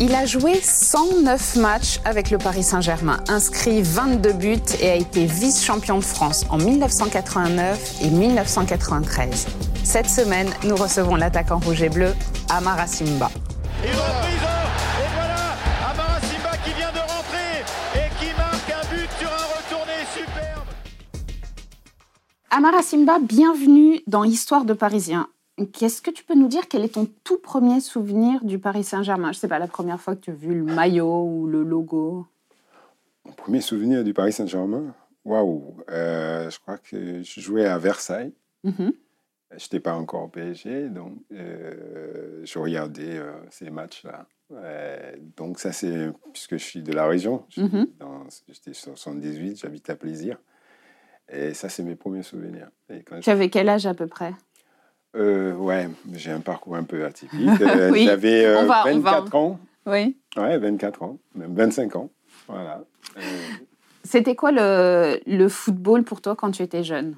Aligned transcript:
Il 0.00 0.14
a 0.14 0.26
joué 0.26 0.60
109 0.62 1.56
matchs 1.56 1.98
avec 2.04 2.30
le 2.30 2.38
Paris 2.38 2.62
Saint-Germain, 2.62 3.18
inscrit 3.28 3.82
22 3.82 4.32
buts 4.32 4.56
et 4.80 4.90
a 4.90 4.94
été 4.94 5.26
vice-champion 5.26 5.98
de 5.98 6.04
France 6.04 6.46
en 6.50 6.56
1989 6.56 8.02
et 8.02 8.08
1993. 8.08 9.48
Cette 9.82 10.08
semaine, 10.08 10.48
nous 10.62 10.76
recevons 10.76 11.16
l'attaquant 11.16 11.58
rouge 11.58 11.82
et 11.82 11.88
bleu, 11.88 12.14
Amara 12.48 12.86
Simba. 12.86 13.28
Et 13.82 13.88
reprise, 13.88 14.38
et 15.02 15.08
voilà 15.16 15.90
Amara 15.90 16.20
Simba 16.20 16.56
qui 16.64 16.72
vient 16.74 16.92
de 16.92 17.00
rentrer 17.00 17.64
et 17.96 18.08
qui 18.20 18.32
marque 18.36 18.70
un 18.70 18.94
but 18.94 19.10
sur 19.18 19.28
un 19.28 19.46
retourné 19.56 19.94
superbe. 20.14 20.68
Amara 22.50 22.82
Simba, 22.82 23.18
bienvenue 23.20 24.00
dans 24.06 24.22
Histoire 24.22 24.64
de 24.64 24.74
Parisien. 24.74 25.26
Qu'est-ce 25.66 26.02
que 26.02 26.10
tu 26.10 26.24
peux 26.24 26.34
nous 26.34 26.48
dire? 26.48 26.68
Quel 26.68 26.84
est 26.84 26.94
ton 26.94 27.08
tout 27.24 27.38
premier 27.38 27.80
souvenir 27.80 28.44
du 28.44 28.58
Paris 28.58 28.84
Saint-Germain? 28.84 29.32
Je 29.32 29.38
sais 29.38 29.48
pas, 29.48 29.58
la 29.58 29.66
première 29.66 30.00
fois 30.00 30.14
que 30.14 30.20
tu 30.20 30.30
as 30.30 30.34
vu 30.34 30.54
le 30.54 30.64
maillot 30.64 31.24
ou 31.24 31.46
le 31.46 31.62
logo 31.62 32.26
Mon 33.24 33.32
premier 33.32 33.60
souvenir 33.60 34.04
du 34.04 34.14
Paris 34.14 34.32
Saint-Germain? 34.32 34.94
Waouh 35.24 35.76
euh, 35.90 36.48
Je 36.50 36.58
crois 36.60 36.78
que 36.78 37.22
je 37.22 37.40
jouais 37.40 37.66
à 37.66 37.78
Versailles. 37.78 38.32
Mhm. 38.64 38.92
Je 39.50 39.64
n'étais 39.64 39.80
pas 39.80 39.94
encore 39.94 40.24
au 40.24 40.28
PSG, 40.28 40.90
donc 40.90 41.14
euh, 41.32 42.42
je 42.44 42.58
regardais 42.58 43.16
euh, 43.16 43.32
ces 43.50 43.70
matchs-là. 43.70 44.26
Euh, 44.52 45.16
donc 45.36 45.58
ça, 45.58 45.72
c'est 45.72 46.10
puisque 46.32 46.58
je 46.58 46.64
suis 46.64 46.82
de 46.82 46.92
la 46.92 47.06
région, 47.06 47.44
j'étais 47.50 48.74
sur 48.74 48.98
78, 48.98 49.58
j'habite 49.60 49.88
à 49.88 49.96
Plaisir. 49.96 50.38
Et 51.30 51.54
ça, 51.54 51.68
c'est 51.68 51.82
mes 51.82 51.96
premiers 51.96 52.22
souvenirs. 52.22 52.70
Et 52.90 53.02
quand 53.02 53.20
Tu 53.20 53.30
avais 53.30 53.50
quel 53.50 53.68
âge 53.68 53.86
à 53.86 53.94
peu 53.94 54.06
près? 54.06 54.34
Euh, 55.18 55.52
ouais, 55.54 55.88
j'ai 56.14 56.30
un 56.30 56.40
parcours 56.40 56.76
un 56.76 56.84
peu 56.84 57.04
atypique. 57.04 57.60
Euh, 57.60 57.90
Oui, 57.92 58.04
J'avais 58.06 58.44
euh, 58.44 58.60
on 58.60 58.66
va- 58.66 58.84
on 58.86 58.98
va- 59.00 59.10
24 59.20 59.34
ans. 59.34 59.60
Oui. 59.86 60.16
Ouais, 60.36 60.58
24 60.58 61.02
ans, 61.02 61.18
même 61.34 61.54
25 61.54 61.96
ans. 61.96 62.10
Voilà. 62.46 62.84
Euh, 63.16 63.20
C'était 64.04 64.34
quoi 64.36 64.52
le, 64.52 65.18
le 65.26 65.48
football 65.48 66.04
pour 66.04 66.20
toi 66.20 66.36
quand 66.36 66.50
tu 66.50 66.62
étais 66.62 66.84
jeune? 66.84 67.16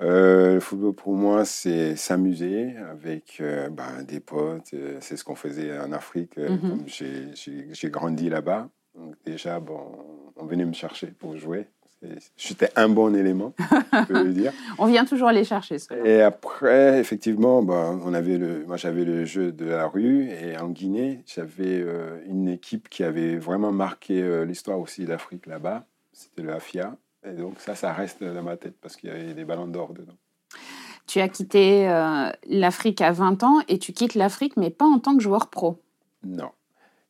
Euh, 0.00 0.54
le 0.54 0.60
football, 0.60 0.94
pour 0.94 1.14
moi, 1.14 1.44
c'est 1.44 1.96
s'amuser 1.96 2.76
avec 2.90 3.42
ben, 3.72 4.02
des 4.06 4.20
potes. 4.20 4.74
C'est 5.00 5.16
ce 5.16 5.24
qu'on 5.24 5.34
faisait 5.34 5.76
en 5.78 5.92
Afrique. 5.92 6.36
Mhm. 6.36 6.84
j'ai- 6.86 7.90
grandi 7.90 8.28
là-bas. 8.30 8.68
Donc 8.94 9.14
déjà, 9.24 9.60
bon, 9.60 9.80
on 10.36 10.46
venait 10.46 10.64
me 10.64 10.72
chercher 10.72 11.08
pour 11.08 11.36
jouer. 11.36 11.66
J'étais 12.36 12.70
un 12.76 12.88
bon 12.88 13.14
élément, 13.14 13.54
je 13.58 14.04
peux 14.06 14.24
le 14.24 14.32
dire. 14.32 14.52
On 14.78 14.86
vient 14.86 15.04
toujours 15.04 15.30
les 15.30 15.42
chercher, 15.42 15.78
Et 16.04 16.22
après, 16.22 17.00
effectivement, 17.00 17.62
bah, 17.62 17.92
on 18.04 18.14
avait 18.14 18.38
le, 18.38 18.64
moi 18.66 18.76
j'avais 18.76 19.04
le 19.04 19.24
jeu 19.24 19.50
de 19.50 19.64
la 19.64 19.88
rue 19.88 20.30
et 20.30 20.56
en 20.58 20.68
Guinée, 20.68 21.24
j'avais 21.26 21.80
euh, 21.80 22.20
une 22.26 22.48
équipe 22.48 22.88
qui 22.88 23.02
avait 23.02 23.36
vraiment 23.36 23.72
marqué 23.72 24.22
euh, 24.22 24.44
l'histoire 24.44 24.78
aussi 24.78 25.06
d'Afrique 25.06 25.46
là-bas. 25.46 25.86
C'était 26.12 26.42
le 26.42 26.52
AFIA. 26.52 26.96
Et 27.26 27.32
donc 27.32 27.58
ça, 27.58 27.74
ça 27.74 27.92
reste 27.92 28.22
dans 28.22 28.42
ma 28.42 28.56
tête 28.56 28.76
parce 28.80 28.96
qu'il 28.96 29.08
y 29.08 29.12
avait 29.12 29.34
des 29.34 29.44
ballons 29.44 29.66
d'or 29.66 29.92
dedans. 29.92 30.16
Tu 31.06 31.20
as 31.20 31.28
quitté 31.28 31.88
euh, 31.88 32.30
l'Afrique 32.46 33.00
à 33.00 33.10
20 33.10 33.42
ans 33.42 33.60
et 33.66 33.78
tu 33.78 33.92
quittes 33.92 34.14
l'Afrique, 34.14 34.56
mais 34.56 34.70
pas 34.70 34.84
en 34.84 34.98
tant 35.00 35.16
que 35.16 35.22
joueur 35.22 35.48
pro. 35.48 35.82
Non. 36.22 36.50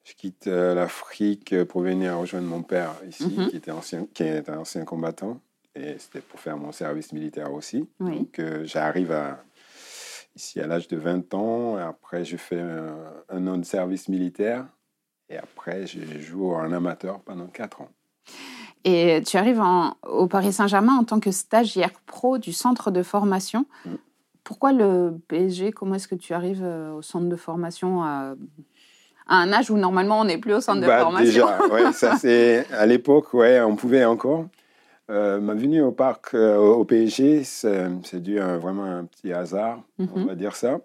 Je 0.08 0.14
quitte 0.14 0.46
euh, 0.46 0.74
l'Afrique 0.74 1.54
pour 1.64 1.82
venir 1.82 2.16
rejoindre 2.18 2.46
mon 2.46 2.62
père 2.62 2.92
ici, 3.06 3.26
Mhm. 3.36 3.48
qui, 3.50 3.56
était 3.56 3.70
ancien, 3.70 4.06
qui 4.14 4.22
est 4.22 4.48
un 4.48 4.58
ancien 4.58 4.84
combattant. 4.84 5.40
Et 5.74 5.96
c'était 5.98 6.20
pour 6.22 6.40
faire 6.40 6.56
mon 6.56 6.72
service 6.72 7.12
militaire 7.12 7.52
aussi. 7.52 7.86
Oui. 8.00 8.18
Donc 8.18 8.38
euh, 8.38 8.64
j'arrive 8.64 9.12
à, 9.12 9.42
ici 10.34 10.60
à 10.60 10.66
l'âge 10.66 10.88
de 10.88 10.96
20 10.96 11.34
ans. 11.34 11.78
Et 11.78 11.82
après, 11.82 12.24
je 12.24 12.36
fais 12.38 12.58
un, 12.60 12.96
un 13.28 13.46
an 13.46 13.58
de 13.58 13.64
service 13.64 14.08
militaire. 14.08 14.66
Et 15.28 15.36
après, 15.36 15.86
je 15.86 16.00
joue 16.20 16.52
en 16.54 16.72
amateur 16.72 17.20
pendant 17.20 17.46
4 17.46 17.82
ans. 17.82 17.90
Et 18.84 19.22
tu 19.26 19.36
arrives 19.36 19.60
en- 19.60 19.94
au 20.06 20.26
Paris 20.26 20.52
Saint-Germain 20.54 20.94
en 20.94 21.04
tant 21.04 21.20
que 21.20 21.30
stagiaire 21.32 21.92
pro 22.06 22.38
du 22.38 22.52
centre 22.54 22.90
de 22.90 23.02
formation. 23.02 23.66
Mm. 23.84 23.90
Pourquoi 24.42 24.72
le 24.72 25.18
PSG 25.28 25.70
Comment 25.72 25.96
est-ce 25.96 26.08
que 26.08 26.14
tu 26.14 26.32
arrives 26.32 26.64
euh, 26.64 26.92
au 26.94 27.02
centre 27.02 27.28
de 27.28 27.36
formation 27.36 28.02
à, 28.02 28.34
à 29.28 29.36
un 29.36 29.52
âge 29.52 29.70
où 29.70 29.76
normalement 29.76 30.20
on 30.20 30.24
n'est 30.24 30.38
plus 30.38 30.54
au 30.54 30.60
centre 30.60 30.80
de 30.80 30.86
Bah, 30.86 31.00
formation 31.00 31.46
Déjà, 31.46 31.66
ouais, 31.72 31.92
ça 31.92 32.16
c'est 32.16 32.66
à 32.72 32.86
l'époque, 32.86 33.32
ouais, 33.34 33.60
on 33.60 33.76
pouvait 33.76 34.04
encore. 34.04 34.46
Euh, 35.10 35.40
ma 35.40 35.54
venue 35.54 35.80
au 35.82 35.92
parc, 35.92 36.34
euh, 36.34 36.56
au 36.58 36.84
PSG, 36.84 37.42
c'est 37.44 38.20
dû 38.22 38.38
à 38.40 38.58
vraiment 38.58 38.84
un 38.84 39.04
petit 39.04 39.32
hasard, 39.32 39.80
on 39.98 40.18
Mhm. 40.20 40.26
va 40.26 40.34
dire 40.34 40.54
ça. 40.56 40.80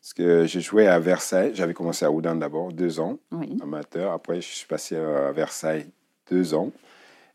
Parce 0.00 0.14
que 0.14 0.44
j'ai 0.46 0.60
joué 0.60 0.86
à 0.86 1.00
Versailles. 1.00 1.50
J'avais 1.54 1.74
commencé 1.74 2.04
à 2.04 2.12
Oudan 2.12 2.36
d'abord, 2.36 2.72
deux 2.72 3.00
ans, 3.00 3.18
Oui. 3.32 3.56
amateur. 3.60 4.12
Après, 4.12 4.36
je 4.40 4.46
suis 4.46 4.66
passé 4.66 4.94
à 4.96 5.32
Versailles, 5.32 5.86
deux 6.30 6.54
ans. 6.54 6.70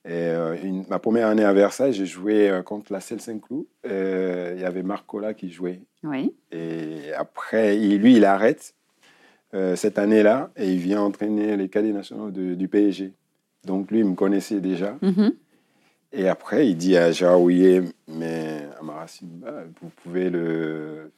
Et 0.06 0.12
euh, 0.14 0.56
une- 0.64 0.86
ma 0.88 0.98
première 0.98 1.28
année 1.28 1.44
à 1.44 1.52
Versailles, 1.52 1.92
j'ai 1.92 2.06
joué 2.06 2.50
euh, 2.50 2.62
contre 2.64 2.94
la 2.94 3.02
Selle 3.02 3.20
Saint-Cloud. 3.20 3.66
Euh, 3.86 4.54
Il 4.56 4.62
y 4.62 4.66
avait 4.66 4.84
Marc 4.84 5.06
Cola 5.06 5.34
qui 5.34 5.52
jouait. 5.52 5.82
Oui. 6.04 6.34
Et 6.54 7.12
après, 7.18 7.78
il- 7.78 7.98
lui, 8.00 8.16
il 8.16 8.24
arrête 8.26 8.74
euh, 9.54 9.76
cette 9.76 10.00
année-là 10.00 10.52
et 10.56 10.72
il 10.72 10.80
vient 10.80 11.02
entraîner 11.02 11.56
les 11.58 11.70
cadets 11.70 11.92
nationaux 11.92 12.32
de- 12.32 12.56
du 12.56 12.68
PSG. 12.68 13.14
Donc 13.66 13.92
lui, 13.92 14.00
il 14.00 14.06
me 14.06 14.16
connaissait 14.16 14.60
déjà. 14.60 14.98
Mhm. 15.02 15.34
Et 16.14 16.28
après, 16.28 16.68
il 16.68 16.76
dit 16.76 16.98
à 16.98 17.12
Houillet, 17.38 17.82
mais 18.08 18.68
Amara 18.80 19.08
Simba, 19.08 19.64
vous 19.82 19.90
pouvez, 20.04 20.30
le, 20.30 21.12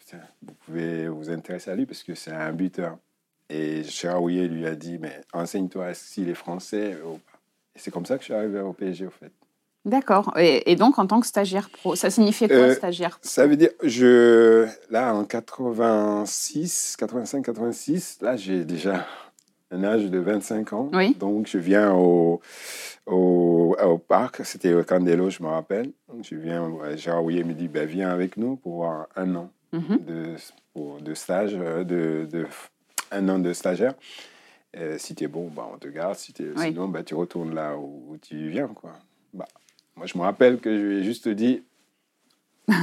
vous 0.43 0.53
pouvez 0.65 1.07
vous 1.07 1.31
intéresser 1.31 1.71
à 1.71 1.75
lui 1.75 1.85
parce 1.87 2.03
que 2.03 2.13
c'est 2.13 2.31
un 2.31 2.53
buteur. 2.53 2.97
Et 3.49 3.81
Houillet 4.19 4.47
lui 4.47 4.65
a 4.67 4.75
dit, 4.75 4.97
mais 4.99 5.21
enseigne-toi 5.33 5.93
s'il 5.93 6.29
est 6.29 6.35
français 6.35 6.97
ou 7.05 7.13
pas. 7.17 7.39
Et 7.75 7.79
c'est 7.79 7.89
comme 7.91 8.05
ça 8.05 8.15
que 8.17 8.21
je 8.21 8.25
suis 8.25 8.33
arrivé 8.33 8.59
au 8.59 8.73
PSG, 8.73 9.07
au 9.07 9.09
fait. 9.09 9.31
D'accord. 9.85 10.33
Et, 10.37 10.71
et 10.71 10.75
donc 10.75 10.97
en 10.99 11.05
tant 11.07 11.19
que 11.19 11.27
stagiaire 11.27 11.69
pro, 11.69 11.95
ça 11.95 12.09
signifiait 12.09 12.47
quoi 12.47 12.57
Euh, 12.57 12.73
stagiaire 12.75 13.19
pro? 13.19 13.27
Ça 13.27 13.45
veut 13.47 13.57
dire, 13.57 13.71
je, 13.83 14.65
là, 14.89 15.13
en 15.13 15.25
86, 15.25 16.95
85, 16.97 17.43
86, 17.45 18.19
là, 18.21 18.35
j'ai 18.37 18.63
déjà 18.65 19.05
un 19.71 19.83
âge 19.83 20.05
de 20.05 20.19
25 20.19 20.73
ans. 20.73 20.89
Oui. 20.93 21.15
Donc, 21.19 21.47
je 21.47 21.57
viens 21.57 21.93
au, 21.93 22.39
au, 23.05 23.75
au 23.83 23.97
parc, 23.97 24.45
c'était 24.45 24.73
au 24.73 24.83
Candelo, 24.83 25.29
je 25.29 25.41
me 25.43 25.47
rappelle. 25.49 25.91
Je 26.21 26.35
viens, 26.35 26.71
Gérard 26.95 27.23
Houillet 27.23 27.43
me 27.43 27.53
dit, 27.53 27.67
ben, 27.67 27.85
viens 27.87 28.09
avec 28.09 28.37
nous 28.37 28.55
pour 28.55 28.85
un 29.15 29.35
an 29.35 29.49
Mhm. 29.73 29.97
de, 30.05 30.35
pour- 30.75 31.01
de 31.01 31.13
stage, 31.15 31.55
euh, 31.59 31.83
de, 31.83 32.27
de, 32.31 32.45
un 33.11 33.27
an 33.27 33.39
de 33.39 33.51
stagiaire. 33.53 33.95
Euh, 34.77 34.97
si 34.99 35.15
tu 35.15 35.23
es 35.23 35.27
bon, 35.27 35.49
bah, 35.49 35.67
on 35.73 35.77
te 35.79 35.87
garde. 35.87 36.13
Si 36.15 36.31
t'es- 36.31 36.51
Oui. 36.55 36.67
Sinon, 36.67 36.87
bah, 36.89 37.01
tu 37.03 37.15
retournes 37.15 37.55
là 37.55 37.75
où, 37.75 38.03
où 38.11 38.17
tu 38.17 38.49
viens. 38.49 38.67
Quoi. 38.67 38.91
Bah, 39.33 39.45
moi, 39.95 40.05
je 40.05 40.17
me 40.17 40.23
rappelle 40.23 40.59
que 40.59 40.75
je 40.77 40.81
lui 40.83 40.97
ai 40.99 41.03
juste 41.03 41.27
dit 41.27 41.63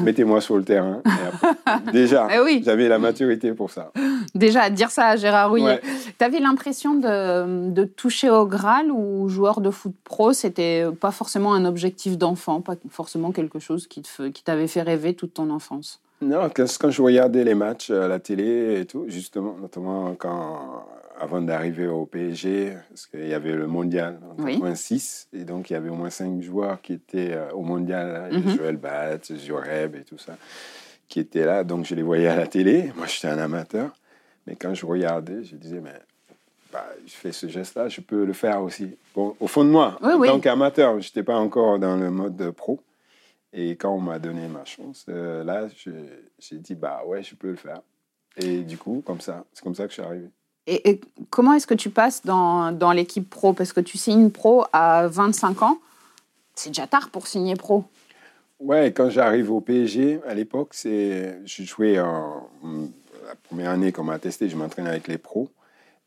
mettez-moi 0.02 0.40
sur 0.42 0.56
le 0.58 0.62
terrain. 0.64 1.00
Après, 1.04 1.90
déjà, 1.92 2.28
Eh 2.30 2.38
oui. 2.40 2.62
j'avais 2.64 2.86
la 2.88 2.98
maturité 2.98 3.52
pour 3.54 3.70
ça. 3.70 3.92
Déjà, 4.34 4.68
dire 4.68 4.90
ça 4.90 5.06
à 5.06 5.16
Gérard 5.16 5.48
Rouillet. 5.50 5.64
Ouais. 5.64 5.80
Tu 6.18 6.24
avais 6.24 6.38
l'impression 6.38 6.94
de, 6.94 7.70
de 7.70 7.84
toucher 7.84 8.28
au 8.28 8.46
Graal 8.46 8.90
ou 8.90 9.28
joueur 9.30 9.60
de 9.62 9.70
foot 9.70 9.94
pro, 10.04 10.32
c'était 10.34 10.84
pas 11.00 11.10
forcément 11.12 11.54
un 11.54 11.64
objectif 11.64 12.18
d'enfant, 12.18 12.60
pas 12.60 12.74
forcément 12.90 13.32
quelque 13.32 13.58
chose 13.58 13.86
qui 13.86 14.02
te 14.02 14.08
fe- 14.08 14.32
qui 14.32 14.44
t'avait 14.44 14.66
fait 14.68 14.82
rêver 14.82 15.14
toute 15.14 15.32
ton 15.34 15.48
enfance? 15.50 16.00
Non, 16.22 16.50
quand 16.54 16.90
je 16.90 17.00
regardais 17.00 17.44
les 17.44 17.54
matchs 17.54 17.88
à 17.90 18.06
la 18.06 18.18
télé 18.18 18.80
et 18.80 18.84
tout, 18.84 19.06
justement, 19.08 19.56
notamment 19.62 20.14
quand, 20.18 20.84
avant 21.20 21.42
d'arriver 21.42 21.86
au 21.86 22.06
PSG, 22.06 22.76
parce 22.88 23.06
qu'il 23.06 23.28
y 23.28 23.34
avait 23.34 23.52
le 23.52 23.66
mondial 23.66 24.18
en 24.24 24.42
Oui. 24.42 24.52
86, 24.54 25.28
et 25.34 25.44
donc 25.44 25.68
il 25.70 25.74
y 25.74 25.76
avait 25.76 25.90
au 25.90 25.94
moins 25.94 26.10
cinq 26.10 26.40
joueurs 26.42 26.80
qui 26.80 26.94
étaient 26.94 27.32
euh, 27.32 27.50
au 27.52 27.62
mondial, 27.62 28.30
Mhm. 28.32 28.56
Joël 28.56 28.76
Batz, 28.76 29.32
Joreb 29.34 29.96
et 29.96 30.02
tout 30.04 30.18
ça, 30.18 30.36
qui 31.08 31.20
étaient 31.20 31.44
là, 31.44 31.62
donc 31.62 31.84
je 31.84 31.94
les 31.94 32.02
voyais 32.02 32.28
à 32.28 32.36
la 32.36 32.46
télé. 32.46 32.90
Moi, 32.96 33.06
j'étais 33.06 33.28
un 33.28 33.38
amateur, 33.38 33.90
mais 34.46 34.56
quand 34.56 34.72
je 34.74 34.86
regardais, 34.86 35.44
je 35.44 35.56
disais, 35.56 35.80
mais 35.80 35.92
bah, 36.72 36.86
je 37.06 37.12
fais 37.12 37.32
ce 37.32 37.48
geste-là, 37.48 37.88
je 37.88 38.00
peux 38.00 38.24
le 38.24 38.32
faire 38.32 38.62
aussi. 38.62 38.96
Bon, 39.14 39.36
au 39.40 39.46
fond 39.46 39.64
de 39.64 39.70
moi, 39.70 39.98
Oui, 40.02 40.12
en 40.12 40.18
oui. 40.20 40.28
tant 40.28 40.40
qu'amateur, 40.40 41.00
je 41.00 41.08
n'étais 41.08 41.22
pas 41.24 41.36
encore 41.36 41.78
dans 41.78 41.96
le 41.96 42.10
mode 42.10 42.50
pro. 42.52 42.80
Et 43.52 43.72
quand 43.72 43.92
on 43.92 44.00
m'a 44.00 44.20
donné 44.20 44.46
ma 44.46 44.64
chance, 44.64 45.04
euh, 45.08 45.42
là, 45.42 45.66
j'ai 46.38 46.58
dit, 46.58 46.76
bah 46.76 47.02
ouais, 47.04 47.22
je 47.24 47.34
peux 47.34 47.48
le 47.50 47.56
faire. 47.56 47.80
Et 48.36 48.60
du 48.62 48.78
coup, 48.78 49.02
comme 49.04 49.20
ça, 49.20 49.44
c'est 49.52 49.64
comme 49.64 49.74
ça 49.74 49.82
que 49.84 49.90
je 49.90 49.94
suis 49.94 50.02
arrivé. 50.02 50.28
Et, 50.66 50.90
et 50.90 51.00
comment 51.30 51.54
est-ce 51.54 51.66
que 51.66 51.74
tu 51.74 51.90
passes 51.90 52.24
dans, 52.24 52.70
dans 52.72 52.92
l'équipe 52.92 53.28
pro? 53.28 53.52
Parce 53.52 53.72
que 53.72 53.80
tu 53.80 53.98
signes 53.98 54.30
pro 54.30 54.64
à 54.72 55.08
25 55.08 55.62
ans, 55.62 55.78
c'est 56.54 56.70
déjà 56.70 56.86
tard 56.86 57.10
pour 57.10 57.26
signer 57.26 57.56
pro. 57.56 57.84
Ouais, 58.60 58.92
quand 58.92 59.08
j'arrive 59.08 59.50
au 59.50 59.60
PSG, 59.62 60.20
à 60.28 60.34
l'époque, 60.34 60.70
c'est, 60.72 61.38
je 61.46 61.62
jouais 61.64 61.98
en, 61.98 62.46
la 63.26 63.34
première 63.48 63.70
année 63.70 63.90
qu'on 63.90 64.04
m'a 64.04 64.18
testé, 64.18 64.48
je 64.50 64.56
m'entraînais 64.56 64.90
avec 64.90 65.08
les 65.08 65.16
pros. 65.18 65.48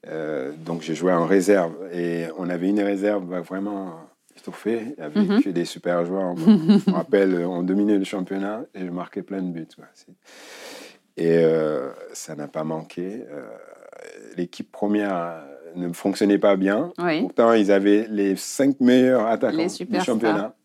Euh, 0.08 0.52
donc, 0.58 0.82
je 0.84 0.94
jouais 0.94 1.14
en 1.14 1.26
réserve. 1.26 1.74
Et 1.92 2.26
on 2.38 2.50
avait 2.50 2.70
une 2.70 2.82
réserve 2.82 3.36
vraiment 3.40 3.96
étoffée. 4.38 4.94
Il 4.98 5.02
y 5.02 5.04
avait 5.04 5.22
Mhm. 5.22 5.42
que 5.44 5.50
des 5.50 5.66
super 5.66 6.06
joueurs. 6.06 6.36
je 6.38 6.44
me 6.90 6.94
rappelle, 6.94 7.44
on 7.46 7.64
dominait 7.64 7.98
le 7.98 8.04
championnat 8.04 8.62
et 8.76 8.82
je 8.86 8.92
marquais 8.92 9.24
plein 9.24 9.42
de 9.42 9.50
buts. 9.52 9.68
quoi. 9.76 9.86
Et 11.18 11.38
euh, 11.44 11.90
ça 12.14 12.36
n'a 12.36 12.48
pas 12.48 12.64
manqué. 12.64 13.24
Euh, 13.32 13.48
l'équipe 14.38 14.72
première 14.72 15.16
euh, 15.16 15.42
ne 15.76 15.92
fonctionnait 15.94 16.40
pas 16.40 16.56
bien. 16.56 16.92
Oui. 17.00 17.22
Pourtant, 17.22 17.54
ils 17.54 17.72
avaient 17.72 18.08
les 18.10 18.36
cinq 18.36 18.80
meilleurs 18.80 19.28
attaquants 19.28 19.68
du 19.68 20.02
championnat. 20.02 20.56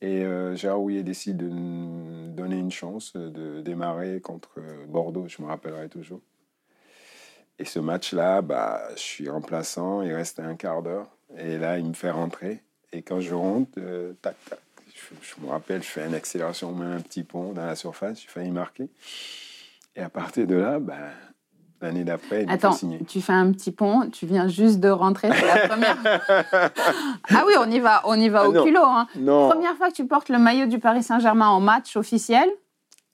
Et 0.00 0.24
euh, 0.24 0.56
Gérard 0.56 0.82
Houillet 0.82 1.04
décide 1.04 1.36
de 1.36 1.48
nous 1.48 2.28
donner 2.32 2.56
une 2.56 2.72
chance 2.72 3.12
de 3.12 3.60
démarrer 3.60 4.20
contre 4.20 4.50
euh, 4.58 4.84
Bordeaux, 4.88 5.26
je 5.28 5.40
me 5.40 5.46
rappellerai 5.46 5.88
toujours. 5.88 6.20
Et 7.60 7.64
ce 7.64 7.78
match-là, 7.78 8.42
bah, 8.42 8.82
je 8.96 9.00
suis 9.00 9.28
remplaçant, 9.28 10.02
il 10.02 10.12
reste 10.12 10.40
un 10.40 10.56
quart 10.56 10.82
d'heure. 10.82 11.06
Et 11.38 11.56
là, 11.56 11.78
il 11.78 11.86
me 11.86 11.92
fait 11.92 12.10
rentrer. 12.10 12.62
Et 12.92 13.02
quand 13.02 13.20
je 13.20 13.32
rentre, 13.32 13.70
euh, 13.78 14.14
tac, 14.20 14.34
tac, 14.50 14.58
je, 14.92 15.14
je 15.22 15.44
me 15.44 15.48
rappelle, 15.48 15.82
je 15.84 15.88
fais 15.88 16.04
une 16.04 16.14
accélération, 16.14 16.70
on 16.70 16.74
met 16.74 16.92
un 16.92 17.00
petit 17.00 17.22
pont 17.22 17.52
dans 17.52 17.64
la 17.64 17.76
surface, 17.76 18.20
j'ai 18.20 18.28
failli 18.28 18.50
marquer. 18.50 18.88
Et 19.94 20.00
à 20.00 20.08
partir 20.08 20.48
de 20.48 20.56
là, 20.56 20.80
bah, 20.80 21.10
l'année 21.82 22.04
d'après, 22.04 22.44
il 22.44 22.50
Attends, 22.50 22.76
tu 23.08 23.20
fais 23.20 23.32
un 23.32 23.50
petit 23.52 23.72
pont, 23.72 24.08
tu 24.10 24.24
viens 24.26 24.48
juste 24.48 24.80
de 24.80 24.88
rentrer, 24.88 25.28
c'est 25.34 25.46
la 25.46 25.68
première. 25.68 25.96
ah 27.30 27.44
oui, 27.46 27.54
on 27.58 27.70
y 27.70 27.80
va, 27.80 28.02
on 28.04 28.18
y 28.18 28.28
va 28.28 28.42
Ah 28.44 28.48
au 28.48 28.52
non. 28.52 28.64
culot. 28.64 28.80
hein. 28.84 29.06
Non, 29.16 29.50
Première 29.50 29.74
fois 29.76 29.88
que 29.90 29.94
tu 29.94 30.06
portes 30.06 30.28
le 30.28 30.38
maillot 30.38 30.66
du 30.66 30.78
Paris 30.78 31.02
Saint-Germain 31.02 31.48
en 31.48 31.60
match 31.60 31.96
officiel. 31.96 32.48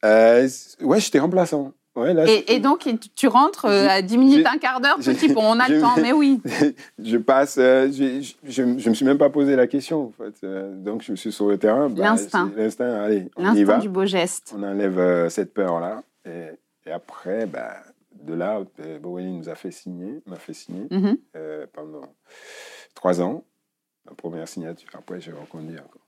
euh, 0.05 0.49
ouais, 0.82 1.00
j'étais 1.00 1.19
remplaçant. 1.19 1.73
Ouais, 1.97 2.15
là, 2.15 2.26
Et, 2.29 2.55
et 2.55 2.61
donc, 2.61 2.88
tu- 3.17 3.26
rentres 3.26 3.65
euh, 3.65 3.88
à 3.88 4.03
10 4.03 4.19
minutes, 4.19 4.47
un 4.47 4.59
quart 4.59 4.81
d'heure, 4.81 4.99
petit 4.99 5.32
pont, 5.32 5.43
on 5.43 5.59
a 5.59 5.69
le 5.69 5.81
temps, 5.81 5.97
mais 6.00 6.12
oui. 6.12 6.41
je 7.05 7.17
passe, 7.17 7.56
euh, 7.59 7.91
je, 7.91 8.23
je 8.44 8.62
me 8.62 8.94
suis 8.94 9.05
même 9.05 9.19
pas 9.19 9.31
posé 9.31 9.56
la 9.56 9.67
question. 9.67 10.03
En 10.03 10.12
fait. 10.12 10.35
Euh, 10.44 10.73
donc, 10.76 11.03
je 11.03 11.14
suis 11.14 11.32
sur 11.32 11.49
le 11.49 11.59
terrain. 11.59 11.88
bah, 11.88 12.05
L'instinct. 12.05 12.53
L'instinct, 12.56 13.03
allez, 13.03 13.29
on 13.37 13.43
y 13.43 13.47
L'instant 13.47 13.64
va. 13.64 13.79
du 13.79 13.88
beau 13.88 14.05
geste. 14.06 14.55
On 14.56 14.62
enlève 14.62 15.29
cette 15.29 15.53
peur-là. 15.53 16.03
Et, 16.25 16.50
et 16.87 16.93
après, 16.93 17.47
bah, 17.47 17.73
de 18.28 18.34
là, 18.34 18.62
euh, 18.80 18.98
Bowen 18.98 19.38
nous 19.38 19.48
a 19.48 19.54
fait 19.54 19.70
signer, 19.70 20.22
m'a 20.26 20.36
fait 20.36 20.52
signer 20.52 20.86
Mhm. 20.90 21.16
euh, 21.36 21.66
pendant 21.72 22.02
trois 22.94 23.20
ans. 23.20 23.44
La 24.06 24.14
première 24.14 24.46
signature. 24.48 24.88
Après, 24.94 25.20
j'ai 25.20 25.32
reconduit 25.32 25.78
encore. 25.78 26.02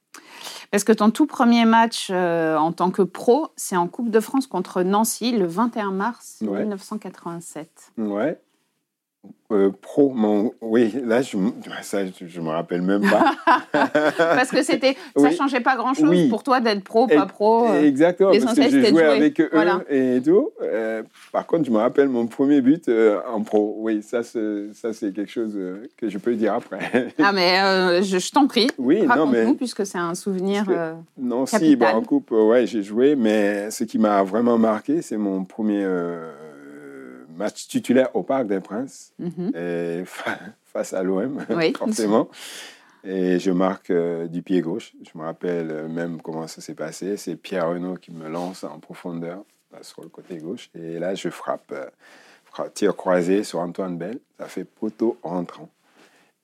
Parce 0.70 0.84
que 0.84 0.92
ton 0.92 1.10
tout 1.10 1.26
premier 1.26 1.64
match 1.64 2.08
euh, 2.10 2.56
en 2.56 2.72
tant 2.72 2.90
que 2.90 3.02
pro, 3.02 3.48
c'est 3.56 3.76
en 3.76 3.88
Coupe 3.88 4.10
de 4.10 4.20
France 4.20 4.46
contre 4.46 4.82
Nancy 4.82 5.32
le 5.32 5.46
21 5.46 5.90
mars 5.90 6.38
Ouais. 6.42 6.60
1987. 6.60 7.92
Ouais. 7.98 8.40
Euh, 9.52 9.70
pro, 9.82 10.10
mon, 10.10 10.52
oui, 10.60 10.94
là, 11.04 11.22
je, 11.22 11.36
ça, 11.82 11.98
je, 12.06 12.40
me 12.40 12.50
rappelle 12.50 12.82
même 12.82 13.02
pas. 13.02 13.34
Parce 14.16 14.48
que 14.50 14.62
c'était, 14.62 14.96
ça 15.16 15.22
Oui. 15.28 15.34
changeait 15.36 15.60
pas 15.60 15.74
grand-chose 15.74 16.08
Oui. 16.08 16.28
pour 16.28 16.44
toi 16.44 16.60
d'être 16.60 16.84
pro, 16.84 17.08
pas 17.08 17.26
pro. 17.26 17.66
euh. 17.68 17.82
Exactement, 17.82 18.30
parce 18.30 18.54
que 18.54 18.62
j'ai 18.70 18.86
joué 18.86 19.02
avec 19.02 19.40
eux 19.40 19.48
Voilà. 19.52 19.80
et 19.90 20.20
tout. 20.24 20.50
Euh, 20.62 21.02
par 21.32 21.46
contre, 21.46 21.64
je 21.64 21.72
me 21.72 21.78
rappelle 21.78 22.08
mon 22.08 22.28
premier 22.28 22.60
but 22.60 22.88
en 23.28 23.42
pro. 23.42 23.74
Oui, 23.80 24.02
ça, 24.04 24.22
c'est, 24.22 24.72
ça, 24.72 24.92
c'est 24.92 25.12
quelque 25.12 25.30
chose 25.32 25.58
que 25.96 26.08
je 26.08 26.18
peux 26.18 26.36
dire 26.36 26.54
après. 26.54 27.08
Ah 27.20 27.32
mais 27.32 28.02
je, 28.04 28.18
je 28.20 28.30
t'en 28.30 28.46
prie, 28.46 28.68
oui, 28.78 29.02
non, 29.02 29.26
mais 29.26 29.52
puisque 29.54 29.84
c'est 29.84 29.98
un 29.98 30.14
souvenir. 30.14 30.64
Que- 30.64 30.92
non, 31.18 31.44
si, 31.46 31.74
bon, 31.74 31.86
en 31.86 32.02
coupe, 32.02 32.30
ouais, 32.30 32.68
j'ai 32.68 32.84
joué, 32.84 33.16
mais 33.16 33.70
ce 33.72 33.82
qui 33.82 33.98
m'a 33.98 34.22
vraiment 34.22 34.58
marqué, 34.58 35.02
c'est 35.02 35.16
mon 35.18 35.42
premier 35.44 35.84
match 37.40 37.66
titulaire 37.66 38.14
au 38.14 38.22
Parc 38.22 38.46
des 38.46 38.60
Princes, 38.60 39.12
mhm. 39.18 39.52
et 39.54 40.02
fa- 40.06 40.38
face 40.64 40.92
à 40.92 41.02
l'OM, 41.02 41.44
Oui. 41.50 41.72
forcément. 41.76 42.28
Et 43.02 43.38
je 43.38 43.50
marque 43.50 43.90
euh, 43.90 44.26
du 44.28 44.42
pied 44.42 44.60
gauche. 44.60 44.92
Je 45.10 45.18
me 45.18 45.24
rappelle 45.24 45.70
euh, 45.70 45.88
même 45.88 46.20
comment 46.20 46.46
ça 46.46 46.60
s'est 46.60 46.74
passé. 46.74 47.16
C'est 47.16 47.34
Pierre 47.36 47.68
Renaud 47.70 47.94
qui 47.96 48.12
me 48.12 48.28
lance 48.28 48.62
en 48.62 48.78
profondeur 48.78 49.42
là, 49.72 49.78
sur 49.82 50.02
le 50.02 50.10
côté 50.10 50.36
gauche. 50.36 50.68
Et 50.74 50.98
là, 50.98 51.14
je 51.14 51.30
frappe, 51.30 51.72
euh, 51.72 52.68
tir 52.74 52.94
croisé 52.94 53.42
sur 53.42 53.60
Antoine 53.60 53.96
Bell. 53.96 54.18
Ça 54.38 54.46
fait 54.48 54.64
poteau 54.64 55.16
rentrant. 55.22 55.70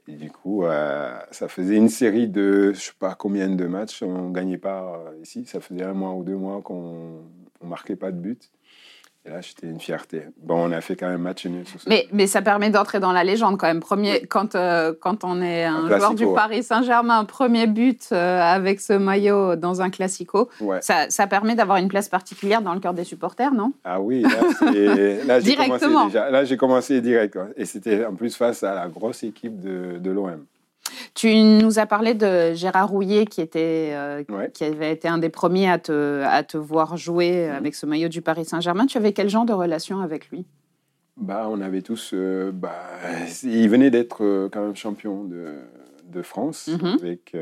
Et 0.09 0.13
du 0.13 0.31
coup, 0.31 0.65
euh, 0.65 1.19
ça 1.31 1.47
faisait 1.49 1.77
une 1.77 1.91
série 1.91 2.27
de, 2.29 2.73
je 2.73 2.81
sais 2.81 2.93
pas 2.99 3.15
combien 3.15 3.49
de 3.51 3.67
matchs, 3.67 4.03
on 4.03 4.31
gagnait 4.31 4.57
pas 4.57 5.03
ici. 5.23 5.45
Ça 5.45 5.61
faisait 5.61 5.85
un 5.85 5.93
mois 5.95 6.15
ou 6.15 6.25
deux 6.25 6.37
mois 6.37 6.63
qu'on 6.63 7.21
ne 7.63 7.69
marquait 7.69 7.97
pas 7.97 8.13
de 8.13 8.19
but. 8.19 8.51
Et 9.27 9.31
là, 9.31 9.41
j'étais 9.41 9.67
une 9.67 9.81
fierté. 9.81 10.23
Bon, 10.41 10.69
on 10.69 10.73
a 10.73 10.81
fait 10.81 10.95
quand 10.95 11.09
même 11.09 11.23
match 11.23 11.47
nul 11.47 11.67
sur 11.67 11.81
ce 11.81 11.89
Mais, 11.89 12.07
mais 12.13 12.29
ça 12.29 12.43
permet 12.43 12.71
d'entrer 12.71 13.01
dans 13.01 13.11
la 13.13 13.25
légende 13.25 13.59
quand 13.59 13.67
même. 13.67 13.81
Premier, 13.81 14.25
quand, 14.27 14.55
euh, 14.55 14.93
quand 15.01 15.25
on 15.25 15.43
est 15.43 15.65
un, 15.65 15.87
Un 15.87 15.99
joueur 15.99 16.15
du. 16.15 16.27
Paris 16.33 16.63
Saint-Germain, 16.63 17.25
premier 17.25 17.67
but 17.67 18.09
euh, 18.13 18.41
avec 18.41 18.81
ce 18.81 18.93
maillot 18.93 19.57
dans 19.57 19.83
un 19.83 19.91
classico, 19.91 20.49
Ouais. 20.61 20.79
ça, 20.81 21.11
ça 21.11 21.27
permet 21.27 21.55
d'avoir 21.57 21.79
une 21.79 21.89
place 21.89 22.09
particulière 22.09 22.63
dans 22.63 22.73
le 22.75 22.79
cœur 22.81 22.95
des 22.95 23.05
supporters, 23.05 23.53
non? 23.53 23.73
Ah 23.85 24.01
oui, 24.01 24.23
là, 24.23 24.29
là, 24.31 24.41
j'ai 24.71 25.19
commencé 25.27 25.43
Directement. 25.43 26.07
déjà. 26.07 26.31
Là, 26.31 26.45
j'ai 26.45 26.57
commencé 26.57 27.01
direct. 27.01 27.33
quoi. 27.33 27.47
Et 27.57 27.65
c'était 27.65 28.05
en 28.07 28.15
plus 28.15 28.37
face 28.37 28.63
à 28.63 28.75
la 28.75 28.87
grosse 28.89 29.25
équipe 29.25 29.59
de, 29.61 29.99
de 29.99 30.11
l'OM. 30.11 30.45
Tu 31.17 31.35
nous 31.35 31.79
as 31.79 31.87
parlé 31.87 32.13
de 32.13 32.53
Gérard 32.53 32.91
Rouillet 32.91 33.25
qui, 33.25 33.41
était, 33.41 33.93
euh, 33.95 34.23
Ouais. 34.29 34.51
qui 34.53 34.65
avait 34.65 34.93
été 34.93 35.09
un 35.09 35.17
des 35.17 35.31
premiers 35.31 35.71
à 35.71 35.79
te, 35.79 36.23
à 36.23 36.43
te 36.43 36.59
voir 36.59 36.99
jouer 36.99 37.49
Mhm. 37.49 37.55
avec 37.57 37.75
ce 37.75 37.87
maillot 37.87 38.09
du 38.09 38.21
Paris 38.21 38.45
Saint-Germain. 38.45 38.85
Tu 38.85 38.99
avais 38.99 39.15
quel 39.15 39.31
genre 39.31 39.47
de 39.47 39.55
relation 39.55 40.01
avec 40.03 40.29
lui? 40.29 40.45
Bah, 41.17 41.47
on 41.51 41.63
avait 41.63 41.81
tous. 41.81 42.11
euh, 42.13 42.53
bah, 42.53 42.75
il 43.43 43.67
venait 43.71 43.91
d'être 43.91 44.23
euh, 44.23 44.51
quand 44.53 44.61
même 44.61 44.77
champion 44.77 45.25
de, 45.25 45.55
de 46.05 46.21
France. 46.21 46.69
Mhm. 46.69 46.99
Avec, 47.01 47.35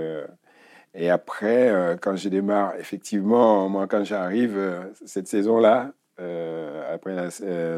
et 0.95 1.11
après, 1.11 1.99
quand 2.01 2.15
je 2.15 2.29
démarre, 2.29 2.75
effectivement, 2.79 3.69
moi, 3.69 3.89
quand 3.89 4.05
j'arrive 4.05 4.57
cette 5.05 5.27
saison-là, 5.27 5.91
après 6.17 7.17
la- 7.17 7.31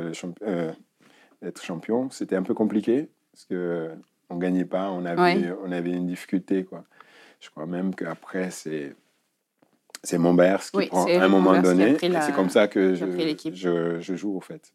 le 0.02 0.12
champ- 0.12 0.34
être 1.42 1.62
champion, 1.62 2.10
c'était 2.10 2.37
un 2.37 2.42
peu 2.42 2.52
compliqué 2.52 3.08
parce 3.32 3.46
que 3.46 3.88
on 4.31 4.37
gagnait 4.37 4.64
pas, 4.64 4.90
on 4.90 5.05
avait, 5.05 5.20
Ouais. 5.20 5.52
on 5.64 5.73
avait 5.73 5.90
une 5.93 6.06
difficulté, 6.06 6.64
quoi. 6.64 6.84
Je 7.40 7.50
crois 7.50 7.67
même 7.67 7.94
qu'après, 7.94 8.50
c'est 8.50 8.94
c'est 10.02 10.19
Montbers 10.19 10.61
qui 10.61 10.76
Oui, 10.76 10.87
prend 10.87 11.05
à 11.06 11.25
un 11.25 11.28
moment 11.28 11.61
donné. 11.61 11.96
la- 12.00 12.20
C'est 12.20 12.32
comme 12.32 12.50
ça 12.50 12.69
que 12.69 12.94
je 12.94 14.14
joue, 14.14 14.37
au 14.37 14.40
fait. 14.40 14.73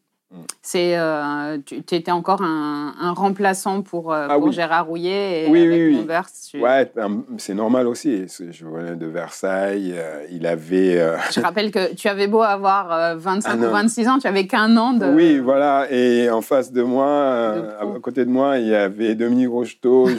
C'est, 0.62 0.96
euh, 0.96 1.58
tu 1.66 1.76
étais 1.94 2.10
encore 2.10 2.40
un, 2.42 2.94
un 3.00 3.12
remplaçant 3.12 3.82
pour, 3.82 4.12
euh, 4.12 4.26
Ah 4.30 4.34
pour 4.36 4.44
oui. 4.44 4.52
Gérard 4.52 4.86
Rouillet 4.86 5.44
et 5.46 5.50
Oui, 5.50 5.66
avec 5.66 5.80
oui, 5.98 6.06
tu- 6.50 6.60
Ouais, 6.60 6.90
ben, 6.94 7.22
c'est 7.38 7.54
normal 7.54 7.86
aussi. 7.86 8.24
Je 8.28 8.64
venais 8.64 8.96
de 8.96 9.06
Versailles. 9.06 9.92
euh, 9.94 10.24
il 10.30 10.46
avait. 10.46 10.94
Je 11.32 11.40
rappelle 11.40 11.70
que 11.70 11.94
tu 11.94 12.08
avais 12.08 12.28
beau 12.28 12.42
avoir 12.42 12.92
euh, 12.92 13.14
25 13.16 13.50
Un 13.50 13.62
ou 13.62 13.66
an. 13.66 13.70
26 13.72 14.08
ans, 14.08 14.18
tu 14.18 14.26
avais 14.26 14.46
qu'un 14.46 14.76
an 14.76 14.92
de... 14.92 15.06
Oui, 15.06 15.38
voilà. 15.38 15.86
Et 15.90 16.30
en 16.30 16.40
face 16.42 16.72
de 16.72 16.82
moi, 16.82 17.54
à 17.80 17.84
côté 18.00 18.24
de 18.24 18.30
moi, 18.30 18.58
il 18.58 18.68
y 18.68 18.74
avait 18.74 19.14
Dominique 19.14 19.48
Rocheteau, 19.50 20.06
Jules 20.08 20.18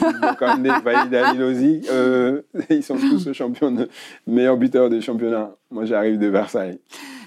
Vaïd 0.84 1.14
Alilosi. 1.14 1.82
Ils 2.70 2.82
sont 2.82 2.96
tous 2.96 3.32
champions, 3.32 3.70
de, 3.72 3.88
meilleurs 4.26 4.56
buteurs 4.56 4.90
des 4.90 5.00
championnats. 5.00 5.50
Moi, 5.70 5.86
j'arrive 5.86 6.18
de 6.18 6.26
Versailles. 6.28 6.78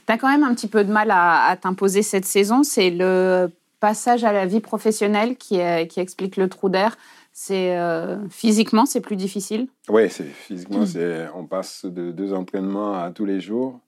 Tu 0.08 0.14
as 0.14 0.18
quand 0.18 0.30
même 0.30 0.44
un 0.44 0.54
petit 0.56 0.68
peu 0.68 0.84
de 0.84 0.92
mal 0.92 1.12
à, 1.12 1.44
à 1.46 1.56
t'imposer 1.58 2.02
cette 2.02 2.26
saison. 2.26 2.64
C'est 2.64 2.90
le 2.90 3.52
passage 3.80 4.24
à 4.24 4.32
la 4.32 4.46
vie 4.46 4.62
professionnelle 4.62 5.36
qui, 5.36 5.58
est- 5.58 5.88
qui 5.88 6.00
explique 6.00 6.38
le 6.38 6.48
trou 6.50 6.70
d'air. 6.70 6.98
C'est 7.34 7.78
euh, 7.78 8.18
physiquement, 8.30 8.86
c'est 8.88 9.02
plus 9.02 9.16
difficile. 9.16 9.68
Oui, 9.90 10.10
c'est 10.10 10.24
physiquement, 10.24 10.80
Mm. 10.80 10.86
c'est, 10.88 11.28
on 11.36 11.46
passe 11.46 11.86
de 11.86 12.12
deux 12.12 12.34
entraînements 12.34 12.94
à 12.96 13.12
tous 13.12 13.26
les 13.26 13.40
jours 13.42 13.80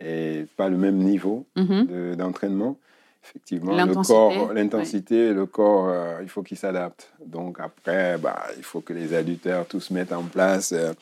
et 0.00 0.46
pas 0.56 0.68
le 0.70 0.76
même 0.78 0.96
niveau 0.96 1.44
Mhm. 1.56 1.86
de- 1.86 2.14
d'entraînement. 2.14 2.76
Effectivement, 3.22 3.72
le 3.72 3.76
L'intensité, 3.78 4.12
corps, 4.14 4.52
l'intensité, 4.52 5.32
le 5.34 5.46
corps, 5.46 5.88
euh, 5.88 6.18
il 6.22 6.28
faut 6.28 6.42
qu'il 6.42 6.56
s'adapte. 6.58 7.10
Donc 7.26 7.58
après, 7.58 8.16
bah, 8.18 8.42
il 8.56 8.62
faut 8.62 8.80
que 8.80 8.92
les 8.92 9.14
adducteurs 9.14 9.66
tous 9.66 9.90
mettent 9.90 10.12
en 10.12 10.22
place 10.24 10.72
euh, 10.72 10.92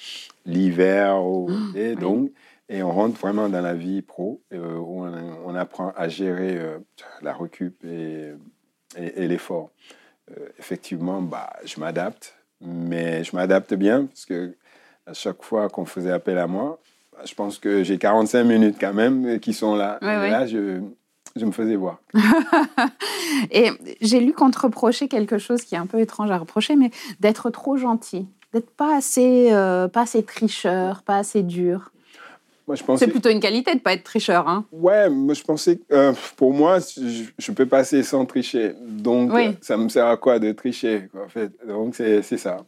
l'hiver 0.47 1.23
ou 1.25 1.51
et 1.77 1.91
oui. 1.91 1.97
donc 1.97 2.31
et 2.73 2.83
on 2.83 2.91
rentre 2.91 3.21
vraiment 3.21 3.49
dans 3.49 3.61
la 3.61 3.75
vie 3.75 4.01
pro 4.01 4.41
euh, 4.53 4.77
où 4.77 5.05
on, 5.05 5.13
on 5.45 5.55
apprend 5.55 5.93
à 5.95 6.09
gérer 6.09 6.57
euh, 6.57 6.79
la 7.21 7.35
récup 7.35 7.85
et, 7.85 8.33
et, 8.97 9.23
et 9.23 9.29
l'effort. 9.29 9.71
Euh, 10.31 10.49
effectivement, 10.59 11.21
bah, 11.21 11.53
je 11.65 11.79
m'adapte, 11.79 12.35
mais 12.63 13.25
je 13.25 13.37
m'adapte 13.37 13.75
bien 13.75 14.07
parce 14.07 14.25
que 14.25 14.57
à 15.07 15.13
chaque 15.13 15.43
fois 15.43 15.69
qu'on 15.69 15.85
faisait 15.85 16.13
appel 16.13 16.39
à 16.39 16.47
moi, 16.47 16.81
bah, 17.13 17.21
je 17.27 17.35
pense 17.35 17.59
que 17.59 17.85
j'ai 17.85 17.99
45 17.99 18.45
minutes 18.45 18.77
quand 18.81 18.95
même 18.95 19.39
qui 19.39 19.53
sont 19.53 19.77
là. 19.77 19.99
Ouais, 20.01 20.15
Et 20.15 20.19
ouais. 20.19 20.31
Là, 20.31 20.47
je, 20.47 20.81
je 21.37 21.45
me 21.45 21.53
faisais 21.53 21.77
voir. 21.77 21.99
Et 23.51 23.71
j'ai 24.01 24.21
lu 24.21 24.33
qu'on 24.33 24.51
te 24.51 24.59
reprochait 24.59 25.09
quelque 25.09 25.37
chose 25.37 25.63
qui 25.63 25.75
est 25.75 25.79
un 25.79 25.87
peu 25.87 26.01
étrange 26.01 26.31
à 26.31 26.39
reprocher, 26.39 26.77
mais 26.77 26.91
d'être 27.21 27.51
trop 27.51 27.77
gentil, 27.77 28.27
d'être 28.55 28.71
pas 28.71 28.97
assez, 28.97 29.53
euh, 29.53 29.89
pas 29.89 30.03
assez 30.03 30.23
tricheur, 30.23 31.03
pas 31.03 31.19
assez 31.19 31.43
dur. 31.43 31.93
Moi, 32.69 32.77
je 32.77 32.85
pensais. 32.85 33.05
C'est 33.07 33.11
plutôt 33.11 33.29
une 33.29 33.41
qualité 33.41 33.75
de 33.75 33.81
pas 33.81 33.93
être 33.93 34.05
tricheur. 34.05 34.49
Hein. 34.49 34.65
Ouais, 34.73 35.11
moi, 35.11 35.35
je 35.35 35.43
pensais 35.43 35.77
que 35.77 35.83
euh, 35.93 36.13
pour 36.37 36.53
moi, 36.55 36.79
je, 36.79 37.25
je 37.39 37.53
peux 37.53 37.67
passer 37.67 38.03
sans 38.03 38.25
tricher. 38.25 38.75
Donc, 38.81 39.33
Oui. 39.33 39.47
euh, 39.49 39.53
ça 39.61 39.77
me 39.77 39.89
sert 39.89 40.07
à 40.07 40.17
quoi 40.17 40.39
de 40.39 40.53
tricher 40.53 41.09
quoi, 41.11 41.25
en 41.25 41.29
fait? 41.29 41.51
Donc, 41.67 41.95
c'est 41.97 42.23
ça. 42.39 42.59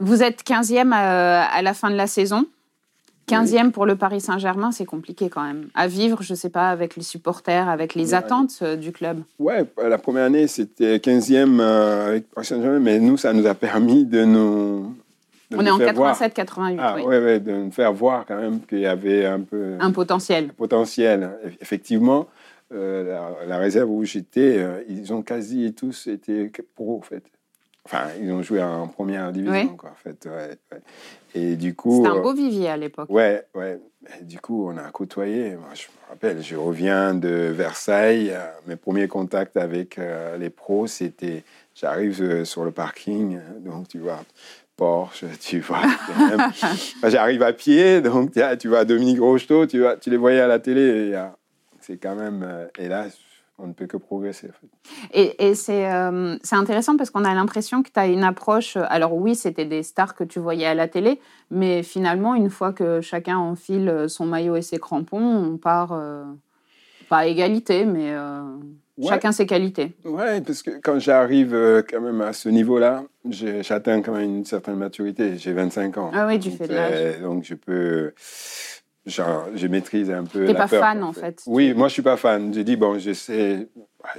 Vous 0.00 0.22
êtes 0.22 0.42
15e 0.44 0.92
à, 0.92 1.42
à 1.44 1.62
la 1.62 1.74
fin 1.74 1.90
de 1.90 1.96
la 1.96 2.06
saison. 2.06 2.46
15e 3.28 3.72
pour 3.72 3.84
le 3.84 3.94
Paris 3.94 4.22
Saint-Germain, 4.22 4.72
c'est 4.72 4.86
compliqué 4.86 5.28
quand 5.28 5.42
même. 5.42 5.68
À 5.74 5.86
vivre, 5.86 6.22
je 6.22 6.32
sais 6.34 6.48
pas, 6.48 6.70
avec 6.70 6.96
les 6.96 7.02
supporters, 7.02 7.68
avec 7.68 7.94
les 7.94 8.14
attentes 8.14 8.58
euh, 8.62 8.74
du 8.74 8.90
club. 8.90 9.20
Ouais, 9.38 9.66
la 9.76 9.98
première 9.98 10.24
année, 10.24 10.46
c'était 10.46 10.96
15e 10.96 11.60
euh, 11.60 12.08
avec 12.08 12.30
Paris 12.30 12.46
Saint-Germain, 12.46 12.78
mais 12.78 12.98
nous, 12.98 13.18
ça 13.18 13.34
nous 13.34 13.46
a 13.46 13.54
permis 13.54 14.06
de 14.06 14.24
nous. 14.24 14.94
On 15.54 15.64
est 15.64 15.70
en 15.70 15.78
87-88. 15.78 16.76
Ah, 16.78 16.94
oui. 16.96 17.02
ouais, 17.02 17.18
ouais, 17.20 17.40
de 17.40 17.52
nous 17.52 17.70
faire 17.70 17.92
voir 17.92 18.26
quand 18.26 18.36
même 18.36 18.60
qu'il 18.60 18.80
y 18.80 18.86
avait 18.86 19.24
un 19.24 19.40
peu. 19.40 19.76
Un 19.80 19.92
potentiel. 19.92 20.46
Un 20.50 20.54
potentiel. 20.54 21.30
Effectivement, 21.60 22.26
euh, 22.72 23.46
la, 23.46 23.58
réserve 23.58 23.90
où 23.90 24.04
j'étais, 24.04 24.62
ils 24.88 25.12
ont 25.12 25.22
quasi 25.22 25.72
tous 25.74 26.06
été 26.06 26.50
pro, 26.74 26.98
en 26.98 27.02
fait. 27.02 27.24
Enfin, 27.90 28.08
ils 28.20 28.30
ont 28.30 28.42
joué 28.42 28.62
en 28.62 28.86
première 28.86 29.32
division, 29.32 29.74
quoi, 29.74 29.90
en 29.90 29.94
fait. 29.94 30.26
Ouais, 30.26 30.78
Et 31.34 31.56
du 31.56 31.74
coup. 31.74 32.04
C'était 32.04 32.18
un 32.18 32.20
beau 32.20 32.34
vivier 32.34 32.68
à 32.68 32.76
l'époque. 32.76 33.08
Ouais, 33.08 33.46
ouais. 33.54 33.80
du 34.20 34.38
coup, 34.40 34.68
on 34.68 34.76
a 34.76 34.90
côtoyé. 34.90 35.56
Moi, 35.56 35.70
je 35.72 35.84
me 35.84 36.10
rappelle, 36.10 36.42
je 36.42 36.54
reviens 36.54 37.14
de 37.14 37.50
Versailles. 37.50 38.36
Mes 38.66 38.76
premiers 38.76 39.08
contacts 39.08 39.56
avec 39.56 39.98
euh, 39.98 40.36
les 40.36 40.50
pros, 40.50 40.86
c'était. 40.86 41.44
J'arrive 41.74 42.20
euh, 42.20 42.44
sur 42.44 42.64
le 42.66 42.72
parking, 42.72 43.38
donc 43.60 43.88
tu 43.88 44.00
vois. 44.00 44.20
Porsche, 44.78 45.26
tu 45.40 45.60
vois. 45.60 45.82
J'arrive 47.04 47.42
à 47.42 47.52
pied, 47.52 48.00
donc 48.00 48.30
tu 48.58 48.68
vois 48.68 48.86
Dominique 48.86 49.20
Rocheteau, 49.20 49.66
tu, 49.66 49.80
vois, 49.80 49.96
tu 49.96 50.08
les 50.08 50.16
voyais 50.16 50.40
à 50.40 50.46
la 50.46 50.58
télé. 50.58 51.14
C'est 51.80 51.98
quand 51.98 52.14
même. 52.14 52.68
Et 52.78 52.88
là, 52.88 53.06
on 53.58 53.66
ne 53.66 53.72
peut 53.72 53.86
que 53.86 53.96
progresser. 53.98 54.48
Et, 55.12 55.34
euh, 55.40 56.36
c'est 56.42 56.56
intéressant 56.56 56.96
parce 56.96 57.10
qu'on 57.10 57.24
a 57.24 57.34
l'impression 57.34 57.82
que 57.82 57.90
tu 57.90 57.98
as 57.98 58.06
une 58.06 58.22
approche. 58.22 58.76
Alors, 58.76 59.14
oui, 59.14 59.34
c'était 59.34 59.66
des 59.66 59.82
stars 59.82 60.14
que 60.14 60.24
tu 60.24 60.38
voyais 60.38 60.66
à 60.66 60.74
la 60.74 60.88
télé, 60.88 61.20
mais 61.50 61.82
finalement, 61.82 62.34
une 62.34 62.50
fois 62.50 62.72
que 62.72 63.00
chacun 63.00 63.36
enfile 63.36 64.06
son 64.08 64.24
maillot 64.24 64.56
et 64.56 64.62
ses 64.62 64.78
crampons, 64.78 65.52
on 65.52 65.58
part. 65.58 65.92
Euh, 65.92 66.24
pas 67.08 67.18
à 67.18 67.26
égalité, 67.26 67.84
mais 67.84 68.12
euh, 68.12 68.42
chacun 69.06 69.32
ses 69.32 69.46
qualités. 69.46 69.92
Oui, 70.04 70.40
parce 70.46 70.62
que 70.62 70.70
quand 70.82 70.98
j'arrive 70.98 71.84
quand 71.88 72.00
même 72.00 72.20
à 72.20 72.32
ce 72.32 72.48
niveau-là, 72.48 73.04
j'atteins 73.28 74.02
quand 74.02 74.12
même 74.12 74.36
une 74.36 74.44
certaine 74.44 74.76
maturité. 74.76 75.36
J'ai 75.36 75.52
25 75.52 75.98
ans. 75.98 76.10
Ah 76.14 76.26
oui, 76.26 76.38
du 76.38 76.50
fait 76.50 76.68
de 76.68 76.74
l'âge. 76.74 77.20
Donc, 77.20 77.44
je 77.44 77.54
peux 77.54 78.12
je 79.08 79.66
maîtrise 79.66 80.10
un 80.10 80.24
peu. 80.24 80.40
Tu 80.40 80.52
n'es 80.52 80.54
pas 80.54 80.68
fan, 80.68 81.02
en 81.02 81.12
fait. 81.12 81.42
Oui, 81.46 81.74
moi, 81.74 81.88
je 81.88 81.94
suis 81.94 82.02
pas 82.02 82.16
fan. 82.16 82.52
J'ai 82.52 82.64
dit, 82.64 82.76
bon, 82.76 82.98
je 82.98 83.12
sais, 83.12 83.68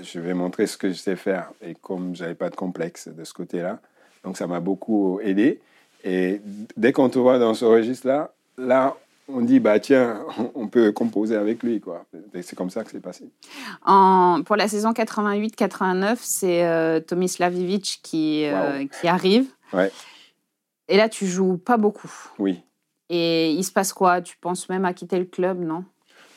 je 0.02 0.20
vais 0.20 0.34
montrer 0.34 0.68
ce 0.68 0.78
que 0.78 0.90
je 0.90 0.94
sais 0.94 1.16
faire. 1.16 1.52
Et 1.66 1.76
comme 1.76 2.16
j'avais 2.16 2.36
pas 2.36 2.50
de 2.50 2.56
complexe 2.56 3.08
de 3.08 3.24
ce 3.24 3.34
côté-là, 3.34 3.80
donc 4.24 4.38
ça 4.38 4.48
m'a 4.48 4.60
beaucoup 4.60 5.20
aidé. 5.22 5.60
Et 6.04 6.42
dès 6.78 6.92
qu'on 6.92 7.10
te 7.10 7.20
voit 7.20 7.40
dans 7.40 7.54
ce 7.54 7.66
registre-là, 7.66 8.32
là, 8.58 8.96
on 9.34 9.42
dit, 9.42 9.60
bah 9.60 9.80
tiens, 9.80 10.26
on 10.56 10.68
peut 10.68 10.92
composer 10.92 11.36
avec 11.36 11.64
lui. 11.64 11.80
quoi. 11.80 12.06
C'est 12.42 12.56
comme 12.56 12.70
ça 12.70 12.84
que 12.84 12.92
c'est 12.92 13.00
passé. 13.00 13.30
En, 13.86 14.42
pour 14.46 14.56
la 14.56 14.68
saison 14.68 14.92
88-89, 14.92 16.18
c'est 16.22 16.66
euh, 16.66 17.00
Tomislav 17.00 17.56
Ivic 17.56 18.00
qui, 18.04 18.46
euh, 18.46 18.86
qui 18.88 19.08
arrive. 19.08 19.48
Ouais. 19.74 19.92
Et 20.88 20.98
là, 20.98 21.08
tu 21.08 21.28
joues 21.28 21.58
pas 21.58 21.78
beaucoup. 21.78 22.12
Oui. 22.40 22.62
Et 23.10 23.52
il 23.52 23.64
se 23.64 23.72
passe 23.72 23.94
quoi? 23.94 24.22
Tu 24.22 24.38
penses 24.38 24.70
même 24.70 24.86
à 24.86 24.94
quitter 24.94 25.20
le 25.20 25.26
club, 25.26 25.60
non? 25.60 25.84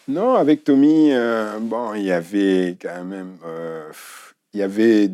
Non, 0.09 0.35
avec 0.35 0.65
Tommy, 0.65 1.13
euh, 1.13 1.59
bon, 1.61 1.95
il 1.95 2.03
y 2.03 2.13
avait 2.13 2.77
quand 2.81 3.05
même, 3.05 3.37
euh, 3.47 3.91
il 4.53 4.61
y 4.61 4.63
avait, 4.63 5.11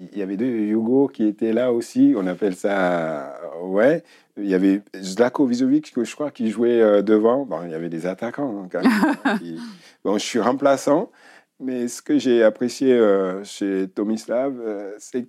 il 0.00 0.18
y 0.18 0.22
avait 0.22 0.36
deux 0.36 0.46
Hugo 0.46 1.08
qui 1.08 1.26
étaient 1.26 1.52
là 1.52 1.72
aussi. 1.72 2.14
On 2.16 2.26
appelle 2.26 2.56
ça, 2.56 3.38
ouais. 3.62 4.02
Il 4.36 4.48
y 4.48 4.54
avait 4.54 4.80
Zlako 4.96 5.46
Vizovic, 5.46 5.92
que 5.92 6.04
je 6.04 6.14
crois, 6.14 6.30
qui 6.30 6.50
jouait 6.50 6.80
euh, 6.80 7.02
devant. 7.02 7.44
Bon, 7.44 7.62
il 7.64 7.70
y 7.70 7.74
avait 7.74 7.88
des 7.88 8.06
attaquants 8.06 8.62
hein, 8.62 8.68
quand 8.70 8.82
même. 8.82 9.58
bon, 10.04 10.14
je 10.16 10.24
suis 10.24 10.40
remplaçant, 10.40 11.10
mais 11.58 11.88
ce 11.88 12.00
que 12.00 12.18
j'ai 12.18 12.42
apprécié 12.42 12.98
chez 13.44 13.88
Tomislav, 13.88 14.54
c'est 14.98 15.26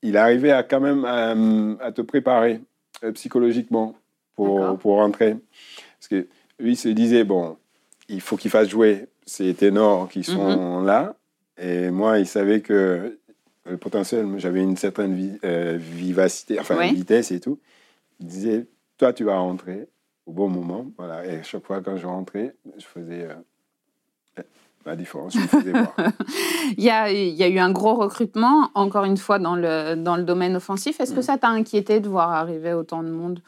qu'il 0.00 0.16
arrivait 0.16 0.52
à 0.52 0.62
quand 0.62 0.80
même 0.80 1.04
à 1.80 1.92
te 1.92 2.00
préparer 2.00 2.62
psychologiquement 3.12 3.94
pour, 4.34 4.78
pour 4.78 4.96
rentrer. 4.96 5.36
Parce 5.98 6.08
que 6.08 6.26
lui 6.58 6.76
se 6.76 6.88
disait, 6.88 7.24
bon, 7.24 7.56
il 8.08 8.20
faut 8.20 8.36
qu'il 8.36 8.50
fasse 8.50 8.68
jouer 8.68 9.06
ces 9.26 9.54
ténors 9.54 10.08
qui 10.08 10.22
sont 10.22 10.80
mhm. 10.80 10.86
là. 10.86 11.16
Et 11.58 11.90
moi, 11.90 12.18
il 12.18 12.26
savait 12.26 12.60
que 12.60 13.18
le 13.66 13.76
potentiel, 13.76 14.28
j'avais 14.38 14.62
une 14.62 14.76
certaine 14.76 15.38
euh, 15.44 15.76
vivacité, 15.78 16.60
enfin 16.60 16.92
vitesse 16.92 17.30
et 17.30 17.40
tout. 17.40 17.58
Il 18.20 18.26
disait, 18.26 18.66
toi, 18.98 19.12
tu 19.12 19.24
vas 19.24 19.38
rentrer 19.38 19.88
au 20.26 20.32
bon 20.32 20.48
moment. 20.48 20.86
Voilà. 20.98 21.26
Et 21.26 21.42
chaque 21.42 21.64
fois, 21.64 21.80
quand 21.80 21.96
je 21.96 22.06
rentrais, 22.06 22.54
je 22.76 22.84
faisais 22.84 23.28
euh, 23.28 24.42
la 24.84 24.96
différence. 24.96 25.34
Je 25.34 25.40
me 25.40 25.46
faisais 25.46 25.72
voir. 25.72 25.94
il, 26.76 26.84
y 26.84 26.90
a, 26.90 27.10
il 27.10 27.34
y 27.34 27.42
a 27.42 27.48
eu 27.48 27.58
un 27.58 27.70
gros 27.70 27.94
recrutement, 27.94 28.70
encore 28.74 29.04
une 29.04 29.16
fois, 29.16 29.38
dans 29.38 29.56
le, 29.56 29.94
dans 29.94 30.16
le 30.16 30.24
domaine 30.24 30.56
offensif. 30.56 31.00
Est-ce 31.00 31.14
que 31.14 31.20
mm. 31.20 31.24
ça 31.24 31.38
t'a 31.38 31.48
inquiété 31.48 32.00
de 32.00 32.08
voir 32.08 32.30
arriver 32.30 32.74
autant 32.74 33.02
de 33.02 33.10
monde? 33.10 33.40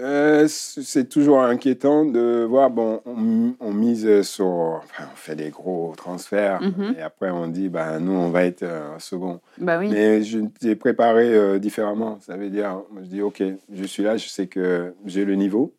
Euh, 0.00 0.48
c'est 0.48 1.08
toujours 1.08 1.40
inquiétant 1.40 2.04
de 2.04 2.44
voir, 2.48 2.68
bon, 2.68 3.00
on, 3.06 3.72
mise 3.72 4.22
sur, 4.22 4.46
enfin, 4.46 5.04
on 5.12 5.16
fait 5.16 5.36
des 5.36 5.50
gros 5.50 5.94
transferts 5.96 6.60
mhm. 6.62 6.96
et 6.98 7.02
après 7.02 7.30
on 7.30 7.46
dit, 7.46 7.68
ben, 7.68 8.00
nous, 8.00 8.12
on 8.12 8.30
va 8.30 8.44
être 8.44 8.64
un 8.64 8.98
second. 8.98 9.40
Bah 9.58 9.78
oui. 9.78 9.88
Mais 9.90 10.22
je 10.22 10.40
t'ai 10.40 10.74
préparé 10.74 11.32
euh, 11.32 11.58
différemment. 11.60 12.18
Ça 12.20 12.36
veut 12.36 12.50
dire, 12.50 12.82
je 13.02 13.06
dis, 13.06 13.22
OK, 13.22 13.42
je 13.72 13.84
suis 13.84 14.02
là, 14.02 14.16
je 14.16 14.28
sais 14.28 14.48
que 14.48 14.94
j'ai 15.06 15.24
le 15.24 15.36
niveau. 15.36 15.72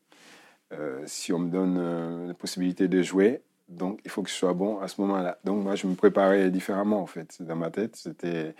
Euh, 0.73 1.01
si 1.05 1.33
on 1.33 1.39
me 1.39 1.49
donne 1.49 2.27
la 2.27 2.33
possibilité 2.33 2.87
de 2.87 3.01
jouer, 3.01 3.41
donc 3.67 3.99
il 4.05 4.11
faut 4.11 4.23
que 4.23 4.29
je 4.29 4.35
sois 4.35 4.53
bon 4.53 4.79
à 4.79 4.87
ce 4.87 5.01
moment-là. 5.01 5.39
Donc 5.43 5.61
moi, 5.61 5.75
je 5.75 5.87
me 5.87 5.95
préparais 5.95 6.49
différemment, 6.49 7.01
en 7.01 7.05
fait. 7.05 7.35
Dans 7.41 7.55
ma 7.57 7.69
tête, 7.69 7.97
c'était... 7.97 8.55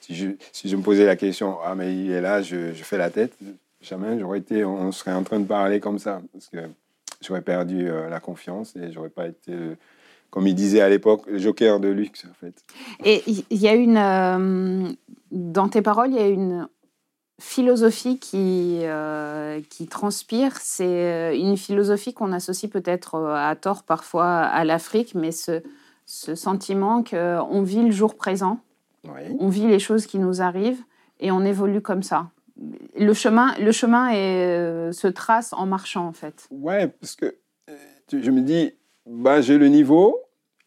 Si 0.00 0.14
je, 0.14 0.28
si 0.52 0.68
je 0.68 0.76
me 0.76 0.82
posais 0.82 1.06
la 1.06 1.16
question, 1.16 1.56
ah, 1.64 1.74
mais 1.74 1.94
il 1.94 2.10
est 2.10 2.20
là, 2.20 2.42
je, 2.42 2.74
je 2.74 2.84
fais 2.84 2.98
la 2.98 3.08
tête 3.08 3.32
jamais 3.80 4.18
j'aurais 4.18 4.38
été, 4.38 4.64
on 4.64 4.92
serait 4.92 5.12
en 5.12 5.22
train 5.22 5.40
de 5.40 5.46
parler 5.46 5.80
comme 5.80 5.98
ça, 5.98 6.20
parce 6.32 6.48
que 6.48 6.58
j'aurais 7.20 7.42
perdu 7.42 7.88
euh, 7.88 8.08
la 8.08 8.20
confiance 8.20 8.76
et 8.76 8.92
j'aurais 8.92 9.10
pas 9.10 9.26
été, 9.26 9.52
comme 10.30 10.46
il 10.46 10.54
disait 10.54 10.80
à 10.80 10.88
l'époque, 10.88 11.22
le 11.26 11.38
joker 11.38 11.80
de 11.80 11.88
luxe, 11.88 12.26
en 12.28 12.34
fait. 12.34 12.64
Et 13.04 13.22
il 13.26 13.58
y 13.58 13.68
a 13.68 13.74
une, 13.74 13.96
euh, 13.96 14.92
dans 15.30 15.68
tes 15.68 15.82
paroles, 15.82 16.10
il 16.10 16.16
y 16.16 16.22
a 16.22 16.28
une 16.28 16.68
philosophie 17.40 18.18
qui, 18.18 18.80
euh, 18.82 19.60
qui 19.70 19.86
transpire. 19.86 20.56
C'est 20.56 21.38
une 21.38 21.56
philosophie 21.56 22.12
qu'on 22.12 22.32
associe 22.32 22.70
peut-être 22.70 23.16
à 23.16 23.54
tort 23.54 23.84
parfois 23.84 24.38
à 24.40 24.64
l'Afrique, 24.64 25.14
mais 25.14 25.30
ce, 25.30 25.62
ce 26.04 26.34
sentiment 26.34 27.04
qu'on 27.04 27.62
vit 27.62 27.82
le 27.82 27.92
jour 27.92 28.16
présent, 28.16 28.58
on 29.38 29.48
vit 29.48 29.68
les 29.68 29.78
choses 29.78 30.06
qui 30.06 30.18
nous 30.18 30.42
arrivent 30.42 30.82
et 31.20 31.30
on 31.30 31.44
évolue 31.44 31.80
comme 31.80 32.02
ça 32.02 32.28
le 32.96 33.12
chemin, 33.12 33.54
le 33.58 33.72
chemin 33.72 34.10
est, 34.10 34.46
euh, 34.46 34.92
se 34.92 35.06
trace 35.06 35.52
en 35.52 35.66
marchant, 35.66 36.06
en 36.06 36.12
fait. 36.12 36.48
Ouais, 36.50 36.88
parce 36.88 37.16
que 37.16 37.26
euh, 37.70 37.76
je 38.12 38.30
me 38.30 38.40
dis, 38.40 38.72
bah, 39.06 39.40
j'ai 39.40 39.58
le 39.58 39.68
niveau 39.68 40.20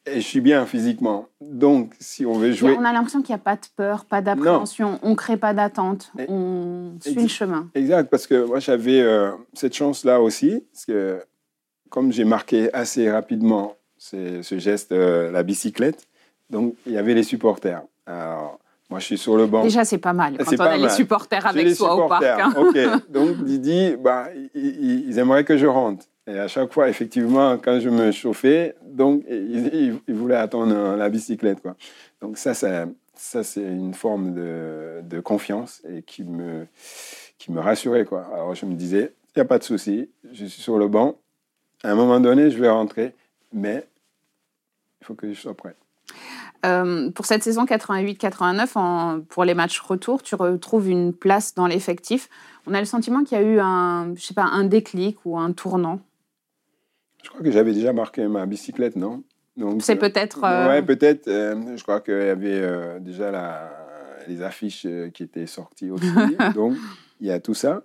et 0.05 0.15
je 0.15 0.25
suis 0.25 0.41
bien 0.41 0.65
physiquement. 0.65 1.27
Donc, 1.41 1.93
si 1.99 2.25
on 2.25 2.33
veut 2.33 2.53
jouer. 2.53 2.75
On 2.77 2.85
a 2.85 2.93
l'impression 2.93 3.21
qu'il 3.21 3.35
n'y 3.35 3.41
a 3.41 3.43
pas 3.43 3.55
de 3.55 3.67
peur, 3.75 4.05
pas 4.05 4.21
d'appréhension, 4.21 4.99
on 5.03 5.11
ne 5.11 5.15
crée 5.15 5.37
pas 5.37 5.53
d'attente, 5.53 6.11
on 6.27 6.93
suit 7.01 7.15
le 7.15 7.27
chemin. 7.27 7.69
Exact, 7.75 8.09
parce 8.09 8.25
que 8.25 8.45
moi, 8.45 8.59
j'avais 8.59 9.01
euh, 9.01 9.31
cette 9.53 9.75
chance-là 9.75 10.21
aussi, 10.21 10.63
parce 10.71 10.85
que 10.85 11.23
comme 11.89 12.11
j'ai 12.11 12.23
marqué 12.23 12.73
assez 12.73 13.11
rapidement 13.11 13.75
ce 13.97 14.41
geste, 14.57 14.91
la 14.91 15.43
bicyclette, 15.43 16.07
donc 16.49 16.75
il 16.87 16.93
y 16.93 16.97
avait 16.97 17.13
les 17.13 17.23
supporters. 17.23 17.83
Alors, 18.07 18.59
moi, 18.91 18.99
je 18.99 19.05
suis 19.05 19.17
sur 19.17 19.37
le 19.37 19.47
banc. 19.47 19.63
Déjà, 19.63 19.85
c'est 19.85 19.99
pas 19.99 20.11
mal 20.11 20.37
quand 20.37 20.53
on 20.53 20.59
a 20.59 20.77
les 20.77 20.89
supporters 20.89 21.47
avec 21.47 21.73
soi 21.73 21.95
au 21.95 22.09
parc. 22.09 22.25
Hein. 22.25 22.53
Ok. 22.57 22.77
Donc, 23.09 23.41
Didi, 23.45 23.95
bah, 23.97 24.27
ils, 24.53 25.17
aimeraient 25.17 25.45
que 25.45 25.57
je 25.57 25.65
rentre. 25.65 26.05
Et 26.27 26.37
à 26.37 26.49
chaque 26.49 26.73
fois, 26.73 26.89
effectivement, 26.89 27.57
quand 27.57 27.79
je 27.79 27.89
me 27.89 28.11
chauffais, 28.11 28.75
donc, 28.83 29.23
ils, 29.29 29.99
voulaient 30.09 30.35
attendre 30.35 30.95
la 30.95 31.09
bicyclette. 31.09 31.61
Quoi. 31.61 31.75
Donc, 32.21 32.37
ça, 32.37 32.53
ça, 32.53 32.85
ça 33.15 33.43
c'est 33.43 33.63
une 33.63 33.93
forme 33.93 34.33
de, 34.35 35.01
de, 35.03 35.19
confiance 35.19 35.81
et 35.89 36.03
qui 36.03 36.23
me, 36.23 36.67
qui 37.37 37.51
me 37.51 37.59
rassurait. 37.59 38.05
Quoi. 38.05 38.27
Alors, 38.33 38.53
je 38.53 38.65
me 38.65 38.75
disais, 38.75 39.13
il 39.35 39.39
n'y 39.39 39.41
a 39.41 39.45
pas 39.45 39.57
de 39.57 39.63
souci, 39.63 40.09
je 40.31 40.45
suis 40.45 40.61
sur 40.61 40.77
le 40.77 40.87
banc. 40.87 41.15
À 41.83 41.91
un 41.91 41.95
moment 41.95 42.19
donné, 42.19 42.51
je 42.51 42.59
vais 42.59 42.69
rentrer, 42.69 43.15
mais 43.51 43.83
il 45.01 45.05
faut 45.05 45.15
que 45.15 45.33
je 45.33 45.39
sois 45.39 45.55
prêt. 45.55 45.75
Euh, 46.65 47.09
pour 47.11 47.25
cette 47.25 47.43
saison 47.43 47.65
88-89, 47.65 49.23
pour 49.25 49.43
les 49.45 49.53
matchs 49.53 49.79
retour, 49.79 50.21
tu 50.21 50.35
retrouves 50.35 50.89
une 50.89 51.13
place 51.13 51.55
dans 51.55 51.67
l'effectif. 51.67 52.29
On 52.67 52.73
a 52.73 52.79
le 52.79 52.85
sentiment 52.85 53.23
qu'il 53.23 53.37
y 53.37 53.41
a 53.41 53.43
eu 53.43 53.59
un, 53.59 54.13
je 54.15 54.21
sais 54.21 54.33
pas, 54.33 54.43
un 54.43 54.63
déclic 54.63 55.17
ou 55.25 55.37
un 55.37 55.51
tournant. 55.51 55.99
Je 57.23 57.29
crois 57.29 57.41
que 57.41 57.51
j'avais 57.51 57.73
déjà 57.73 57.93
marqué 57.93 58.27
ma 58.27 58.45
bicyclette, 58.45 58.95
non? 58.95 59.23
C'est 59.79 59.97
euh, 59.97 59.99
peut-être. 59.99 60.43
Euh... 60.43 60.67
Ouais, 60.67 60.81
peut-être. 60.81 61.27
Euh, 61.27 61.75
je 61.75 61.83
crois 61.83 61.99
qu'il 62.01 62.13
y 62.13 62.29
avait 62.29 62.99
déjà 62.99 63.31
la, 63.31 63.71
les 64.27 64.41
affiches 64.41 64.87
qui 65.13 65.23
étaient 65.23 65.45
sorties 65.47 65.91
aussi. 65.91 66.07
donc, 66.55 66.75
il 67.19 67.27
y 67.27 67.31
a 67.31 67.39
tout 67.39 67.53
ça. 67.53 67.81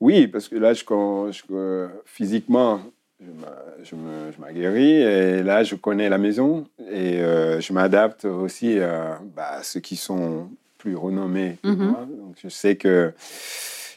Oui, 0.00 0.28
parce 0.28 0.48
que 0.48 0.56
là, 0.56 0.74
je, 0.74 0.84
je- 1.30 1.88
physiquement, 2.04 2.80
je 3.20 4.40
m'aguerris 4.40 5.02
et 5.02 5.42
là, 5.42 5.62
je 5.64 5.74
connais 5.74 6.08
la 6.08 6.18
maison 6.18 6.66
et 6.90 7.20
euh, 7.20 7.60
je 7.60 7.72
m'adapte 7.72 8.24
aussi 8.24 8.78
à, 8.80 9.18
bah, 9.34 9.62
ceux 9.62 9.80
qui 9.80 9.96
sont 9.96 10.48
plus 10.78 10.96
renommés 10.96 11.58
que 11.62 11.68
Mhm. 11.68 11.86
moi. 11.90 12.06
Donc, 12.08 12.36
je 12.42 12.48
sais 12.48 12.76
que. 12.76 13.12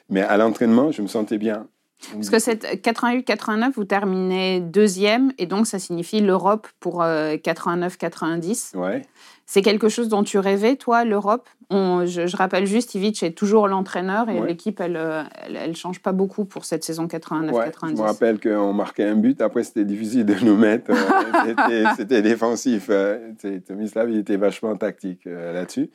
Mais 0.10 0.22
à 0.22 0.38
l'entraînement, 0.38 0.92
je 0.92 1.02
me 1.02 1.08
sentais 1.08 1.38
bien. 1.38 1.68
Parce 2.14 2.30
que 2.30 2.40
cette 2.40 2.66
88-89, 2.86 3.74
vous 3.76 3.84
terminez 3.86 4.60
deuxième, 4.60 5.32
et 5.38 5.46
donc 5.46 5.68
ça 5.68 5.80
signifie 5.80 6.20
l'Europe 6.20 6.68
pour 6.80 7.04
euh, 7.04 7.36
89-90. 7.36 8.78
Ouais. 8.78 9.04
C'est 9.46 9.62
quelque 9.62 9.90
chose 9.90 10.08
dont 10.08 10.24
tu 10.24 10.38
rêvais, 10.40 10.76
toi, 10.78 11.04
l'Europe? 11.04 11.48
Je, 11.72 12.28
je 12.28 12.36
rappelle 12.38 12.66
juste, 12.66 12.96
Ivic 12.96 13.22
est 13.24 13.32
toujours 13.32 13.68
l'entraîneur 13.68 14.30
et 14.30 14.40
Ouais. 14.40 14.48
l'équipe, 14.48 14.80
elle, 14.82 14.98
euh, 14.98 15.24
elle, 15.46 15.56
elle 15.56 15.76
change 15.76 16.00
pas 16.02 16.12
beaucoup 16.12 16.44
pour 16.46 16.66
cette 16.66 16.84
saison 16.84 17.06
89-90. 17.08 17.52
Ouais, 17.54 17.72
je 17.90 17.94
me 17.94 18.02
rappelle 18.02 18.40
qu'on 18.42 18.74
marquait 18.74 19.06
un 19.06 19.16
but, 19.16 19.40
après 19.42 19.64
c'était 19.64 19.86
difficile 19.86 20.26
de 20.26 20.36
nous 20.44 20.58
mettre. 20.58 20.92
euh, 20.92 21.86
c'était- 21.98 22.22
défensif. 22.22 22.88
euh, 22.90 23.32
Tomislav, 23.68 24.10
il 24.12 24.18
était 24.18 24.36
vachement 24.38 24.76
tactique 24.76 25.28
euh, 25.28 25.54
là-dessus. 25.54 25.90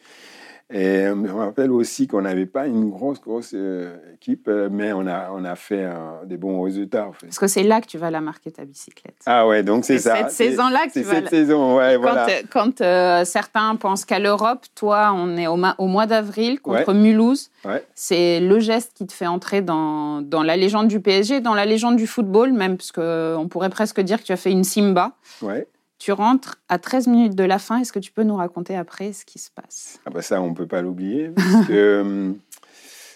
Et 0.69 1.05
je 1.07 1.13
me 1.13 1.33
rappelle 1.33 1.71
aussi 1.71 2.09
qu'on 2.09 2.23
n'avait 2.23 2.47
pas 2.47 2.67
une 2.67 2.91
grosse, 2.91 3.21
grosse 3.21 3.53
euh, 3.55 3.95
équipe, 4.15 4.49
euh, 4.49 4.69
mais 4.69 4.93
on 4.93 5.07
a, 5.07 5.31
on 5.33 5.45
a 5.45 5.55
fait 5.55 5.85
euh, 5.85 6.25
des 6.25 6.37
bons 6.37 6.61
résultats. 6.61 7.07
En 7.07 7.13
fait. 7.13 7.27
Parce 7.27 7.39
que 7.39 7.47
c'est 7.47 7.63
là 7.63 7.81
que 7.81 7.87
tu 7.87 7.99
vas 7.99 8.11
la 8.11 8.21
marquer, 8.21 8.51
ta 8.51 8.65
bicyclette. 8.65 9.15
Ah 9.27 9.47
ouais, 9.47 9.63
donc 9.63 9.85
c'est 9.85 9.99
ça. 9.99 10.17
cette 10.17 10.33
saison-là 10.33 10.89
que 10.89 10.93
tu 10.93 11.03
vas 11.03 11.15
cette 11.15 11.25
la- 11.25 11.31
saison, 11.31 11.77
ouais, 11.77 11.95
Quand, 11.95 12.01
voilà. 12.01 12.27
quand, 12.51 12.81
euh, 12.81 13.25
certains 13.25 13.77
pensent 13.77 14.05
qu'à 14.05 14.19
l'Europe, 14.19 14.67
toi, 14.75 15.13
on 15.15 15.37
est 15.37 15.47
au, 15.47 15.57
mois 15.57 16.07
d'avril 16.07 16.61
contre 16.61 16.93
Mulhouse. 16.95 17.51
Ouais. 17.65 17.85
C'est 17.95 18.41
le 18.41 18.59
geste 18.59 18.93
qui 18.95 19.07
te 19.07 19.13
fait 19.13 19.29
entrer 19.29 19.63
dans, 19.63 20.21
dans 20.21 20.43
la 20.43 20.57
légende 20.57 20.89
du 20.89 20.99
PSG, 20.99 21.41
dans 21.41 21.55
la 21.55 21.65
légende 21.65 21.95
du 21.95 22.09
football, 22.09 22.53
même, 22.53 22.77
parce 22.77 22.91
qu'on 22.91 23.47
pourrait 23.49 23.71
presque 23.71 24.01
dire 24.01 24.19
que 24.19 24.25
tu 24.25 24.33
as 24.33 24.37
fait 24.37 24.51
une 24.51 24.65
Simba. 24.65 25.13
Ouais. 25.43 25.69
Tu 25.99 26.13
rentres 26.13 26.57
à 26.69 26.79
13 26.79 27.07
minutes 27.07 27.35
de 27.35 27.45
la 27.45 27.59
fin. 27.59 27.79
Est-ce 27.79 27.93
que 27.93 27.99
tu 27.99 28.13
peux 28.13 28.23
nous 28.23 28.37
raconter 28.37 28.77
après 28.77 29.13
ce 29.13 29.25
qui 29.25 29.39
se 29.39 29.51
passe? 29.51 29.99
Ah 30.05 30.11
bah 30.11 30.23
ça, 30.23 30.41
on 30.41 30.51
ne 30.51 30.55
peut 30.55 30.67
pas 30.67 30.83
l'oublier, 30.83 31.31
hum, 31.71 32.39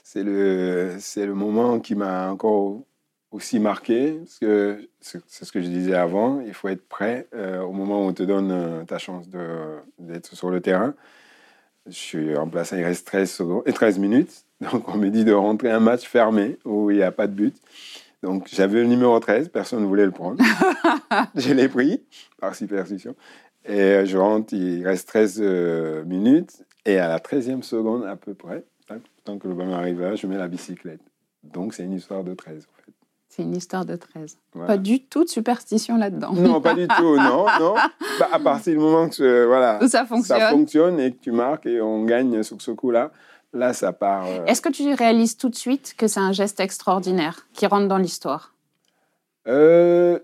c'est 0.02 0.24
le, 0.24 0.96
le 1.16 1.34
moment 1.34 1.78
qui 1.78 1.94
m'a 1.94 2.30
encore 2.30 2.80
aussi 3.30 3.60
marqué, 3.60 4.20
c'est 4.26 5.22
ce 5.28 5.52
que 5.52 5.60
je 5.60 5.68
disais 5.68 5.94
avant, 5.94 6.40
il 6.40 6.52
faut 6.52 6.68
être 6.68 6.88
prêt 6.88 7.28
euh, 7.34 7.60
au 7.60 7.72
moment 7.72 8.04
où 8.04 8.08
on 8.08 8.12
te 8.12 8.24
donne 8.24 8.50
euh, 8.50 8.84
ta 8.84 8.98
chance 8.98 9.28
d'être 9.98 10.34
sur 10.34 10.50
le 10.50 10.60
terrain. 10.60 10.94
Je 11.86 11.92
suis 11.92 12.36
en 12.36 12.48
place, 12.48 12.72
il 12.76 12.82
reste 12.82 13.06
13, 13.06 13.30
secondes, 13.30 13.62
et 13.66 13.72
13 13.72 13.98
minutes, 13.98 14.44
donc 14.72 14.88
on 14.88 14.96
me 14.96 15.10
dit 15.10 15.24
de 15.24 15.32
rentrer 15.32 15.70
un 15.70 15.80
match 15.80 16.08
fermé, 16.08 16.58
où 16.64 16.90
il 16.90 16.96
n'y 16.96 17.02
a 17.02 17.12
pas 17.12 17.28
de 17.28 17.32
but. 17.32 17.56
Donc 18.22 18.48
j'avais 18.48 18.80
le 18.80 18.86
numéro 18.86 19.18
13, 19.18 19.48
personne 19.48 19.82
ne 19.82 19.86
voulait 19.86 20.04
le 20.04 20.10
prendre. 20.10 20.42
je 21.34 21.52
l'ai 21.52 21.68
pris, 21.68 22.02
par 22.38 22.54
superstition. 22.54 23.14
Et 23.64 23.80
euh, 23.80 24.06
je 24.06 24.16
rentre, 24.16 24.52
il 24.54 24.86
reste 24.86 25.08
13 25.08 25.40
euh, 25.42 26.04
minutes. 26.04 26.64
Et 26.86 26.98
à 26.98 27.08
la 27.08 27.18
13e 27.18 27.62
seconde, 27.62 28.04
à 28.04 28.16
peu 28.16 28.34
près, 28.34 28.64
tant 29.24 29.38
que 29.38 29.48
le 29.48 29.54
ballon 29.54 29.74
arrive 29.74 30.00
là, 30.00 30.14
je 30.14 30.26
mets 30.26 30.38
la 30.38 30.48
bicyclette. 30.48 31.00
Donc, 31.44 31.74
c'est 31.74 31.84
une 31.84 31.92
histoire 31.92 32.24
de 32.24 32.34
13, 32.34 32.66
en 32.70 32.84
fait. 32.84 32.92
C'est 33.28 33.42
une 33.42 33.54
histoire 33.54 33.84
de 33.84 33.96
13. 33.96 34.38
Voilà. 34.54 34.66
Pas 34.66 34.76
du 34.76 35.04
tout 35.04 35.24
de 35.24 35.28
superstition 35.28 35.96
là-dedans. 35.96 36.32
Non, 36.32 36.60
pas 36.60 36.74
du 36.74 36.88
tout, 36.88 37.16
non, 37.16 37.46
non. 37.60 37.74
Bah, 38.18 38.28
à 38.32 38.40
partir 38.40 38.72
du 38.72 38.78
moment 38.80 39.08
que 39.08 39.22
euh, 39.22 39.46
voilà, 39.46 39.78
Ça 39.88 40.04
fonctionne. 40.04 40.38
ça 40.38 40.50
fonctionne 40.50 40.98
et 40.98 41.12
que 41.12 41.20
tu 41.20 41.30
marques 41.30 41.66
et 41.66 41.80
on 41.80 42.04
gagne 42.04 42.42
sur 42.42 42.60
ce 42.60 42.72
coup-là, 42.72 43.12
là, 43.52 43.72
ça 43.72 43.92
part. 43.92 44.26
euh, 44.26 44.44
Est-ce 44.46 44.60
que 44.60 44.68
tu 44.68 44.92
réalises 44.94 45.36
tout 45.36 45.48
de 45.48 45.54
suite 45.56 45.94
que 45.96 46.06
c'est 46.06 46.20
un 46.20 46.32
geste 46.32 46.60
extraordinaire 46.60 47.46
qui 47.52 47.66
rentre 47.66 47.88
dans 47.88 47.98
l'histoire? 47.98 48.54
Euh, 49.48 50.18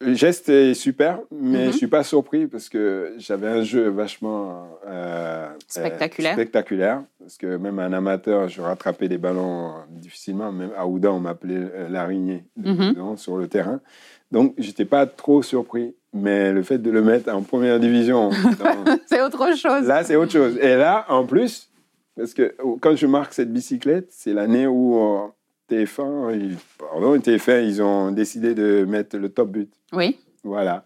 le 0.00 0.14
geste 0.14 0.48
est 0.48 0.74
super, 0.74 1.18
mais 1.32 1.66
Mhm. 1.66 1.72
je 1.72 1.76
suis 1.76 1.86
pas 1.88 2.04
surpris 2.04 2.46
parce 2.46 2.68
que 2.68 3.14
j'avais 3.18 3.48
un 3.48 3.62
jeu 3.62 3.88
vachement 3.88 4.68
euh, 4.86 5.48
Spectaculaire. 5.66 6.34
spectaculaire. 6.34 7.02
Parce 7.18 7.36
que 7.36 7.56
même 7.56 7.78
un 7.80 7.92
amateur, 7.92 8.48
je 8.48 8.60
rattrapais 8.62 9.08
des 9.08 9.18
ballons 9.18 9.72
difficilement. 9.90 10.52
Même 10.52 10.70
à 10.76 10.86
Oudan, 10.86 11.16
on 11.16 11.20
m'appelait 11.20 11.88
l'araignée 11.90 12.44
Mhm. 12.56 13.16
Sur 13.16 13.36
le 13.38 13.48
terrain. 13.48 13.80
Donc, 14.30 14.54
j'étais 14.58 14.84
pas 14.84 15.06
trop 15.06 15.42
surpris. 15.42 15.94
Mais 16.14 16.52
le 16.52 16.62
fait 16.62 16.78
de 16.78 16.90
le 16.90 17.02
mettre 17.02 17.30
en 17.30 17.42
première 17.42 17.78
division, 17.78 18.30
dans- 18.60 18.98
C'est 19.06 19.20
autre 19.20 19.54
chose. 19.56 19.86
là, 19.86 20.04
c'est 20.04 20.16
autre 20.16 20.32
chose. 20.32 20.56
Et 20.58 20.74
là, 20.76 21.04
en 21.08 21.26
plus, 21.26 21.67
parce 22.18 22.34
que 22.34 22.54
quand 22.80 22.96
je 22.96 23.06
marque 23.06 23.32
cette 23.32 23.52
bicyclette, 23.52 24.08
c'est 24.10 24.32
l'année 24.34 24.66
où 24.66 24.98
euh, 24.98 25.28
TF1, 25.70 26.34
ils, 26.38 26.56
pardon, 26.78 27.16
TF1, 27.16 27.64
ils 27.64 27.82
ont 27.82 28.10
décidé 28.10 28.54
de 28.54 28.84
mettre 28.84 29.16
le 29.16 29.28
top 29.28 29.50
but. 29.50 29.72
Oui, 29.92 30.18
Voilà. 30.44 30.84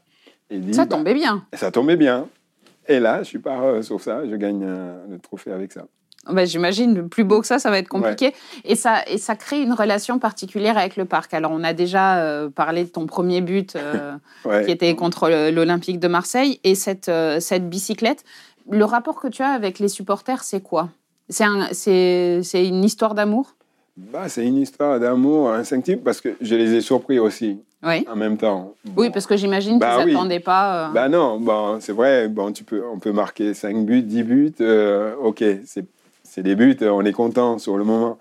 Et 0.50 0.58
dit, 0.58 0.74
ça 0.74 0.84
bah, 0.84 0.96
tombait 0.96 1.14
bien. 1.14 1.44
ça 1.54 1.70
tombait 1.70 1.96
bien. 1.96 2.28
Et 2.88 3.00
là, 3.00 3.22
je 3.22 3.38
pars 3.38 3.62
euh, 3.62 3.82
sur 3.82 4.00
ça, 4.00 4.26
je 4.28 4.34
gagne 4.36 4.64
euh, 4.64 5.06
le 5.08 5.18
trophée 5.18 5.52
avec 5.52 5.72
ça. 5.72 5.86
Bah, 6.30 6.44
J'imagine, 6.44 7.08
plus 7.08 7.24
beau 7.24 7.40
que 7.40 7.46
ça, 7.46 7.58
ça 7.58 7.70
va 7.70 7.78
être 7.78 7.88
compliqué. 7.88 8.34
Et, 8.64 8.76
ça, 8.76 9.02
et 9.08 9.18
ça 9.18 9.34
crée 9.34 9.60
une 9.62 9.72
relation 9.72 10.18
particulière 10.18 10.76
avec 10.76 10.96
le 10.96 11.04
parc. 11.04 11.32
Alors, 11.34 11.52
on 11.52 11.64
a 11.64 11.72
déjà 11.72 12.18
euh, 12.22 12.48
parlé 12.50 12.84
de 12.84 12.90
ton 12.90 13.06
premier 13.06 13.40
but 13.40 13.74
euh, 13.76 14.12
Ouais. 14.44 14.64
qui 14.64 14.70
était 14.70 14.94
contre 14.94 15.30
l'Olympique 15.50 15.98
de 15.98 16.08
Marseille. 16.08 16.60
Et 16.64 16.74
cette, 16.74 17.10
cette 17.40 17.68
bicyclette, 17.68 18.24
le 18.70 18.84
rapport 18.84 19.20
que 19.20 19.28
tu 19.28 19.42
as 19.42 19.50
avec 19.50 19.78
les 19.78 19.88
supporters, 19.88 20.44
c'est 20.44 20.60
quoi? 20.60 20.90
C'est 21.28 21.44
un- 21.44 21.68
c'est 21.72 22.40
c'est 22.42 22.66
une 22.66 22.84
histoire 22.84 23.14
d'amour? 23.14 23.54
Bah, 23.96 24.28
c'est 24.28 24.46
une 24.46 24.56
histoire 24.56 24.98
d'amour 24.98 25.50
instinctif 25.52 25.98
parce 26.02 26.20
que 26.20 26.30
je 26.40 26.54
les 26.54 26.74
ai 26.74 26.80
surpris 26.80 27.18
aussi 27.18 27.58
Oui. 27.82 28.06
en 28.10 28.16
même 28.16 28.36
temps. 28.38 28.74
Oui, 28.96 29.10
parce 29.10 29.26
que 29.26 29.36
j'imagine 29.36 29.78
Bah 29.78 29.96
qu'ils 29.96 30.06
oui. 30.06 30.12
n'attendaient 30.14 30.40
pas. 30.40 30.88
euh, 30.88 30.92
Bah 30.92 31.08
non, 31.08 31.38
bon, 31.38 31.78
c'est 31.80 31.92
vrai, 31.92 32.28
bon, 32.28 32.52
tu 32.52 32.64
peux, 32.64 32.82
on 32.86 32.98
peut 32.98 33.12
marquer 33.12 33.52
5 33.54 33.84
buts, 33.84 34.02
10 34.02 34.22
buts, 34.22 34.54
euh, 34.60 35.14
ok, 35.16 35.44
c'est 35.64 36.42
des 36.42 36.54
buts, 36.54 36.76
on 36.80 37.04
est 37.04 37.12
content 37.12 37.58
sur 37.58 37.76
le 37.76 37.84
moment. 37.84 38.18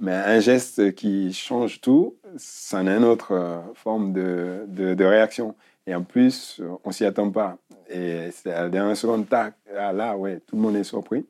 Mais 0.00 0.12
un 0.12 0.38
geste 0.38 0.94
qui 0.94 1.32
change 1.32 1.80
tout, 1.80 2.14
ça 2.36 2.78
a 2.78 2.82
une 2.82 3.02
autre 3.04 3.32
euh, 3.32 3.58
forme 3.74 4.12
de, 4.12 4.60
de, 4.68 4.94
de 4.94 5.04
réaction. 5.04 5.56
Et 5.88 5.94
en 5.94 6.02
plus, 6.02 6.60
on 6.84 6.92
s'y 6.92 7.04
attend 7.04 7.30
pas. 7.30 7.56
Et 7.90 8.28
c'est 8.30 8.52
à 8.52 8.62
la 8.64 8.68
dernière 8.68 8.96
seconde, 8.96 9.28
tac, 9.28 9.54
ah, 9.76 9.92
là, 9.92 10.16
ouais, 10.16 10.40
tout 10.46 10.54
le 10.54 10.62
monde 10.62 10.76
est 10.76 10.84
surpris. 10.84 11.26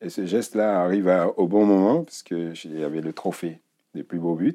Et 0.00 0.10
ce 0.10 0.26
geste-là 0.26 0.80
arrive 0.82 1.08
à- 1.08 1.28
au 1.38 1.46
bon 1.48 1.64
moment, 1.64 2.04
parce 2.04 2.22
qu'il 2.22 2.52
y 2.78 2.84
avait 2.84 3.00
le 3.00 3.12
trophée 3.12 3.60
des 3.94 4.02
plus 4.02 4.18
beaux 4.18 4.34
buts. 4.34 4.54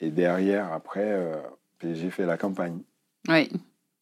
Et 0.00 0.10
derrière, 0.10 0.72
après, 0.72 1.10
euh, 1.12 1.36
j'ai 1.82 2.10
fait 2.10 2.26
la 2.26 2.36
campagne 2.36 2.78
Oui. 3.28 3.50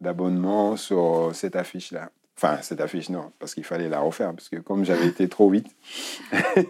d'abonnement 0.00 0.76
sur 0.76 1.30
cette 1.34 1.56
affiche-là. 1.56 2.10
Enfin, 2.38 2.58
cette 2.60 2.82
affiche, 2.82 3.08
non, 3.08 3.32
parce 3.38 3.54
qu'il 3.54 3.64
fallait 3.64 3.88
la 3.88 4.00
refaire, 4.00 4.32
parce 4.34 4.50
que 4.50 4.56
comme 4.56 4.84
j'avais 4.84 5.06
été 5.06 5.26
trop 5.28 5.48
vite, 5.48 5.68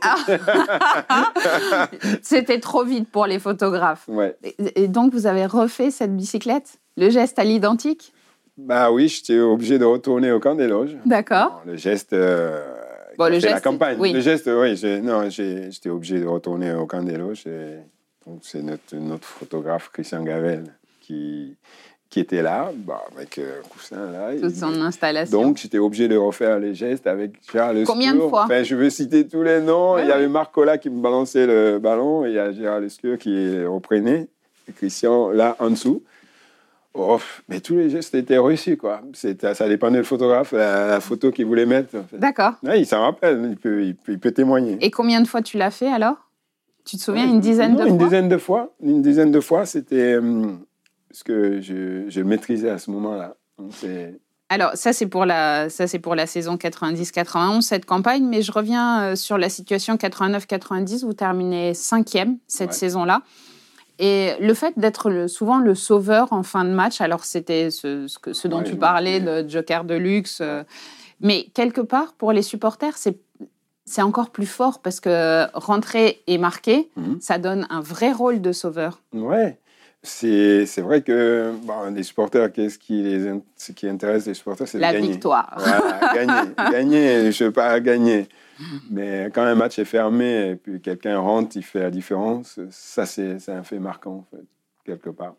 C'était 2.22 2.60
trop 2.60 2.84
vite 2.84 3.10
pour 3.10 3.26
les 3.26 3.38
photographes. 3.38 4.04
ouais. 4.08 4.36
Et, 4.44 4.84
et 4.84 4.88
donc, 4.88 5.12
vous 5.12 5.26
avez 5.26 5.46
refait 5.46 5.90
cette 5.90 6.14
bicyclette? 6.16 6.78
Le 6.96 7.10
geste 7.10 7.38
à 7.38 7.44
l'identique? 7.44 8.12
Bah 8.56 8.90
oui, 8.90 9.08
j'étais 9.08 9.38
obligé 9.38 9.78
de 9.78 9.84
retourner 9.84 10.32
au 10.32 10.40
camp 10.40 10.54
des 10.54 10.66
loges. 10.68 10.96
D'accord. 11.04 11.62
Bon, 11.64 11.72
le 11.72 11.76
geste, 11.76 12.12
euh, 12.12 12.64
Bon, 13.18 13.26
le 13.26 13.40
fait 13.40 13.46
la 13.46 13.52
geste, 13.54 13.64
campagne. 13.64 13.96
oui. 13.98 14.12
Le 14.12 14.20
geste, 14.20 14.46
oui, 14.48 15.00
non, 15.02 15.28
j'étais 15.30 15.90
obligé 15.90 16.20
de 16.20 16.26
retourner 16.26 16.72
au 16.72 16.86
camp 16.86 17.02
des 17.02 17.16
loges. 17.16 17.46
et 17.46 17.78
donc, 18.26 18.40
c'est 18.42 18.62
notre, 18.62 18.96
notre 18.96 19.26
photographe, 19.26 19.90
Christian 19.92 20.24
Gavel, 20.24 20.64
qui, 21.00 21.56
qui 22.10 22.18
était 22.18 22.42
là, 22.42 22.72
bah, 22.74 23.04
avec 23.16 23.38
euh, 23.38 23.60
un 23.60 23.68
coussin 23.68 24.10
là. 24.10 24.30
Toute 24.40 24.56
son 24.56 24.80
installation. 24.80 25.40
Donc, 25.40 25.58
j'étais 25.58 25.78
obligé 25.78 26.08
de 26.08 26.16
refaire 26.16 26.58
les 26.58 26.74
gestes 26.74 27.06
avec 27.06 27.32
Gérard 27.52 27.74
Combien 27.86 28.14
de 28.14 28.20
fois 28.20 28.44
Enfin, 28.44 28.64
je 28.64 28.74
veux 28.74 28.90
citer 28.90 29.28
tous 29.28 29.44
les 29.44 29.60
noms. 29.60 29.94
Ouais, 29.94 30.02
il 30.02 30.08
y 30.08 30.12
avait 30.12 30.24
ouais. 30.24 30.28
Marc 30.28 30.52
Collat 30.52 30.78
qui 30.78 30.90
me 30.90 31.00
balançait 31.00 31.46
le 31.46 31.78
ballon. 31.78 32.26
Et 32.26 32.30
il 32.30 32.34
y 32.34 32.38
a 32.38 32.50
Gérard 32.52 32.80
Le 32.80 32.88
Scur 32.88 33.16
qui 33.16 33.64
reprenait. 33.64 34.28
Et 34.68 34.72
Christian, 34.72 35.30
là, 35.30 35.56
en 35.60 35.70
dessous. 35.70 36.02
Oh, 36.98 37.20
mais 37.48 37.60
tous 37.60 37.74
les 37.76 37.90
gestes 37.90 38.14
étaient 38.14 38.38
réussis, 38.38 38.76
quoi. 38.76 39.02
Ça 39.12 39.68
dépendait 39.68 39.98
du 39.98 40.04
photographe, 40.04 40.52
la, 40.52 40.86
la 40.88 41.00
photo 41.00 41.30
qu'il 41.30 41.44
voulait 41.46 41.66
mettre. 41.66 41.94
en 41.96 42.04
fait. 42.04 42.16
D'accord. 42.18 42.52
Ouais, 42.62 42.80
il 42.80 42.86
s'en 42.86 43.02
rappelle, 43.02 43.46
il 43.50 43.56
peut, 43.56 43.84
il 43.84 43.94
peut, 43.96 44.12
il 44.12 44.18
peut 44.18 44.30
témoigner. 44.32 44.78
Et 44.80 44.90
combien 44.90 45.20
de 45.20 45.26
fois 45.28 45.42
tu 45.42 45.58
l'as 45.58 45.70
fait 45.70 45.88
alors? 45.88 46.16
Tu 46.84 46.96
te 46.96 47.02
souviens 47.02 47.24
Ouais, 47.26 47.30
une 47.30 47.40
dizaine 47.40 47.72
non, 47.72 47.84
de 47.84 47.88
une 47.88 47.98
fois? 47.98 48.04
dizaine 48.06 48.28
de 48.28 48.38
fois. 48.38 48.72
Une 48.82 49.02
dizaine 49.02 49.30
de 49.32 49.40
fois, 49.40 49.66
c'était... 49.66 50.16
hum, 50.16 50.60
parce 51.10 51.22
que 51.22 51.60
je, 51.60 52.04
je 52.08 52.20
maîtrisais 52.22 52.70
à 52.70 52.78
ce 52.78 52.90
moment-là. 52.92 53.34
Alors, 54.48 54.70
ça, 54.74 54.92
c'est 54.92 55.06
pour, 55.06 55.24
la, 55.26 55.68
ça, 55.68 55.86
pour 56.00 56.14
la 56.14 56.26
saison 56.26 56.54
90-91, 56.56 57.62
cette 57.62 57.84
campagne. 57.84 58.24
Mais 58.24 58.42
je 58.42 58.52
reviens 58.52 59.02
euh, 59.02 59.16
sur 59.16 59.38
la 59.38 59.48
situation 59.48 59.96
89-90. 59.96 61.04
Vous 61.04 61.14
terminez 61.14 61.74
cinquième 61.74 62.38
cette 62.46 62.68
Ouais. 62.68 62.74
saison-là. 62.74 63.22
Et 63.98 64.32
le 64.40 64.52
fait 64.54 64.74
d'être 64.78 65.26
souvent 65.28 65.58
le 65.58 65.74
sauveur 65.74 66.32
en 66.32 66.42
fin 66.42 66.64
de 66.64 66.70
match, 66.70 67.00
alors 67.00 67.24
c'était 67.24 67.70
ce, 67.70 68.06
ce, 68.08 68.18
que- 68.18 68.32
ce 68.34 68.46
dont 68.48 68.58
Ouais, 68.58 68.64
tu 68.64 68.76
parlais, 68.76 69.20
le 69.20 69.48
Joker 69.48 69.84
de 69.84 69.94
luxe. 69.94 70.38
euh, 70.42 70.62
mais 71.20 71.46
quelque 71.54 71.80
part, 71.80 72.12
pour 72.14 72.32
les 72.32 72.42
supporters, 72.42 72.96
c'est 72.96 73.18
c'est 73.88 74.02
encore 74.02 74.30
plus 74.30 74.46
fort 74.46 74.80
parce 74.82 74.98
que 74.98 75.46
rentrer 75.54 76.20
et 76.26 76.38
marquer, 76.38 76.90
Mhm. 76.96 77.18
ça 77.20 77.38
donne 77.38 77.68
un 77.70 77.80
vrai 77.80 78.10
rôle 78.10 78.40
de 78.40 78.50
sauveur. 78.50 79.00
Ouais. 79.14 79.58
C'est 80.02 80.66
c'est 80.66 80.82
vrai 80.82 81.02
que 81.02 81.52
bon, 81.62 81.92
les 81.94 82.02
supporters, 82.02 82.52
qu'est-ce 82.52 82.78
qui, 82.78 83.02
les, 83.02 83.32
ce 83.56 83.70
qui 83.72 83.88
intéresse 83.88 84.26
les 84.26 84.34
supporters, 84.34 84.66
c'est 84.68 84.78
de 84.78 84.82
La 84.82 84.92
gagner. 84.92 85.08
victoire. 85.12 85.54
Voilà, 85.56 86.12
gagner. 86.14 86.50
gagner, 86.72 87.32
je 87.32 87.44
veux 87.44 87.52
pas 87.52 87.78
gagner. 87.80 88.28
Mais 88.90 89.30
quand 89.34 89.42
un 89.42 89.54
match 89.54 89.78
est 89.78 89.84
fermé 89.84 90.50
et 90.50 90.56
puis 90.56 90.80
quelqu'un 90.80 91.18
rentre, 91.18 91.56
il 91.56 91.62
fait 91.62 91.80
la 91.80 91.90
différence, 91.90 92.58
ça, 92.70 93.04
c'est 93.06 93.36
un 93.48 93.62
fait 93.62 93.78
marquant, 93.78 94.24
en 94.30 94.36
fait, 94.36 94.44
quelque 94.84 95.10
part. 95.10 95.34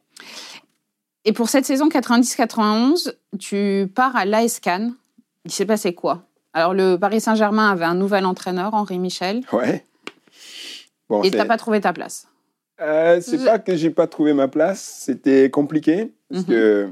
Et 1.26 1.34
pour 1.34 1.50
cette 1.50 1.66
saison 1.66 1.90
90-91, 1.90 3.14
tu 3.40 3.92
pars 3.94 4.16
à 4.16 4.26
l'AS 4.26 4.60
Cannes. 4.60 4.94
Il 5.46 5.52
s'est 5.52 5.66
passé 5.66 5.94
quoi? 5.94 6.24
Alors, 6.54 6.74
le 6.74 6.98
Paris 6.98 7.22
Saint-Germain 7.22 7.70
avait 7.70 7.86
un 7.86 7.96
nouvel 7.96 8.26
entraîneur, 8.26 8.74
Henri 8.74 9.00
Michel, 9.00 9.42
Ouais. 9.52 9.84
Bon, 11.10 11.24
et 11.24 11.30
c'est- 11.30 11.38
t'as 11.38 11.46
pas 11.46 11.58
trouvé 11.58 11.80
ta 11.82 11.94
place? 11.94 12.28
Euh, 12.82 13.20
c'est 13.22 13.44
pas 13.44 13.58
que 13.60 13.76
j'ai 13.76 13.90
pas 13.90 14.08
trouvé 14.08 14.34
ma 14.34 14.48
place, 14.48 14.82
c'était 15.06 15.50
compliqué 15.50 16.12
parce 16.30 16.44
Mhm. 16.44 16.48
que 16.50 16.90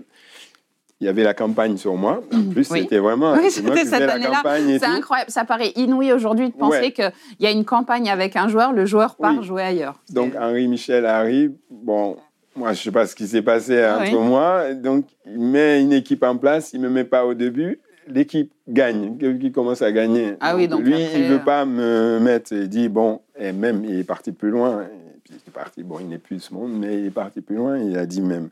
il 1.06 1.08
y 1.08 1.10
avait 1.12 1.24
la 1.24 1.36
campagne 1.36 1.78
sur 1.78 1.94
moi. 1.96 2.24
En 2.34 2.50
plus, 2.52 2.68
Oui. 2.72 2.82
c'était 2.82 2.98
vraiment 2.98 3.34
Oui, 3.34 3.52
c'était 3.52 3.86
cette 3.86 4.10
année-là. 4.10 4.42
C'est 4.80 4.84
incroyable. 4.86 5.30
Ça 5.30 5.46
paraît 5.46 5.72
inouï 5.76 6.12
aujourd'hui 6.12 6.50
de 6.50 6.56
penser 6.56 6.80
Ouais. 6.80 6.92
qu'il 6.92 7.12
y 7.42 7.46
a 7.46 7.52
une 7.52 7.64
campagne 7.64 8.10
avec 8.10 8.36
un 8.36 8.48
joueur, 8.48 8.74
le 8.74 8.88
joueur 8.88 9.16
part 9.16 9.36
Oui. 9.38 9.44
jouer 9.44 9.62
ailleurs. 9.62 10.00
Donc 10.12 10.34
Henri 10.36 10.68
Michel 10.68 11.06
arrive. 11.06 11.52
Bon, 11.70 12.18
moi 12.56 12.74
je 12.74 12.82
sais 12.82 12.92
pas 12.92 13.06
ce 13.06 13.14
qui 13.16 13.28
s'est 13.28 13.44
passé 13.44 13.86
entre 13.86 14.20
moi. 14.20 14.74
Donc 14.74 15.06
il 15.28 15.40
met 15.40 15.80
une 15.80 15.94
équipe 15.94 16.24
en 16.24 16.38
place, 16.38 16.74
il 16.74 16.82
me 16.82 16.90
met 16.90 17.04
pas 17.04 17.24
au 17.24 17.36
début. 17.36 17.80
L'équipe 18.08 18.52
gagne, 18.68 19.16
qui 19.40 19.52
commence 19.52 19.84
à 19.84 19.92
gagner. 19.92 20.34
Ah 20.40 20.56
oui, 20.56 20.68
donc 20.68 20.82
lui, 20.82 20.94
après, 20.96 21.20
il 21.20 21.26
veut 21.28 21.36
euh, 21.36 21.40
pas 21.40 21.66
me 21.66 22.20
mettre. 22.20 22.52
Il 22.54 22.68
dit 22.68 22.90
bon, 22.90 23.22
et 23.40 23.52
même 23.52 23.84
il 23.86 24.00
est 24.00 24.04
parti 24.04 24.32
plus 24.32 24.50
loin. 24.50 24.82
Et 24.84 25.20
puis, 25.24 25.34
il 25.36 25.50
est 25.50 25.52
parti. 25.54 25.84
Bon, 25.84 25.98
il 26.00 26.08
n'est 26.08 26.18
plus 26.20 26.38
de 26.38 26.42
ce 26.42 26.52
monde, 26.54 26.72
mais 26.74 27.00
il 27.00 27.06
est 27.08 27.12
parti 27.12 27.42
plus 27.42 27.56
loin. 27.58 27.78
Il 27.78 27.96
a 27.96 28.06
dit 28.08 28.22
même 28.22 28.50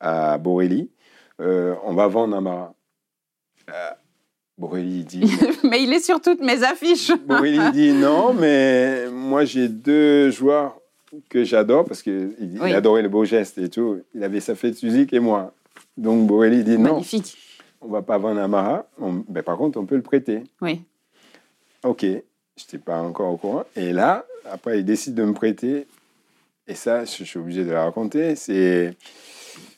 à 0.00 0.38
Borelli, 0.38 0.88
euh, 1.40 1.74
on 1.84 1.94
va 1.94 2.06
vendre 2.06 2.36
Amara. 2.36 2.74
Euh, 3.68 3.90
Borelli 4.58 5.04
dit 5.04 5.24
Mais 5.64 5.82
il 5.82 5.92
est 5.92 6.00
sur 6.04 6.20
toutes 6.20 6.40
mes 6.40 6.62
affiches. 6.62 7.12
Borelli 7.26 7.58
dit 7.72 7.92
non, 7.92 8.32
mais 8.34 9.08
moi 9.10 9.44
j'ai 9.44 9.68
deux 9.68 10.30
joueurs 10.30 10.76
que 11.28 11.42
j'adore 11.44 11.84
parce 11.84 12.02
qu'il 12.02 12.34
il 12.40 12.60
Oui. 12.60 12.72
adorait 12.72 13.02
le 13.02 13.08
beau 13.08 13.24
geste 13.24 13.58
et 13.58 13.68
tout. 13.68 14.00
Il 14.14 14.22
avait 14.22 14.40
sa 14.40 14.54
fête 14.54 14.76
physique 14.78 15.12
et 15.12 15.20
moi. 15.20 15.52
Donc 15.96 16.26
Borelli 16.26 16.62
dit 16.64 16.78
non, 16.78 16.92
Magnifique. 16.94 17.36
on 17.80 17.88
va 17.88 18.02
pas 18.02 18.18
vendre 18.18 18.40
Amara. 18.40 18.86
On- 18.98 19.24
ben, 19.28 19.42
par 19.42 19.56
contre, 19.56 19.78
on 19.78 19.86
peut 19.86 19.96
le 19.96 20.02
prêter. 20.02 20.44
Oui. 20.60 20.82
Ok, 21.82 22.02
je 22.02 22.08
n'étais 22.10 22.78
pas 22.78 23.00
encore 23.00 23.32
au 23.32 23.36
courant. 23.38 23.64
Et 23.74 23.92
là, 23.92 24.26
après, 24.50 24.80
il 24.80 24.84
décide 24.84 25.14
de 25.14 25.24
me 25.24 25.32
prêter. 25.32 25.86
Et 26.68 26.74
ça, 26.74 27.04
je 27.06 27.24
suis 27.24 27.38
obligé 27.38 27.64
de 27.64 27.70
la 27.70 27.84
raconter. 27.84 28.36
C'est 28.36 28.94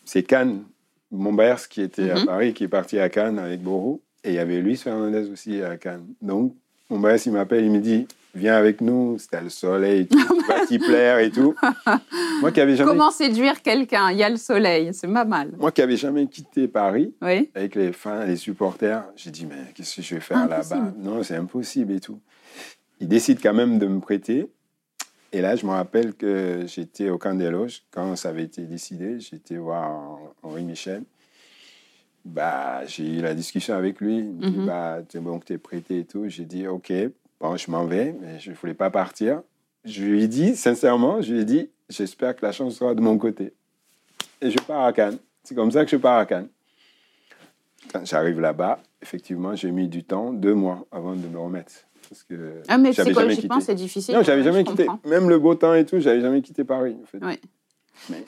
c'est 0.05 0.25
Cannes, 0.25 0.65
Montbers, 1.13 1.69
qui 1.69 1.83
était 1.83 2.11
à 2.11 2.17
Mhm. 2.21 2.25
Paris, 2.27 2.55
qui 2.55 2.65
est 2.65 2.69
parti 2.69 2.99
à 2.99 3.09
Cannes 3.09 3.39
avec 3.39 3.63
Borou. 3.63 4.01
Et 4.25 4.31
il 4.31 4.35
y 4.35 4.39
avait 4.39 4.61
Luis 4.61 4.77
Fernandez 4.77 5.29
aussi 5.31 5.63
à 5.63 5.77
Cannes. 5.77 6.07
Donc, 6.21 6.55
Montbers, 6.91 7.19
il 7.27 7.33
m'appelle, 7.33 7.65
il 7.65 7.71
me 7.71 7.79
dit 7.81 8.07
Viens 8.35 8.55
avec 8.57 8.81
nous, 8.81 9.19
c'était 9.19 9.43
le 9.43 9.51
soleil, 9.51 10.07
tout, 10.07 10.17
tu 10.19 10.47
vas 10.49 10.65
t'y 10.65 10.79
plaire 10.79 11.19
et 11.19 11.31
tout. 11.31 11.55
Moi 12.41 12.51
qui 12.51 12.63
avais 12.63 12.77
jamais, 12.77 12.91
Comment 12.91 13.11
séduire 13.11 13.61
quelqu'un? 13.61 14.11
Il 14.11 14.17
y 14.17 14.23
a 14.23 14.31
le 14.31 14.39
soleil, 14.39 14.89
c'est 14.95 15.07
pas 15.07 15.27
mal. 15.27 15.53
moi 15.59 15.71
qui 15.71 15.83
avais 15.83 15.99
jamais 15.99 16.27
quitté 16.27 16.67
Paris, 16.67 17.13
Oui. 17.21 17.51
avec 17.55 17.75
les 17.75 17.93
fans, 17.93 18.25
les 18.25 18.37
supporters, 18.37 19.05
j'ai 19.17 19.31
dit, 19.31 19.45
mais 19.45 19.57
qu'est-ce 19.75 19.97
que 19.97 20.03
je 20.03 20.15
vais 20.15 20.21
faire 20.23 20.49
là-bas? 20.49 20.95
Non, 20.99 21.23
c'est 21.23 21.37
impossible 21.37 21.93
et 21.93 22.01
tout. 22.01 22.19
Il 23.01 23.09
décide 23.09 23.39
quand 23.43 23.53
même 23.53 23.79
de 23.79 23.87
me 23.87 24.01
prêter. 24.01 24.47
Et 25.33 25.41
là, 25.41 25.57
je 25.57 25.65
me 25.65 25.71
rappelle 25.71 26.15
que 26.15 26.65
j'étais 26.67 27.09
au 27.09 27.17
camp 27.19 27.35
des 27.35 27.49
loges, 27.51 27.83
quand 27.91 28.17
ça 28.17 28.29
avait 28.29 28.43
été 28.45 28.63
décidé, 28.65 29.19
j'étais 29.19 29.57
voir 29.57 30.19
Henri 30.43 30.63
Michel. 30.65 31.05
Bah, 32.25 32.85
j'ai 32.87 33.19
eu 33.19 33.21
la 33.23 33.35
discussion 33.35 33.75
avec 33.75 34.01
lui. 34.01 34.19
Il 34.19 34.25
me 34.25 34.51
dit, 34.51 34.59
Mhm. 34.59 34.67
bah, 34.67 34.99
t'es 35.09 35.19
bon 35.19 35.39
que 35.41 35.47
t'es 35.47 35.59
prêté 35.59 36.01
et 36.01 36.05
tout. 36.05 36.29
J'ai 36.29 36.45
dit, 36.45 36.67
OK, 36.69 36.93
bon, 37.41 37.57
je 37.57 37.71
m'en 37.71 37.85
vais, 37.87 38.15
mais 38.21 38.39
je 38.39 38.51
ne 38.51 38.57
voulais 38.57 38.75
pas 38.75 38.91
partir. 38.91 39.43
Je 39.85 40.05
lui 40.05 40.23
ai 40.23 40.29
dit, 40.29 40.55
sincèrement, 40.55 41.21
je 41.23 41.33
lui 41.33 41.41
ai 41.41 41.45
dit, 41.45 41.71
j'espère 41.89 42.37
que 42.37 42.45
la 42.47 42.53
chance 42.53 42.77
sera 42.77 42.95
de 42.95 43.01
mon 43.01 43.19
côté. 43.19 43.53
Et 44.41 44.51
je 44.51 44.59
pars 44.59 44.85
à 44.85 44.93
Cannes. 44.93 45.19
C'est 45.43 45.55
comme 45.55 45.73
ça 45.73 45.85
que 45.85 45.91
je 45.91 45.97
pars 45.97 46.19
à 46.19 46.27
Cannes. 46.27 46.49
Quand 47.93 48.05
j'arrive 48.05 48.39
là-bas, 48.39 48.81
effectivement, 49.01 49.57
j'ai 49.57 49.73
mis 49.73 49.89
du 49.89 50.05
temps, 50.05 50.33
deux 50.33 50.55
mois, 50.55 50.87
avant 50.93 51.17
de 51.17 51.27
me 51.27 51.39
remettre. 51.39 51.73
Parce 52.13 52.25
que 52.25 52.63
Ah, 52.69 52.77
mais 52.79 52.91
psychologiquement, 52.91 53.61
c'est 53.61 53.75
difficile. 53.75 54.15
Non, 54.15 54.23
j'avais 54.23 54.43
jamais 54.43 54.65
quitté. 54.65 54.85
comprends. 54.85 55.09
Même 55.09 55.29
le 55.31 55.39
beau 55.39 55.55
temps 55.55 55.73
et 55.75 55.87
tout, 55.87 55.99
j'avais 55.99 56.21
jamais 56.21 56.43
quitté 56.43 56.63
Paris. 56.63 56.95
En 57.03 57.07
fait. 57.07 57.25
Ouais. 57.25 57.41
Mais- 58.11 58.25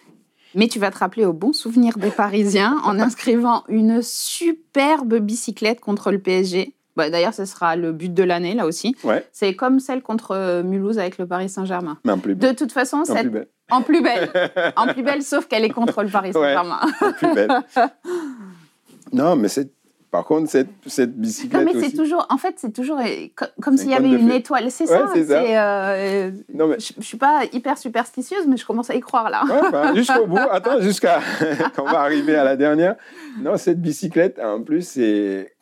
Mais 0.54 0.68
tu 0.68 0.78
vas 0.78 0.90
te 0.90 0.98
rappeler 0.98 1.26
au 1.26 1.32
bon 1.32 1.52
souvenir 1.52 1.98
des 1.98 2.10
Parisiens 2.10 2.80
en 2.84 2.98
inscrivant 2.98 3.64
une 3.68 4.00
superbe 4.02 5.16
bicyclette 5.18 5.80
contre 5.80 6.10
le 6.12 6.18
PSG. 6.18 6.74
Bah, 6.96 7.10
D'ailleurs, 7.10 7.34
ce 7.34 7.44
sera 7.44 7.74
le 7.76 7.92
but 7.92 8.14
de 8.14 8.22
l'année, 8.22 8.54
là 8.54 8.64
aussi. 8.66 8.94
Ouais, 9.04 9.26
C'est 9.32 9.54
comme 9.54 9.80
celle 9.80 10.00
contre 10.00 10.30
euh, 10.30 10.62
Mulhouse 10.62 10.98
avec 10.98 11.18
le 11.18 11.26
Paris 11.26 11.48
Saint-Germain. 11.48 11.98
mais 12.04 12.12
en 12.12 12.18
plus 12.18 12.34
belle. 12.36 12.52
De 12.52 12.56
toute 12.56 12.70
façon, 12.72 12.98
En 12.98 13.04
cette- 13.04 13.22
plus 13.22 13.30
belle. 13.30 13.48
en 13.70 13.82
plus 13.82 14.00
belle. 14.02 14.30
En 14.76 14.86
plus 14.86 15.02
belle, 15.02 15.22
sauf 15.22 15.46
qu'elle 15.46 15.64
est 15.64 15.70
contre 15.70 16.02
le 16.04 16.08
Paris 16.08 16.32
Saint-Germain. 16.32 16.80
En 17.02 17.12
plus 17.12 17.34
belle. 17.34 17.50
non, 19.12 19.36
mais 19.36 19.48
c'est... 19.48 19.70
par 20.14 20.24
contre, 20.24 20.48
cette, 20.48 20.68
cette 20.86 21.10
Non, 21.16 21.22
bicyclette 21.22 21.64
mais 21.74 21.80
c'est 21.80 21.96
toujours, 21.96 22.24
en 22.30 22.38
fait, 22.38 22.54
c'est 22.58 22.72
toujours 22.72 23.00
co- 23.34 23.46
comme 23.60 23.76
s'il 23.76 23.90
y 23.90 23.94
avait 23.94 24.08
une 24.12 24.30
étoile. 24.30 24.70
C'est 24.70 24.84
Ouais, 24.88 24.96
ça. 24.96 25.10
c'est 25.12 25.24
ça. 25.24 25.42
euh, 25.42 26.30
Non, 26.54 26.68
mais... 26.68 26.78
je, 26.78 26.92
je 26.96 27.02
suis 27.02 27.16
pas 27.16 27.42
hyper 27.52 27.76
superstitieuse, 27.76 28.46
mais 28.46 28.56
je 28.56 28.64
commence 28.64 28.90
à 28.90 28.94
y 28.94 29.00
croire 29.00 29.28
là. 29.28 29.42
Ouais, 29.44 29.96
jusqu'au 29.96 30.28
bout. 30.28 30.38
Attends, 30.38 30.80
jusqu'à 30.80 31.18
quand 31.74 31.82
on 31.82 31.90
va 31.90 31.98
arriver 32.02 32.36
à 32.36 32.44
la 32.44 32.54
dernière. 32.54 32.94
Non, 33.40 33.56
cette 33.56 33.80
bicyclette, 33.82 34.38
en 34.38 34.62
plus, 34.62 34.86
c'est 34.86 35.52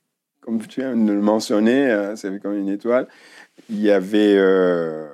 comme 0.43 0.61
tu 0.67 0.81
viens 0.83 0.95
de 0.95 1.13
le 1.15 1.23
mentionner, 1.23 1.91
euh, 1.91 2.15
c'est 2.15 2.39
comme 2.43 2.59
une 2.59 2.69
étoile. 2.69 3.09
Il 3.71 3.81
y 3.81 3.91
avait, 3.91 4.35
euh, 4.37 5.07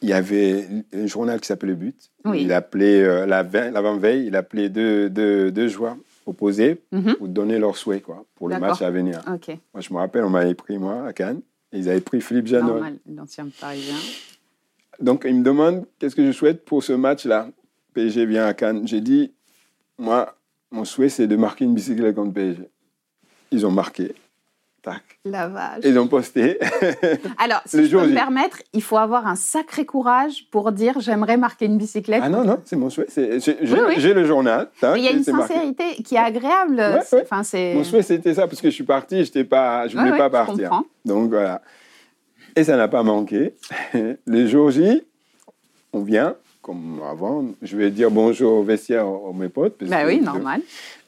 il 0.00 0.10
y 0.10 0.12
avait 0.12 0.68
un 0.94 1.06
journal 1.06 1.40
qui 1.40 1.48
s'appelait 1.48 1.70
Le 1.70 1.74
But. 1.74 1.96
Oui. 2.24 2.42
Il 2.42 2.52
appelait 2.52 3.02
euh, 3.02 3.26
la 3.26 3.42
veille- 3.42 3.72
l'avant-veille, 3.72 4.26
il 4.26 4.36
appelait 4.36 4.68
deux, 4.68 5.10
deux, 5.10 5.50
deux 5.50 5.66
joueurs 5.66 5.96
opposés 6.26 6.80
Mhm. 6.92 7.14
pour 7.16 7.28
donner 7.28 7.58
leur 7.58 7.76
souhait 7.76 8.00
quoi, 8.00 8.24
pour 8.34 8.48
le 8.48 8.58
match 8.58 8.82
à 8.82 8.90
venir. 8.90 9.22
Moi, 9.26 9.80
je 9.80 9.92
me 9.92 9.98
rappelle, 9.98 10.24
on 10.24 10.30
m'avait 10.30 10.54
pris 10.54 10.78
moi 10.78 11.06
à 11.06 11.12
Cannes. 11.12 11.40
et 11.72 11.78
Ils 11.78 11.88
avaient 11.88 12.00
pris 12.00 12.20
Philippe 12.20 12.46
Janot. 12.46 12.66
normal, 12.74 12.98
l'ancien 13.14 13.48
parisien. 13.60 13.96
Donc, 15.00 15.24
il 15.28 15.34
me 15.34 15.42
demande 15.42 15.86
qu'est-ce 15.98 16.14
que 16.14 16.24
je 16.24 16.32
souhaite 16.32 16.64
pour 16.64 16.82
ce 16.84 16.92
match-là? 16.92 17.48
PSG 17.94 18.26
vient 18.26 18.46
à 18.46 18.54
Cannes. 18.54 18.86
J'ai 18.86 19.00
dit, 19.00 19.32
moi, 19.98 20.36
mon 20.70 20.84
souhait, 20.84 21.08
c'est 21.08 21.26
de 21.26 21.36
marquer 21.36 21.64
une 21.64 21.74
bicyclette 21.74 22.14
contre 22.14 22.32
PSG. 22.32 22.68
Ils 23.50 23.66
ont 23.66 23.70
marqué. 23.70 24.14
Tac. 24.84 25.02
La 25.24 25.48
vache. 25.48 25.80
Ils 25.84 25.98
ont 25.98 26.06
posté. 26.08 26.58
Alors, 27.38 27.62
si 27.64 27.78
Le 27.78 27.84
je 27.84 27.88
jour 27.88 28.02
peux 28.02 28.08
me 28.08 28.14
permettre, 28.14 28.58
il 28.74 28.82
faut 28.82 28.98
avoir 28.98 29.26
un 29.26 29.34
sacré 29.34 29.86
courage 29.86 30.46
pour 30.50 30.70
dire 30.72 31.00
j'aimerais 31.00 31.38
marquer 31.38 31.64
une 31.64 31.78
bicyclette. 31.78 32.20
ah 32.22 32.28
non, 32.28 32.44
non, 32.44 32.58
c'est 32.66 32.76
mon 32.76 32.90
souhait. 32.90 33.06
J'ai 33.16 33.40
Oui, 33.62 33.78
oui. 33.88 34.02
le 34.12 34.24
journal. 34.26 34.68
Mais 34.82 34.98
il 34.98 35.04
y 35.04 35.08
a 35.08 35.12
une 35.12 35.24
marqué. 35.32 35.54
sincérité 35.54 36.02
qui 36.02 36.16
est 36.16 36.18
agréable. 36.18 36.76
Ouais, 36.76 37.18
ouais. 37.18 37.74
Mon 37.74 37.84
souhait, 37.84 38.02
c'était 38.02 38.34
ça, 38.34 38.46
parce 38.46 38.60
que 38.60 38.68
je 38.68 38.74
suis 38.74 38.84
parti, 38.84 39.24
pas, 39.48 39.88
je 39.88 39.96
Ouais, 39.96 40.02
voulais 40.02 40.12
ouais, 40.12 40.18
pas 40.18 40.30
partir. 40.30 40.68
comprends. 40.68 40.84
Donc, 41.06 41.30
voilà. 41.30 41.62
Et 42.54 42.62
ça 42.64 42.76
n'a 42.76 42.86
pas 42.88 43.02
manqué. 43.02 43.54
Le 44.26 44.46
jour 44.46 44.70
J, 44.70 45.02
on 45.94 46.02
vient, 46.02 46.36
comme 46.62 47.00
avant. 47.10 47.46
Je 47.62 47.76
vais 47.76 47.90
dire 47.90 48.10
bonjour 48.10 48.58
au 48.58 48.62
vestiaire 48.62 49.08
aux, 49.08 49.28
aux 49.28 49.32
mes 49.32 49.48
potes. 49.48 49.82
Bah 49.84 50.02
oui, 50.06 50.20
normal. 50.20 50.60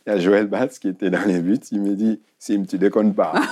Il 0.07 0.13
y 0.13 0.13
a 0.13 0.19
Joël 0.21 0.47
Batz 0.47 0.79
qui 0.79 0.89
était 0.89 1.11
dans 1.11 1.27
les 1.27 1.41
buts. 1.41 1.59
Il 1.73 1.83
me 1.83 1.95
dit 1.95 2.21
Sim, 2.39 2.65
tu 2.69 2.79
déconnes 2.79 3.15
pas. 3.15 3.35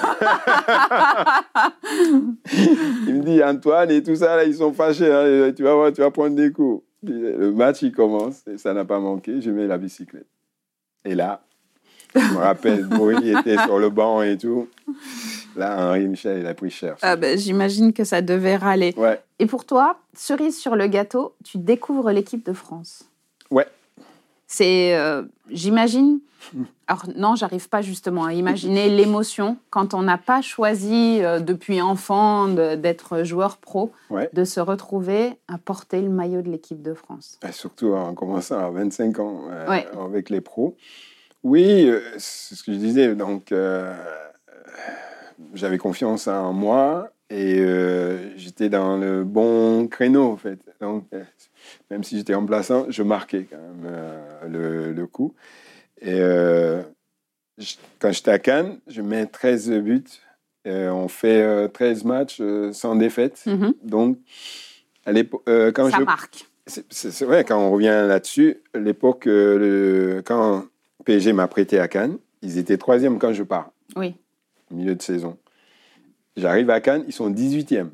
il 2.52 3.14
me 3.14 3.22
dit 3.22 3.42
Antoine 3.42 3.90
et 3.90 4.02
tout 4.02 4.14
ça, 4.16 4.36
là, 4.36 4.44
ils 4.44 4.54
sont 4.56 4.72
fâchés. 4.72 5.10
hein, 5.12 5.52
tu, 5.54 5.64
vas 5.64 5.74
voir, 5.74 5.92
tu 5.92 6.00
vas 6.00 6.10
prendre 6.10 6.36
des 6.36 6.52
coups. 6.52 6.84
Le 7.02 7.50
match, 7.50 7.82
il 7.82 7.92
commence. 7.92 8.46
Et 8.46 8.56
ça 8.56 8.72
n'a 8.72 8.84
pas 8.84 9.00
manqué. 9.00 9.40
Je 9.40 9.50
mets 9.50 9.66
la 9.66 9.78
bicyclette. 9.78 10.26
Et 11.04 11.14
là, 11.14 11.42
je 12.14 12.20
me 12.20 12.38
rappelle, 12.38 12.84
Boris 12.84 13.18
était 13.24 13.58
sur 13.58 13.78
le 13.78 13.90
banc 13.90 14.22
et 14.22 14.38
tout. 14.38 14.68
Là, 15.56 15.88
Henri 15.88 16.06
Michel, 16.06 16.38
il 16.40 16.46
a 16.46 16.54
pris 16.54 16.70
cher. 16.70 16.96
Ah 17.02 17.16
bah, 17.16 17.36
J'imagine 17.36 17.92
que 17.92 18.04
ça 18.04 18.22
devait 18.22 18.56
râler. 18.56 18.94
Ouais, 18.96 19.20
Et 19.38 19.46
pour 19.46 19.64
toi, 19.64 19.98
cerise 20.16 20.56
sur 20.58 20.76
le 20.76 20.86
gâteau, 20.86 21.34
tu 21.44 21.58
découvres 21.58 22.10
l'équipe 22.10 22.46
de 22.46 22.52
France? 22.52 23.04
Ouais. 23.50 23.66
C'est, 24.56 24.96
euh, 24.96 25.22
j'imagine. 25.50 26.20
Alors 26.86 27.06
non, 27.16 27.34
j'arrive 27.34 27.68
pas 27.68 27.82
justement 27.82 28.24
à 28.26 28.34
imaginer 28.34 28.88
l'émotion 28.88 29.56
quand 29.70 29.94
on 29.94 30.02
n'a 30.02 30.18
pas 30.18 30.42
choisi 30.42 31.18
euh, 31.22 31.40
depuis 31.40 31.80
enfant 31.82 32.46
de- 32.48 32.76
d'être 32.76 33.24
joueur 33.24 33.56
pro, 33.56 33.90
ouais. 34.10 34.28
de 34.32 34.44
se 34.44 34.60
retrouver 34.60 35.32
à 35.48 35.58
porter 35.58 36.00
le 36.02 36.08
maillot 36.10 36.42
de 36.42 36.50
l'équipe 36.50 36.82
de 36.82 36.94
France. 36.94 37.38
Et 37.48 37.50
surtout 37.52 37.94
en 37.94 38.14
commençant 38.14 38.58
à 38.58 38.70
25 38.70 39.18
ans 39.18 39.40
euh, 39.50 39.68
Ouais. 39.68 39.86
avec 40.04 40.30
les 40.30 40.40
pros. 40.40 40.76
Oui, 41.42 41.90
c'est 42.18 42.54
ce 42.54 42.62
que 42.62 42.72
je 42.72 42.78
disais. 42.78 43.14
Donc, 43.14 43.52
j'avais 45.54 45.78
confiance 45.78 46.28
en 46.28 46.52
moi 46.52 47.10
Et 47.30 47.58
euh, 47.60 48.36
j'étais 48.36 48.68
dans 48.68 48.96
le 48.96 49.24
bon 49.24 49.88
créneau, 49.88 50.24
en 50.24 50.36
fait. 50.36 50.58
Donc, 50.80 51.06
euh, 51.14 51.22
même 51.90 52.04
si 52.04 52.16
j'étais 52.18 52.34
remplaçant, 52.34 52.86
je 52.90 53.02
marquais 53.02 53.46
quand 53.50 53.56
même 53.56 53.86
euh, 53.86 54.48
le, 54.48 54.92
le 54.92 55.06
coup. 55.06 55.34
Et 56.00 56.20
euh, 56.20 56.82
je- 57.58 57.76
quand 57.98 58.12
j'étais 58.12 58.30
à 58.30 58.38
Cannes, 58.38 58.78
je 58.86 59.00
mets 59.02 59.26
13 59.26 59.70
buts. 59.70 60.04
On 60.66 61.08
fait 61.08 61.42
euh, 61.42 61.68
13 61.68 62.04
matchs 62.04 62.40
sans 62.72 62.94
défaite. 62.96 63.42
Mhm. 63.46 63.74
Donc, 63.82 64.18
à 65.06 65.12
quand 65.12 65.90
Ça 65.90 65.98
je 65.98 66.04
marque. 66.04 66.46
c'est 66.66 67.24
vrai, 67.24 67.44
quand 67.44 67.58
on 67.58 67.70
revient 67.70 68.04
là-dessus, 68.06 68.62
l'époque, 68.74 69.28
quand 70.24 70.64
PSG 71.04 71.32
m'a 71.34 71.46
prêté 71.48 71.78
à 71.78 71.88
Cannes, 71.88 72.16
ils 72.42 72.56
étaient 72.58 72.78
troisième 72.78 73.18
quand 73.18 73.32
je 73.34 73.42
pars, 73.42 73.70
Oui. 73.96 74.14
au 74.70 74.74
milieu 74.76 74.94
de 74.94 75.02
saison. 75.02 75.36
J'arrive 76.36 76.70
à 76.70 76.80
Cannes, 76.80 77.04
ils 77.06 77.12
sont 77.12 77.30
18e. 77.30 77.88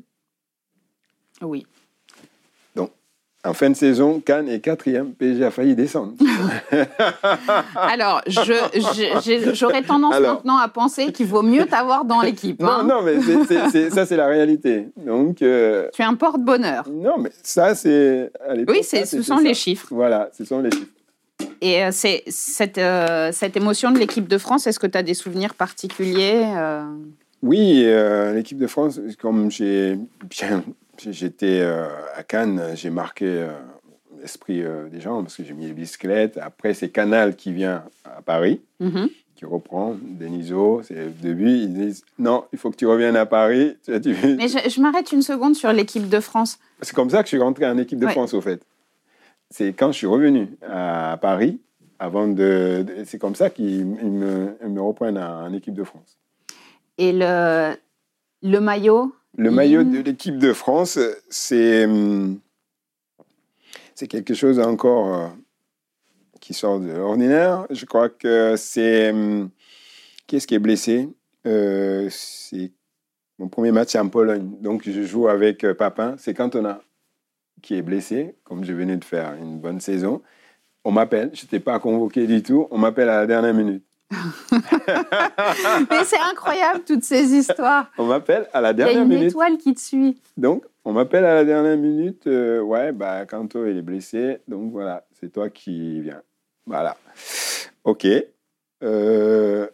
Oui. 1.41 1.65
En 3.43 3.53
fin 3.55 3.71
de 3.71 3.75
saison, 3.75 4.19
Cannes 4.19 4.47
est 4.47 4.59
quatrième, 4.59 5.13
PSG 5.13 5.43
a 5.45 5.49
failli 5.49 5.75
descendre. 5.75 6.13
Alors, 7.75 8.21
je- 8.27 8.39
je- 8.75 9.19
j'ai- 9.23 9.55
j'aurais 9.55 9.81
tendance 9.81 10.13
Alors. 10.13 10.35
maintenant 10.35 10.57
à 10.57 10.67
penser 10.67 11.11
qu'il 11.11 11.25
vaut 11.25 11.41
mieux 11.41 11.65
t'avoir 11.65 12.05
dans 12.05 12.21
l'équipe. 12.21 12.61
non, 12.61 12.69
hein. 12.69 12.83
non, 12.83 13.01
mais 13.01 13.19
ça, 13.89 14.05
c'est 14.05 14.15
la 14.15 14.27
réalité. 14.27 14.89
Donc, 14.95 15.41
euh, 15.41 15.89
Tu 15.91 16.03
es 16.03 16.05
un 16.05 16.13
porte-bonheur. 16.13 16.87
non, 16.87 17.17
mais 17.17 17.31
ça, 17.41 17.73
c'est... 17.73 18.31
Oui, 18.67 18.81
c'est- 18.83 19.05
ça, 19.05 19.17
ce 19.17 19.23
sont 19.23 19.37
ça. 19.37 19.43
les 19.43 19.55
chiffres. 19.55 19.87
Voilà, 19.89 20.29
ce 20.37 20.45
sont 20.45 20.59
les 20.61 20.69
chiffres. 20.69 20.91
Et 21.61 21.83
euh, 21.83 21.89
c'est 21.91 22.21
cette, 22.27 22.77
euh, 22.77 23.31
cette 23.31 23.57
émotion 23.57 23.89
de 23.89 23.97
l'équipe 23.97 24.27
de 24.27 24.37
France, 24.37 24.67
est-ce 24.67 24.79
que 24.79 24.85
tu 24.85 24.99
as 24.99 25.03
des 25.03 25.15
souvenirs 25.15 25.55
particuliers 25.55 26.43
euh, 26.45 26.83
Oui, 27.43 27.83
euh, 27.85 28.33
l'équipe 28.33 28.57
de 28.57 28.67
France, 28.67 28.99
comme 29.19 29.49
j'ai 29.49 29.97
bien, 30.29 30.63
j'étais 30.99 31.61
euh, 31.61 31.87
à 32.15 32.23
Cannes, 32.23 32.61
j'ai 32.75 32.89
marqué 32.91 33.25
euh, 33.25 33.49
l'esprit 34.19 34.63
des 34.91 35.01
gens 35.01 35.23
parce 35.23 35.35
que 35.37 35.43
j'ai 35.43 35.53
mis 35.53 35.65
les 35.65 35.73
bicyclettes. 35.73 36.37
Après, 36.37 36.73
c'est 36.73 36.89
Canal 36.89 37.35
qui 37.35 37.51
vient 37.51 37.83
à 38.05 38.21
Paris, 38.21 38.61
mhm. 38.79 39.09
qui 39.35 39.45
reprend 39.45 39.95
Deniso. 39.99 40.81
C'est 40.83 40.93
le 40.93 41.09
début. 41.09 41.49
Ils 41.49 41.73
disent 41.73 42.03
non, 42.19 42.43
il 42.53 42.59
faut 42.59 42.69
que 42.69 42.75
tu 42.75 42.85
reviennes 42.85 43.15
à 43.15 43.25
Paris. 43.25 43.75
Mais 43.87 44.47
je, 44.47 44.69
je 44.69 44.79
m'arrête 44.81 45.11
une 45.11 45.23
seconde 45.23 45.55
sur 45.55 45.73
l'équipe 45.73 46.07
de 46.07 46.19
France. 46.19 46.59
C'est 46.81 46.95
comme 46.95 47.09
ça 47.09 47.19
que 47.23 47.25
je 47.25 47.29
suis 47.35 47.39
rentré 47.41 47.65
en 47.65 47.77
équipe 47.79 47.97
de 47.99 48.05
Ouais. 48.05 48.11
France, 48.11 48.35
au 48.35 48.41
fait. 48.41 48.61
C'est 49.49 49.73
quand 49.73 49.91
je 49.91 49.97
suis 49.97 50.07
revenu 50.07 50.47
à 50.61 51.17
Paris, 51.19 51.59
avant 51.97 52.27
de, 52.27 52.83
de- 52.83 53.03
c'est 53.05 53.17
comme 53.17 53.35
ça 53.35 53.49
qu'ils 53.49 53.79
ils 53.79 53.85
me, 54.11 54.55
me 54.67 54.81
reprennent 54.81 55.17
en, 55.17 55.45
en 55.47 55.53
équipe 55.53 55.73
de 55.73 55.83
France. 55.83 56.19
Et 56.97 57.11
le, 57.13 57.75
le 58.41 58.59
maillot 58.59 59.13
Le 59.37 59.51
maillot 59.51 59.83
de 59.83 59.99
l'équipe 59.99 60.37
de 60.37 60.53
France, 60.53 60.99
c'est 61.29 61.85
hum, 61.85 62.39
c'est 63.95 64.07
quelque 64.07 64.33
chose 64.33 64.59
encore 64.59 65.15
euh, 65.15 65.27
qui 66.39 66.53
sort 66.53 66.79
de 66.79 66.91
l'ordinaire. 66.91 67.65
Je 67.69 67.85
crois 67.85 68.09
que 68.09 68.55
c'est 68.57 69.11
hum, 69.11 69.49
qui 70.27 70.35
est-ce 70.37 70.47
qui 70.47 70.55
est 70.55 70.59
blessé? 70.59 71.09
Euh, 71.47 72.07
C'est 72.09 72.71
mon 73.39 73.47
premier 73.47 73.71
match 73.71 73.95
en 73.95 74.07
Pologne, 74.09 74.51
donc 74.61 74.87
je 74.87 75.01
joue 75.03 75.27
avec 75.27 75.63
euh, 75.63 75.73
Papin. 75.73 76.15
C'est 76.17 76.33
Cantona 76.33 76.81
qui 77.61 77.75
est 77.75 77.81
blessé, 77.81 78.35
comme 78.43 78.63
je 78.63 78.73
venais 78.73 78.97
de 78.97 79.03
faire 79.05 79.33
une 79.35 79.59
bonne 79.59 79.79
saison. 79.79 80.21
On 80.83 80.91
m'appelle, 80.91 81.29
je 81.33 81.43
n'étais 81.43 81.59
pas 81.59 81.79
convoqué 81.79 82.25
du 82.25 82.41
tout. 82.41 82.67
On 82.71 82.77
m'appelle 82.79 83.09
à 83.09 83.17
la 83.17 83.27
dernière 83.27 83.53
minute. 83.53 83.83
Mais 85.89 86.03
c'est 86.05 86.19
incroyable 86.19 86.81
toutes 86.85 87.03
ces 87.03 87.33
histoires. 87.33 87.89
On 87.97 88.05
m'appelle 88.05 88.47
à 88.53 88.61
la 88.61 88.71
Il 88.71 88.79
y 88.79 88.81
a 88.81 88.85
dernière 88.85 89.03
une 89.03 89.09
minute. 89.09 89.29
étoile 89.29 89.57
qui 89.57 89.73
te 89.73 89.79
suit. 89.79 90.19
Donc, 90.37 90.65
on 90.85 90.93
m'appelle 90.93 91.25
à 91.25 91.33
la 91.35 91.45
dernière 91.45 91.77
minute. 91.77 92.27
euh, 92.27 92.59
ouais, 92.61 92.91
bah, 92.91 93.25
Kanto, 93.25 93.65
il 93.65 93.77
est 93.77 93.81
blessé. 93.81 94.39
Donc, 94.47 94.71
voilà, 94.71 95.05
c'est 95.19 95.31
toi 95.31 95.49
qui 95.49 96.01
viens. 96.01 96.21
Voilà. 96.65 96.97
OK. 97.83 98.07
Euh, 98.83 99.67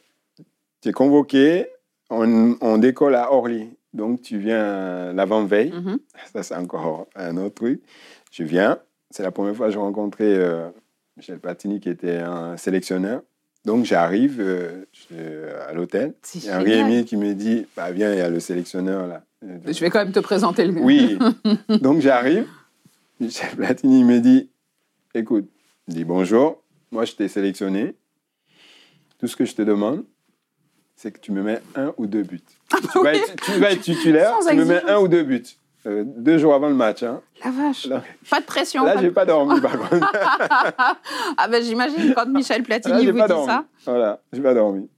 tu 0.82 0.90
es 0.90 0.92
convoqué. 0.94 1.68
On, 2.10 2.56
on 2.62 2.78
décolle 2.78 3.16
à 3.16 3.32
Orly. 3.34 3.70
Donc, 3.94 4.22
tu 4.22 4.38
viens 4.38 5.14
l'avant-veille. 5.14 5.72
Mhm. 5.72 6.00
Ça, 6.34 6.44
c'est 6.44 6.56
encore 6.56 7.08
un 7.16 7.38
autre 7.38 7.56
truc. 7.56 7.82
Je 8.32 8.44
viens. 8.44 8.78
C'est 9.10 9.24
la 9.24 9.32
première 9.32 9.56
fois 9.56 9.68
que 9.68 9.74
j'ai 9.74 9.80
rencontré 9.80 10.26
euh, 10.36 10.70
Michel 11.16 11.40
Platini, 11.40 11.80
qui 11.80 11.90
était 11.90 12.18
un 12.18 12.58
sélectionneur. 12.58 13.22
Donc, 13.68 13.84
j'arrive 13.86 14.38
euh, 14.40 14.86
je- 15.12 15.54
à 15.70 15.74
l'hôtel. 15.74 16.14
Il 16.36 16.46
y 16.46 16.50
a. 16.50 16.58
Rémi 16.60 17.04
qui 17.06 17.18
me 17.18 17.34
dit 17.34 17.66
bah, 17.76 17.92
Viens, 17.92 18.14
il 18.14 18.18
y 18.18 18.22
a 18.22 18.30
le 18.30 18.40
sélectionneur 18.40 19.08
là. 19.08 19.24
Je 19.44 19.80
vais 19.82 19.90
quand 19.90 20.00
même 20.00 20.12
te 20.14 20.20
présenter 20.20 20.66
le 20.66 20.80
Oui. 20.82 21.20
Donc 21.82 22.00
j'arrive. 22.02 22.48
Michel 23.20 23.56
Platini 23.56 24.04
me 24.04 24.20
dit 24.20 24.50
Écoute, 25.14 25.50
il 25.88 25.96
dit 25.96 26.06
bonjour, 26.06 26.64
moi 26.92 27.04
je 27.06 27.12
t'ai 27.14 27.28
sélectionné. 27.28 27.96
Tout 29.20 29.28
ce 29.28 29.36
que 29.36 29.46
je 29.46 29.54
te 29.54 29.62
demande, 29.62 30.06
c'est 30.96 31.12
que 31.12 31.20
tu 31.20 31.32
me 31.32 31.44
mets 31.44 31.60
un 31.76 31.94
ou 31.98 32.08
deux 32.08 32.24
buts. 32.24 32.40
Tu 32.92 33.00
vas 33.04 33.14
être, 33.16 33.36
tu 33.44 33.52
vas 33.60 33.72
être 33.72 33.82
titulaire, 33.82 34.34
Sans 34.42 34.50
tu 34.50 34.56
me 34.56 34.66
mets 34.66 34.84
un 34.88 35.00
ou 35.00 35.08
deux 35.08 35.24
buts. 35.24 35.44
Euh, 35.86 36.04
deux 36.06 36.38
jours 36.38 36.54
avant 36.54 36.68
le 36.68 36.76
match. 36.76 37.04
Hein. 37.04 37.22
La 37.46 37.52
vache. 37.52 37.86
Là, 37.86 38.04
Pas 38.30 38.42
de 38.42 38.46
pression. 38.46 38.84
là 38.84 38.96
j'ai 39.00 39.12
pas 39.12 39.26
dormi 39.26 39.62
par 39.62 39.78
contre. 39.78 40.12
Ah 41.38 41.48
ben 41.48 41.64
j'imagine 41.64 42.14
quand 42.14 42.28
Michel 42.28 42.60
Là, 42.62 42.66
Platini 42.66 43.04
j'ai 43.06 43.12
vous 43.12 43.22
dit 43.22 43.28
dormi. 43.28 43.46
ça. 43.46 43.66
Voilà, 43.86 44.20
j'ai 44.34 44.42
pas 44.42 44.54
dormi. 44.54 44.90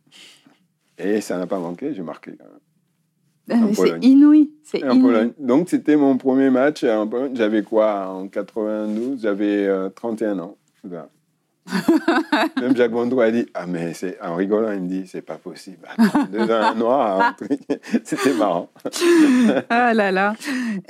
Et 0.98 1.22
ça 1.22 1.38
n'a 1.38 1.48
pas 1.48 1.60
manqué, 1.60 1.94
j'ai 1.94 2.02
marqué 2.02 2.32
quand 2.38 2.46
même. 2.46 3.68
Mais 3.68 3.74
C'est 3.74 4.06
inouï. 4.06 4.52
C'est 4.64 4.84
En 4.84 4.92
inouï. 4.92 5.02
Pologne. 5.02 5.32
Donc, 5.40 5.70
c'était 5.70 5.96
mon 5.96 6.18
premier 6.18 6.50
match 6.50 6.84
en 6.84 7.08
Pologne. 7.08 7.32
J'avais 7.36 7.64
quoi 7.64 8.08
En 8.10 8.28
92, 8.28 9.22
j'avais 9.22 9.66
euh, 9.66 9.90
31 9.90 10.40
ans. 10.40 10.56
Voilà. 10.84 11.10
Même 12.62 12.76
Jacques 12.76 12.92
Bondou 12.92 13.20
a 13.22 13.32
dit 13.32 13.46
Ah, 13.54 13.66
mais 13.68 13.94
c'est 13.94 14.18
en 14.22 14.36
rigolant, 14.36 14.72
il 14.72 14.82
me 14.82 14.88
dit 14.88 15.08
C'est 15.08 15.22
pas 15.22 15.36
possible. 15.36 15.88
Deux 16.32 16.44
ans, 16.52 16.62
un 16.64 16.76
noir. 16.76 17.36
C'était 18.04 18.34
marrant. 18.34 18.70
Ah 19.70 19.94
là 19.94 20.12
là. 20.12 20.34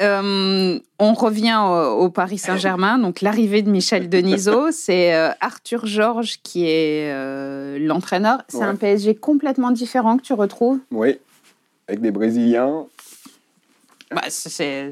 Euh, 0.02 0.80
on 1.00 1.14
revient 1.14 1.58
au, 1.62 2.04
au 2.06 2.10
Paris 2.10 2.38
Saint-Germain. 2.38 2.98
Donc 3.00 3.22
l'arrivée 3.22 3.62
de 3.62 3.70
Michel 3.70 4.10
Denisot, 4.10 4.72
c'est 4.72 5.14
euh, 5.16 5.30
Arthur 5.42 5.86
Georges 5.86 6.40
qui 6.44 6.66
est 6.66 7.12
euh, 7.12 7.78
l'entraîneur. 7.80 8.40
C'est 8.48 8.58
Ouais. 8.60 8.64
un 8.66 8.76
PSG 8.76 9.16
complètement 9.16 9.72
différent 9.72 10.18
que 10.18 10.24
tu 10.24 10.34
retrouves? 10.34 10.80
Oui, 10.92 11.18
avec 11.88 12.02
des 12.02 12.12
Brésiliens. 12.12 12.86
Bah, 14.12 14.22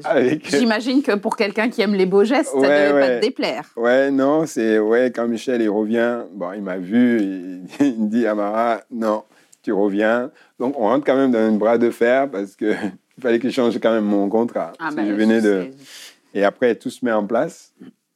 Avec... 0.04 0.48
J'imagine 0.48 1.02
que 1.02 1.16
pour 1.16 1.36
quelqu'un 1.36 1.68
qui 1.70 1.82
aime 1.82 1.94
les 1.94 2.06
beaux 2.06 2.22
gestes, 2.24 2.50
ça 2.52 2.56
ne 2.58 2.62
devait 2.62 3.00
pas 3.00 3.16
te 3.16 3.20
déplaire. 3.20 3.64
Ouais, 3.76 4.10
non, 4.12 4.46
c'est. 4.46 4.78
Ouais, 4.78 5.10
quand 5.14 5.26
Michel 5.26 5.60
il 5.60 5.68
revient, 5.68 6.18
bon, 6.32 6.52
il 6.52 6.62
m'a 6.62 6.78
vu, 6.78 7.20
il, 7.20 7.60
il 7.80 7.98
me 8.00 8.08
dit 8.08 8.26
Amara, 8.26 8.80
non, 8.92 9.24
tu 9.62 9.72
reviens. 9.72 10.30
Donc, 10.60 10.78
on 10.78 10.82
rentre 10.84 11.04
quand 11.04 11.16
même 11.16 11.32
dans 11.32 11.38
un 11.40 11.52
bras 11.52 11.78
de 11.78 11.90
fer 11.90 12.30
parce 12.30 12.54
que 12.54 12.72
il 13.18 13.20
fallait 13.22 13.40
que 13.40 13.48
je 13.48 13.54
change 13.54 13.78
quand 13.80 13.92
même 13.92 14.04
mon 14.04 14.28
contrat. 14.28 14.72
Ah 14.78 14.90
bah, 14.94 15.02
que 15.02 15.08
je 15.08 15.14
venais 15.14 15.40
de. 15.40 15.66
c'est- 15.76 16.38
Et 16.38 16.44
après, 16.44 16.76
tout 16.76 16.90
se 16.90 17.04
met 17.04 17.12
en 17.12 17.26
place. 17.26 17.72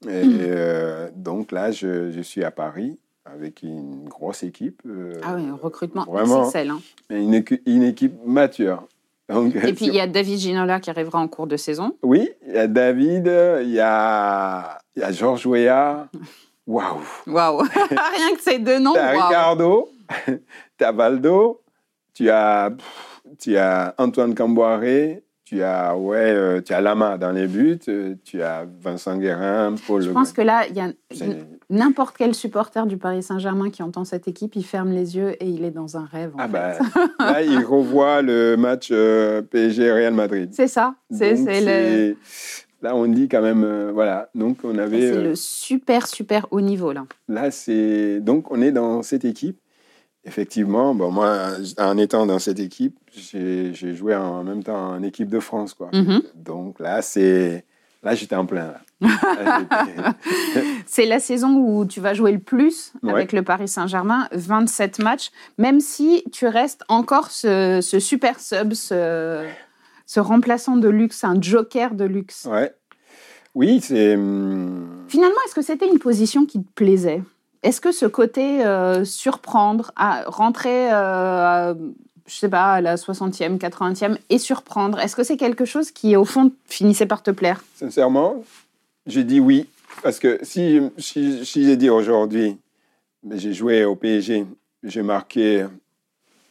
Et 0.06 0.08
euh, 0.10 1.08
donc 1.16 1.50
là, 1.52 1.70
je, 1.72 2.10
je 2.10 2.20
suis 2.20 2.44
à 2.44 2.50
Paris 2.50 2.98
avec 3.24 3.62
une 3.62 4.04
grosse 4.08 4.42
équipe. 4.42 4.82
euh, 4.86 5.14
Ah 5.24 5.34
oui, 5.36 5.46
un 5.48 5.54
recrutement 5.54 6.04
Vraiment. 6.04 6.48
XXL. 6.48 6.70
hein. 6.70 6.80
une 7.10 7.82
équipe 7.82 8.14
mature. 8.26 8.86
Donc, 9.32 9.54
Et 9.56 9.72
puis 9.72 9.86
il 9.86 9.94
y 9.94 10.00
a 10.00 10.06
David 10.06 10.38
Ginola 10.38 10.80
qui 10.80 10.90
arrivera 10.90 11.18
en 11.18 11.28
cours 11.28 11.46
de 11.46 11.56
saison. 11.56 11.96
Oui, 12.02 12.30
il 12.46 12.54
y 12.54 12.58
a 12.58 12.66
David, 12.66 13.26
il 13.62 13.70
y 13.70 13.80
a, 13.80 14.78
il 14.96 15.02
y 15.02 15.04
a 15.04 15.12
Georges 15.12 15.46
Weah. 15.46 16.08
Waouh! 16.66 17.00
Waouh 17.26 17.62
Rien 17.90 18.36
que 18.36 18.42
ces 18.42 18.58
deux 18.58 18.78
noms. 18.78 18.92
Tu 18.92 18.98
as. 18.98 19.10
Ricardo, 19.10 19.88
tu 20.78 20.84
as 20.84 20.92
Valdo, 20.92 21.60
tu 22.14 22.30
as, 22.30 22.70
tu 23.38 23.56
as 23.56 23.94
Antoine 23.98 24.34
Camboiré, 24.34 25.22
tu 25.44 25.62
as, 25.62 25.96
ouais, 25.96 26.16
euh, 26.18 26.60
tu 26.60 26.72
as 26.72 26.80
Lama 26.80 27.18
dans 27.18 27.32
les 27.32 27.46
buts, 27.46 27.78
euh, 27.88 28.14
tu 28.24 28.42
as 28.42 28.64
Vincent 28.80 29.16
Guérin, 29.18 29.74
Paul 29.86 30.00
Je 30.02 30.08
Le 30.08 30.14
pense 30.14 30.32
que 30.32 30.40
là, 30.42 30.66
il 30.68 30.76
y 30.76 30.80
a 30.80 30.92
n'importe 31.68 32.16
quel 32.16 32.34
supporter 32.34 32.86
du 32.86 32.96
Paris 32.96 33.22
Saint-Germain 33.22 33.70
qui 33.70 33.82
entend 33.82 34.04
cette 34.04 34.28
équipe, 34.28 34.54
il 34.56 34.64
ferme 34.64 34.92
les 34.92 35.16
yeux 35.16 35.30
et 35.42 35.48
il 35.48 35.64
est 35.64 35.70
dans 35.70 35.96
un 35.96 36.04
rêve. 36.04 36.30
en 36.34 36.38
Ah 36.38 36.46
fait. 36.46 36.52
bah, 36.52 37.02
là, 37.32 37.42
il 37.42 37.58
revoit 37.64 38.22
le 38.22 38.56
match 38.56 38.88
euh, 38.92 39.42
PSG-Real 39.42 40.14
Madrid. 40.14 40.50
C'est 40.52 40.68
ça. 40.68 40.94
C'est 41.10 41.34
le, 41.34 42.16
Là, 42.82 42.96
on 42.96 43.06
dit 43.06 43.28
quand 43.28 43.42
même, 43.42 43.62
euh, 43.62 43.92
voilà. 43.94 44.28
Donc, 44.34 44.58
on 44.64 44.76
avait. 44.76 45.12
c'est 45.12 45.16
euh, 45.16 45.22
le 45.22 45.34
super, 45.36 46.08
super 46.08 46.48
haut 46.50 46.60
niveau, 46.60 46.92
là. 46.92 47.04
Là, 47.28 47.52
c'est. 47.52 48.18
Donc, 48.20 48.50
on 48.50 48.60
est 48.60 48.72
dans 48.72 49.02
cette 49.04 49.24
équipe. 49.24 49.56
Effectivement, 50.24 50.94
bon, 50.94 51.10
moi, 51.10 51.48
en 51.78 51.98
étant 51.98 52.26
dans 52.26 52.38
cette 52.38 52.60
équipe, 52.60 52.96
j'ai 53.12 53.72
joué 53.94 54.14
en 54.14 54.44
même 54.44 54.62
temps 54.62 54.90
en 54.92 55.02
équipe 55.02 55.28
de 55.28 55.40
France, 55.40 55.74
quoi. 55.74 55.90
Mhm. 55.92 56.22
Donc 56.36 56.78
là, 56.80 57.02
c'est. 57.02 57.64
Là, 58.04 58.14
j'étais 58.16 58.34
en 58.36 58.46
plein. 58.46 58.74
C'est 60.86 61.06
la 61.06 61.20
saison 61.20 61.54
où 61.56 61.84
tu 61.86 62.00
vas 62.00 62.14
jouer 62.14 62.32
le 62.32 62.38
plus 62.38 62.92
Ouais. 63.02 63.12
avec 63.12 63.32
le 63.32 63.42
Paris 63.42 63.68
Saint-Germain, 63.68 64.28
27 64.32 64.98
matchs, 64.98 65.30
même 65.58 65.80
si 65.80 66.24
tu 66.32 66.46
restes 66.46 66.82
encore 66.88 67.30
ce, 67.30 67.80
ce 67.80 67.98
super 68.00 68.40
sub, 68.40 68.72
ce, 68.74 69.44
ce 70.06 70.20
remplaçant 70.20 70.76
de 70.76 70.88
luxe, 70.88 71.24
un 71.24 71.40
joker 71.40 71.94
de 71.94 72.04
luxe. 72.04 72.46
Ouais. 72.50 72.72
Oui, 73.54 73.80
c'est. 73.80 74.14
hum, 74.16 75.04
Finalement, 75.08 75.36
est-ce 75.46 75.54
que 75.54 75.62
c'était 75.62 75.88
une 75.88 75.98
position 75.98 76.46
qui 76.46 76.62
te 76.62 76.70
plaisait? 76.74 77.22
Est-ce 77.62 77.80
que 77.80 77.92
ce 77.92 78.06
côté 78.06 78.64
euh, 78.64 79.04
surprendre, 79.04 79.92
à 79.94 80.24
rentrer, 80.26 80.92
euh, 80.92 80.94
à, 80.94 81.74
je 82.26 82.34
sais 82.34 82.48
pas, 82.48 82.74
à 82.74 82.80
la 82.80 82.96
60e, 82.96 83.58
80e 83.58 84.18
et 84.30 84.38
surprendre, 84.38 84.98
est-ce 84.98 85.14
que 85.14 85.22
c'est 85.22 85.36
quelque 85.36 85.64
chose 85.64 85.92
qui, 85.92 86.16
au 86.16 86.24
fond, 86.24 86.52
finissait 86.66 87.06
par 87.06 87.22
te 87.22 87.30
plaire? 87.30 87.62
Sincèrement, 87.74 88.42
j'ai 89.06 89.24
dit 89.24 89.38
oui. 89.38 89.68
Parce 90.02 90.18
que 90.18 90.38
si, 90.42 90.80
si, 90.98 91.44
si 91.44 91.64
j'ai 91.64 91.76
dit 91.76 91.90
aujourd'hui, 91.90 92.58
j'ai 93.30 93.52
joué 93.52 93.84
au 93.84 93.94
PSG, 93.94 94.46
j'ai 94.82 95.02
marqué 95.02 95.66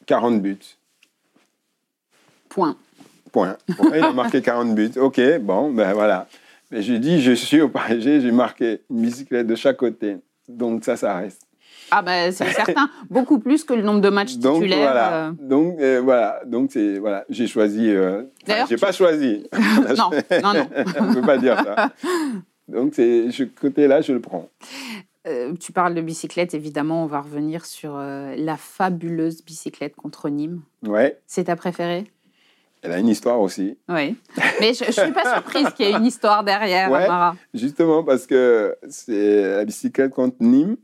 40 0.06 0.42
buts. 0.42 0.58
Point. 2.48 2.78
Point. 3.32 3.58
Il 3.94 4.04
a 4.04 4.14
marqué 4.14 4.42
40 4.42 4.76
buts. 4.76 4.92
OK, 4.98 5.20
bon, 5.40 5.72
ben 5.72 5.94
voilà. 5.94 6.28
Mais 6.70 6.82
j'ai 6.82 7.00
dit, 7.00 7.22
je 7.22 7.34
suis 7.34 7.60
au 7.60 7.68
PSG, 7.68 8.22
j'ai 8.22 8.32
marqué 8.32 8.82
une 8.90 9.02
bicyclette 9.02 9.48
de 9.48 9.56
chaque 9.56 9.78
côté. 9.78 10.18
Donc 10.58 10.84
ça, 10.84 10.96
ça 10.98 11.16
reste. 11.18 11.42
Ah 11.94 12.02
ben 12.02 12.32
c'est 12.32 12.46
certain, 12.54 12.90
beaucoup 13.10 13.40
plus 13.40 13.64
que 13.66 13.74
le 13.74 13.82
nombre 13.82 14.02
de 14.02 14.10
matchs 14.10 14.38
Donc 14.38 14.56
titulaires. 14.56 14.80
voilà. 14.92 15.26
euh, 15.28 15.32
Donc 15.40 15.80
euh, 15.80 16.00
voilà. 16.02 16.42
Donc 16.46 16.70
c'est 16.72 17.00
voilà. 17.00 17.26
J'ai 17.30 17.48
choisi. 17.48 17.90
euh, 17.90 18.24
D'ailleurs, 18.48 18.68
j'ai 18.68 18.76
tu- 18.76 18.82
pas 18.82 18.92
choisi. 18.92 19.48
non, 19.98 20.10
non, 20.44 20.54
non. 20.54 20.68
On 21.00 21.04
ne 21.06 21.14
peut 21.16 21.22
pas 21.22 21.38
dire 21.38 21.58
ça. 21.64 21.92
Donc 22.68 22.94
c'est 22.96 23.30
ce 23.32 23.44
côté-là, 23.44 24.02
je 24.02 24.14
le 24.14 24.22
prends. 24.22 24.48
Tu 25.60 25.72
parles 25.72 25.94
de 25.94 26.02
bicyclette, 26.02 26.54
évidemment, 26.56 27.04
on 27.04 27.08
va 27.08 27.22
revenir 27.22 27.66
sur 27.66 27.96
la 27.98 28.58
fabuleuse 28.58 29.44
bicyclette 29.46 29.96
contre 29.96 30.30
Nîmes. 30.30 30.62
Ouais. 30.88 31.20
C'est 31.28 31.44
ta 31.44 31.56
préférée? 31.56 32.06
Elle 32.84 32.92
a 32.94 32.98
une 32.98 33.08
histoire 33.10 33.40
aussi. 33.40 33.78
Oui. 33.90 34.16
Mais 34.60 34.74
je 34.74 34.86
ne 34.86 34.92
suis 34.92 35.12
pas 35.12 35.34
surprise 35.36 35.70
qu'il 35.76 35.86
y 35.86 35.90
ait 35.90 35.96
une 35.96 36.06
histoire 36.06 36.44
derrière, 36.44 36.90
Ouais. 36.92 37.06
Amara. 37.06 37.36
Justement 37.54 38.04
parce 38.04 38.26
que 38.26 38.76
c'est 38.90 39.56
la 39.58 39.66
bicyclette 39.66 40.12
contre 40.12 40.38
Nîmes. 40.40 40.78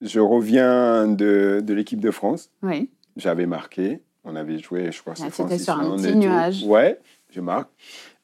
Je 0.00 0.18
reviens 0.18 1.06
de, 1.06 1.60
de 1.62 1.74
l'équipe 1.74 2.00
de 2.00 2.10
France. 2.10 2.50
Oui. 2.62 2.90
J'avais 3.16 3.46
marqué. 3.46 4.00
On 4.24 4.34
avait 4.36 4.58
joué, 4.58 4.90
je 4.92 5.00
crois, 5.00 5.14
Ah, 5.20 5.26
c'était 5.30 5.58
sur 5.58 5.78
un 5.78 5.96
petit 5.96 6.14
nuage. 6.16 6.62
Ouais, 6.64 6.98
je 7.30 7.40
marque. 7.40 7.68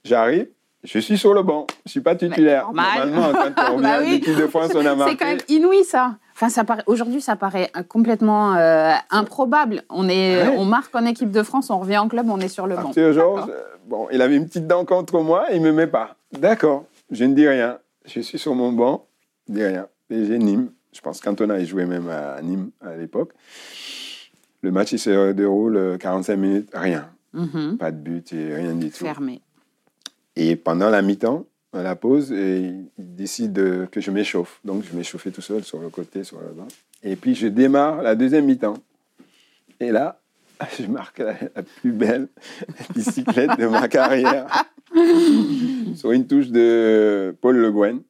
J'arrive. 0.04 0.48
Je 0.84 0.98
suis 1.00 1.18
sur 1.18 1.34
le 1.34 1.42
banc. 1.42 1.66
Je 1.84 1.90
suis 1.90 2.00
pas 2.00 2.14
titulaire. 2.14 2.62
normal. 2.64 3.10
Normalement, 3.10 3.52
quand 3.56 3.62
on 3.72 3.76
revient 3.76 3.82
Bah 3.82 3.98
de 4.00 4.04
oui. 4.04 4.10
l'équipe 4.12 4.36
de 4.36 4.46
France, 4.46 4.70
on 4.74 4.86
a 4.86 4.94
marqué. 4.94 5.12
C'est 5.12 5.18
quand 5.18 5.26
même 5.26 5.38
inouï, 5.48 5.84
ça. 5.84 6.16
Enfin, 6.40 6.50
ça 6.50 6.62
paraît, 6.62 6.84
aujourd'hui, 6.86 7.20
ça 7.20 7.34
paraît 7.34 7.68
euh, 7.76 7.82
complètement 7.82 8.54
euh, 8.54 8.92
improbable. 9.10 9.82
On, 9.90 10.08
est, 10.08 10.40
Ouais. 10.48 10.54
on 10.56 10.64
marque 10.64 10.94
en 10.94 11.04
équipe 11.04 11.32
de 11.32 11.42
France, 11.42 11.68
on 11.68 11.80
revient 11.80 11.98
en 11.98 12.06
club, 12.06 12.30
on 12.30 12.38
est 12.38 12.46
sur 12.46 12.68
le 12.68 12.76
banc. 12.76 12.92
Georges, 12.94 13.50
euh, 13.50 13.62
bon, 13.88 14.06
il 14.12 14.22
avait 14.22 14.36
une 14.36 14.46
petite 14.46 14.68
dent 14.68 14.84
contre 14.84 15.20
moi, 15.20 15.46
il 15.52 15.60
me 15.60 15.72
met 15.72 15.88
pas. 15.88 16.14
D'accord, 16.30 16.84
je 17.10 17.24
ne 17.24 17.34
dis 17.34 17.48
rien. 17.48 17.78
Je 18.04 18.20
suis 18.20 18.38
sur 18.38 18.54
mon 18.54 18.70
banc, 18.70 19.06
je 19.48 19.54
dis 19.54 19.64
rien. 19.64 19.88
PSG 20.08 20.38
Nîmes, 20.38 20.70
je 20.92 21.00
pense 21.00 21.20
qu'Antona, 21.20 21.58
il 21.58 21.66
jouait 21.66 21.86
même 21.86 22.08
à 22.08 22.40
Nîmes 22.40 22.70
à 22.86 22.94
l'époque. 22.94 23.32
Le 24.62 24.70
match, 24.70 24.92
il 24.92 25.00
se 25.00 25.32
déroule 25.32 25.76
euh, 25.76 25.98
45 25.98 26.36
minutes, 26.36 26.70
rien. 26.72 27.08
Mhm. 27.32 27.78
Pas 27.78 27.90
de 27.90 27.96
but 27.96 28.32
et 28.32 28.54
rien 28.54 28.74
du 28.74 28.90
tout. 28.90 29.04
Fermé. 29.04 29.40
Et 30.36 30.54
pendant 30.54 30.88
la 30.88 31.02
mi-temps, 31.02 31.46
à 31.72 31.82
la 31.82 31.96
pause, 31.96 32.32
et 32.32 32.72
il 32.98 33.14
décide 33.16 33.52
de- 33.52 33.86
que 33.90 34.00
je 34.00 34.10
m'échauffe. 34.10 34.60
Donc, 34.64 34.84
je 34.84 34.96
m'échauffais 34.96 35.30
tout 35.30 35.42
seul 35.42 35.62
sur 35.64 35.78
le 35.80 35.90
côté, 35.90 36.24
sur 36.24 36.40
le 36.40 36.48
banc. 36.48 36.68
Et 37.02 37.14
puis, 37.16 37.34
je 37.34 37.46
démarre 37.46 38.02
la 38.02 38.14
deuxième 38.14 38.46
mi-temps. 38.46 38.78
Et 39.80 39.90
là, 39.92 40.20
je 40.80 40.86
marque 40.86 41.18
la, 41.18 41.34
la 41.54 41.62
plus 41.62 41.92
belle 41.92 42.28
bicyclette 42.94 43.58
de 43.58 43.66
ma 43.66 43.88
carrière. 43.88 44.46
sur 45.94 46.12
une 46.12 46.26
touche 46.26 46.48
de 46.48 47.34
Paul 47.40 47.56
Le 47.56 47.70
Guen, 47.70 48.00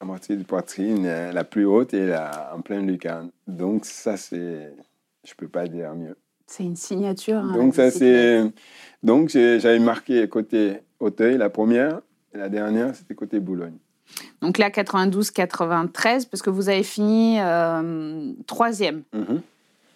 à 0.00 0.04
moitié 0.04 0.36
de 0.36 0.42
poitrine, 0.42 1.06
euh, 1.06 1.32
la 1.32 1.44
plus 1.44 1.64
haute 1.64 1.94
et 1.94 2.06
la, 2.06 2.52
en 2.54 2.60
pleine 2.60 2.86
lucarne. 2.86 3.30
Donc, 3.46 3.84
ça, 3.84 4.16
c'est. 4.16 4.72
Je 5.26 5.32
peux 5.36 5.48
pas 5.48 5.66
dire 5.68 5.94
mieux. 5.94 6.16
C'est 6.46 6.64
une 6.64 6.76
signature. 6.76 7.38
hein, 7.38 7.54
Donc 7.54 7.74
ça 7.74 7.90
c'est 7.90 8.44
donc 9.02 9.30
j'avais 9.30 9.78
marqué 9.78 10.28
côté 10.28 10.74
Auteuil 11.00 11.38
la 11.38 11.48
première 11.48 12.02
et 12.34 12.38
la 12.38 12.48
dernière 12.48 12.94
c'était 12.94 13.14
côté 13.14 13.40
Boulogne. 13.40 13.74
Donc 14.42 14.58
là, 14.58 14.68
92-93, 14.70 16.26
parce 16.30 16.42
que 16.42 16.50
vous 16.50 16.68
avez 16.68 16.82
fini 16.82 17.38
euh, 17.40 18.32
troisième 18.46 19.02
Mhm. 19.14 19.40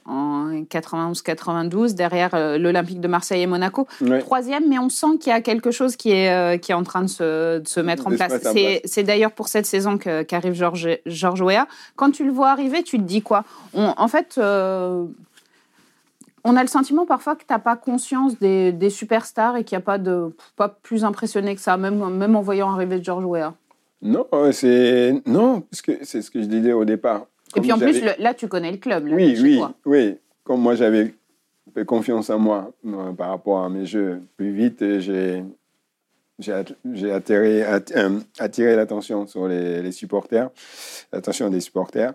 en 0.07 0.63
91-92, 0.71 1.95
derrière 1.95 2.31
euh, 2.35 2.57
l'Olympique 2.57 3.01
de 3.01 3.09
Marseille 3.09 3.43
et 3.43 3.47
Monaco. 3.47 3.87
Ouais. 4.01 4.21
Troisième, 4.21 4.67
mais 4.69 4.79
on 4.79 4.89
sent 4.89 5.19
qu'il 5.21 5.31
y 5.31 5.35
a 5.35 5.43
quelque 5.43 5.71
chose 5.71 5.97
qui 5.97 6.11
est, 6.13 6.31
euh, 6.33 6.57
qui 6.57 6.73
est 6.73 6.75
en 6.75 6.85
train 6.85 7.03
de 7.03 7.09
se, 7.09 7.59
de 7.59 7.69
se 7.69 7.81
mettre 7.81 8.07
en 8.07 8.11
se 8.11 8.17
place. 8.17 8.33
mettre 8.33 8.51
C'est 8.53 8.81
c'est 8.87 9.03
d'ailleurs 9.03 9.33
pour 9.33 9.49
cette 9.49 9.67
saison 9.67 9.99
qu'arrive 9.99 10.55
Georges 10.55 10.99
Georges 11.05 11.43
Weah. 11.43 11.67
Quand 11.97 12.11
tu 12.11 12.25
le 12.25 12.33
vois 12.33 12.49
arriver, 12.51 12.83
tu 12.83 12.97
te 12.97 13.03
dis 13.05 13.21
quoi? 13.21 13.45
On- 13.75 13.93
En 13.99 14.09
fait, 14.09 14.37
euh, 14.39 15.05
on 16.45 16.57
a 16.57 16.63
le 16.63 16.69
sentiment 16.69 17.07
parfois 17.07 17.35
que 17.37 17.41
tu 17.41 17.47
n'as 17.53 17.59
pas 17.59 17.77
conscience 17.77 18.39
des, 18.39 18.73
des 18.73 18.91
superstars 18.91 19.57
et 19.57 19.65
qu'il 19.65 19.77
n'y 19.77 19.83
a 19.83 19.85
pas, 19.85 19.99
de, 19.99 20.35
pas 20.57 20.69
plus 20.69 21.05
impressionné 21.05 21.55
que 21.55 21.61
ça, 21.61 21.77
même, 21.77 21.99
même 22.17 22.37
en 22.37 22.41
voyant 22.43 22.71
arriver 22.73 23.03
Georges 23.03 23.25
Weah. 23.25 23.55
Non 24.01 24.27
euh, 24.33 24.53
c'est 24.53 25.21
non 25.27 25.61
parce 25.63 25.83
que 25.83 26.05
c'est 26.05 26.23
ce 26.23 26.31
que 26.31 26.41
je 26.41 26.47
disais 26.47 26.73
au 26.73 26.85
départ. 26.85 27.27
Et 27.57 27.61
puis 27.61 27.73
en 27.73 27.79
plus, 27.79 28.01
le- 28.01 28.13
là, 28.23 28.33
tu 28.35 28.47
connais 28.47 28.71
le 28.71 28.77
club. 28.79 29.07
Là, 29.09 29.17
oui 29.17 29.37
oui 29.43 29.57
toi. 29.59 29.73
oui 29.87 30.19
comme 30.45 30.61
moi 30.61 30.75
j'avais 30.77 31.15
confiance 31.87 32.31
en 32.31 32.39
moi 32.39 32.71
euh, 32.87 33.13
par 33.13 33.31
rapport 33.31 33.61
à 33.65 33.69
mes 33.69 33.87
jeux 33.87 34.23
plus 34.37 34.53
vite 34.53 34.83
et 34.83 35.01
j'ai 35.01 35.45
j'ai 36.39 36.53
at- 36.53 36.65
j'ai 36.93 37.11
attiré, 37.11 37.63
att- 37.65 37.91
euh, 37.97 38.21
attiré 38.39 38.77
l'attention 38.77 39.27
sur 39.27 39.49
les, 39.49 39.83
les 39.83 39.91
supporters, 39.93 40.51
l'attention 41.13 41.51
des 41.51 41.61
supporters. 41.61 42.15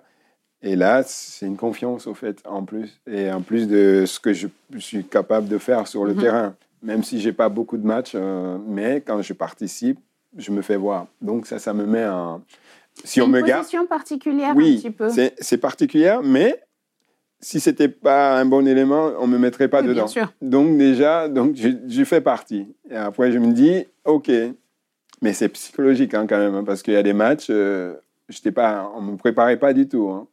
Et 0.66 0.76
là, 0.78 1.04
c'est 1.04 1.46
une 1.46 1.58
confiance 1.58 2.08
au 2.08 2.14
fait 2.14 2.38
en 2.48 2.64
plus, 2.64 3.00
et 3.06 3.30
en 3.32 3.42
plus 3.42 3.68
de 3.68 4.06
ce 4.08 4.20
que 4.20 4.32
je 4.34 4.48
suis 4.78 5.04
capable 5.04 5.48
de 5.50 5.58
faire 5.58 5.88
sur 5.88 6.06
le 6.06 6.14
Mhm. 6.14 6.20
terrain. 6.22 6.56
Même 6.82 7.04
si 7.04 7.20
j'ai 7.20 7.34
pas 7.34 7.50
beaucoup 7.50 7.78
de 7.78 7.86
matchs, 7.86 8.14
euh, 8.16 8.58
mais 8.66 9.02
quand 9.06 9.22
je 9.22 9.34
participe, 9.34 10.00
je 10.38 10.52
me 10.52 10.62
fais 10.62 10.76
voir. 10.78 11.08
Donc 11.22 11.48
ça, 11.48 11.60
ça 11.60 11.74
me 11.74 11.86
met 11.86 12.06
en. 12.06 12.42
Si 13.04 13.22
on 13.22 13.26
une 13.26 13.32
me 13.32 13.42
garde, 13.42 13.66
particulière 13.90 14.52
un 14.52 14.56
oui, 14.56 14.78
petit 14.78 14.92
peu. 14.92 15.10
c'est 15.10 15.58
particulier, 15.58 16.18
mais 16.24 16.62
si 17.40 17.60
c'était 17.60 17.90
pas 17.90 18.38
un 18.40 18.46
bon 18.46 18.66
élément, 18.68 19.12
on 19.20 19.28
me 19.28 19.38
mettrait 19.38 19.68
pas 19.68 19.82
Oui, 19.82 19.88
dedans. 19.90 20.02
bien 20.04 20.08
sûr. 20.08 20.34
Donc 20.42 20.78
déjà, 20.78 21.28
donc 21.28 21.56
je, 21.56 21.70
je 21.88 22.04
fais 22.04 22.22
partie. 22.22 22.68
Et 22.90 22.96
après, 22.96 23.32
je 23.32 23.40
me 23.40 23.52
dis, 23.52 23.86
ok, 24.06 24.30
mais 25.22 25.34
c'est 25.34 25.50
psychologique 25.50 26.14
hein, 26.14 26.26
quand 26.28 26.38
même, 26.38 26.56
hein, 26.56 26.64
parce 26.66 26.82
qu'il 26.84 26.94
y 26.94 26.98
a 26.98 27.04
des 27.04 27.14
matchs, 27.14 27.48
euh, 27.50 27.96
j'étais 28.30 28.52
pas, 28.52 28.92
on 28.96 29.02
me 29.02 29.18
préparait 29.18 29.58
pas 29.58 29.74
du 29.74 29.88
tout. 29.88 30.10
hein. 30.10 30.28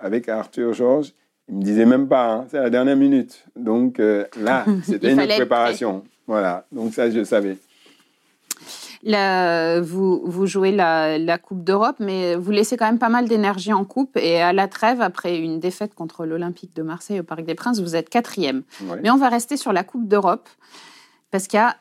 Avec 0.00 0.28
Arthur 0.28 0.72
Georges, 0.72 1.12
il 1.48 1.56
me 1.56 1.62
disait 1.62 1.86
même 1.86 2.08
pas, 2.08 2.32
hein, 2.32 2.46
c'est 2.50 2.58
à 2.58 2.62
la 2.62 2.70
dernière 2.70 2.96
minute. 2.96 3.44
Donc 3.56 3.98
euh, 4.00 4.24
là, 4.40 4.64
c'était 4.84 5.12
une 5.12 5.26
préparation. 5.26 6.04
Voilà, 6.26 6.66
donc 6.72 6.92
ça, 6.94 7.10
je 7.10 7.24
savais. 7.24 7.56
La- 9.02 9.80
vous, 9.80 10.20
vous 10.24 10.46
jouez 10.46 10.72
la, 10.72 11.18
la 11.18 11.38
Coupe 11.38 11.62
d'Europe, 11.64 11.96
mais 12.00 12.34
vous 12.34 12.50
laissez 12.50 12.76
quand 12.76 12.86
même 12.86 12.98
pas 12.98 13.08
mal 13.08 13.28
d'énergie 13.28 13.72
en 13.72 13.84
Coupe. 13.84 14.16
Et 14.16 14.40
à 14.40 14.52
la 14.52 14.66
trêve, 14.68 15.00
après 15.00 15.38
une 15.38 15.60
défaite 15.60 15.94
contre 15.94 16.26
l'Olympique 16.26 16.74
de 16.74 16.82
Marseille 16.82 17.20
au 17.20 17.22
Parc 17.22 17.44
des 17.44 17.54
Princes, 17.54 17.80
vous 17.80 17.94
êtes 17.96 18.08
quatrième. 18.10 18.62
Ouais. 18.82 18.98
Mais 19.02 19.10
on 19.10 19.16
va 19.16 19.28
rester 19.28 19.56
sur 19.56 19.72
la 19.72 19.84
Coupe 19.84 20.08
d'Europe, 20.08 20.48
parce 21.30 21.46
qu'il 21.46 21.58
y 21.58 21.62
a 21.62 21.76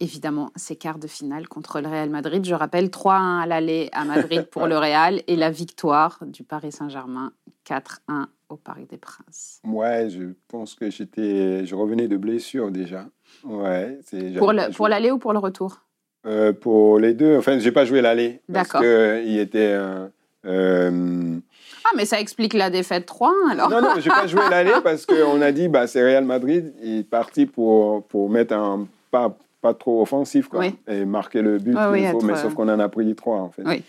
évidemment 0.00 0.50
ces 0.56 0.76
quarts 0.76 0.98
de 0.98 1.06
finale 1.06 1.48
contre 1.48 1.80
le 1.80 1.88
Real 1.88 2.10
Madrid. 2.10 2.44
Je 2.44 2.54
rappelle 2.54 2.88
3-1 2.90 3.40
à 3.42 3.46
l'aller 3.46 3.88
à 3.92 4.04
Madrid 4.04 4.44
pour 4.50 4.66
le 4.66 4.76
Real 4.78 5.22
et 5.26 5.36
la 5.36 5.50
victoire 5.50 6.18
du 6.26 6.42
Paris 6.44 6.72
Saint-Germain 6.72 7.32
4-1 7.68 8.26
au 8.48 8.56
Parc 8.56 8.86
des 8.88 8.96
Princes. 8.96 9.60
Ouais, 9.64 10.08
je 10.10 10.24
pense 10.48 10.74
que 10.74 10.90
j'étais, 10.90 11.64
je 11.66 11.74
revenais 11.74 12.08
de 12.08 12.16
blessure 12.16 12.70
déjà. 12.70 13.06
Ouais, 13.44 13.98
c'est. 14.04 14.32
Pour 14.38 14.52
le- 14.52 14.72
pour 14.74 14.88
l'aller 14.88 15.10
ou 15.10 15.18
pour 15.18 15.32
le 15.32 15.38
retour? 15.38 15.80
Euh, 16.26 16.52
pour 16.52 16.98
les 16.98 17.14
deux, 17.14 17.36
enfin, 17.38 17.58
j'ai 17.58 17.72
pas 17.72 17.84
joué 17.84 18.02
l'aller. 18.02 18.40
D'accord. 18.48 18.80
Parce 18.82 19.22
qu'il 19.22 19.38
était. 19.38 19.72
euh, 19.72 20.06
euh, 20.46 21.38
Ah, 21.84 21.90
mais 21.96 22.04
ça 22.04 22.20
explique 22.20 22.54
la 22.54 22.70
défaite 22.70 23.06
3-1 23.06 23.30
alors. 23.52 23.70
Non, 23.70 23.80
non, 23.80 23.94
j'ai 24.00 24.10
pas 24.10 24.26
joué 24.26 24.40
l'aller 24.50 24.72
parce 24.82 25.06
qu'on 25.06 25.40
a 25.40 25.52
dit, 25.52 25.68
bah, 25.68 25.86
c'est 25.86 26.02
Real 26.02 26.24
Madrid, 26.24 26.74
il 26.82 26.98
est 26.98 27.08
parti 27.08 27.46
pour, 27.46 28.04
pour 28.06 28.28
mettre 28.30 28.54
un 28.54 28.86
pas, 29.10 29.36
pas 29.60 29.74
trop 29.74 30.00
offensif, 30.02 30.48
quoi, 30.48 30.60
Oui. 30.60 30.74
et 30.88 31.04
marquer 31.04 31.42
le 31.42 31.58
but 31.58 31.76
oui, 31.90 32.06
faut, 32.10 32.20
mais 32.22 32.32
euh, 32.32 32.36
sauf 32.36 32.54
qu'on 32.54 32.68
en 32.68 32.78
a 32.80 32.88
pris 32.88 33.14
trois, 33.14 33.38
en 33.38 33.50
fait. 33.50 33.62
Oui. 33.64 33.82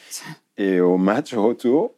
Et 0.57 0.79
au 0.81 0.97
match 0.97 1.33
retour, 1.33 1.93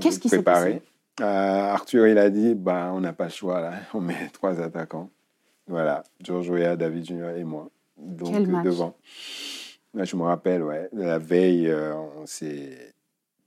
Qu'est-ce 0.00 0.18
qui 0.18 0.28
s'est 0.28 0.36
préparé, 0.42 0.82
euh, 1.20 1.24
Arthur, 1.24 2.06
il 2.08 2.18
a 2.18 2.30
dit, 2.30 2.54
bah, 2.54 2.90
on 2.94 3.00
n'a 3.00 3.12
pas 3.12 3.24
le 3.24 3.30
choix, 3.30 3.60
là, 3.60 3.72
on 3.94 4.00
met 4.00 4.28
trois 4.32 4.60
attaquants. 4.60 5.08
Voilà, 5.66 6.02
Georges 6.20 6.50
Weah, 6.50 6.76
David 6.76 7.06
Junior 7.06 7.30
et 7.30 7.44
moi. 7.44 7.68
Donc, 7.96 8.32
Quel 8.32 8.46
match. 8.46 8.64
devant. 8.64 8.94
Là, 9.94 10.04
je 10.04 10.16
me 10.16 10.22
rappelle, 10.22 10.62
ouais, 10.62 10.88
la 10.92 11.18
veille, 11.18 11.68
euh, 11.68 11.94
on 12.20 12.26
s'est 12.26 12.94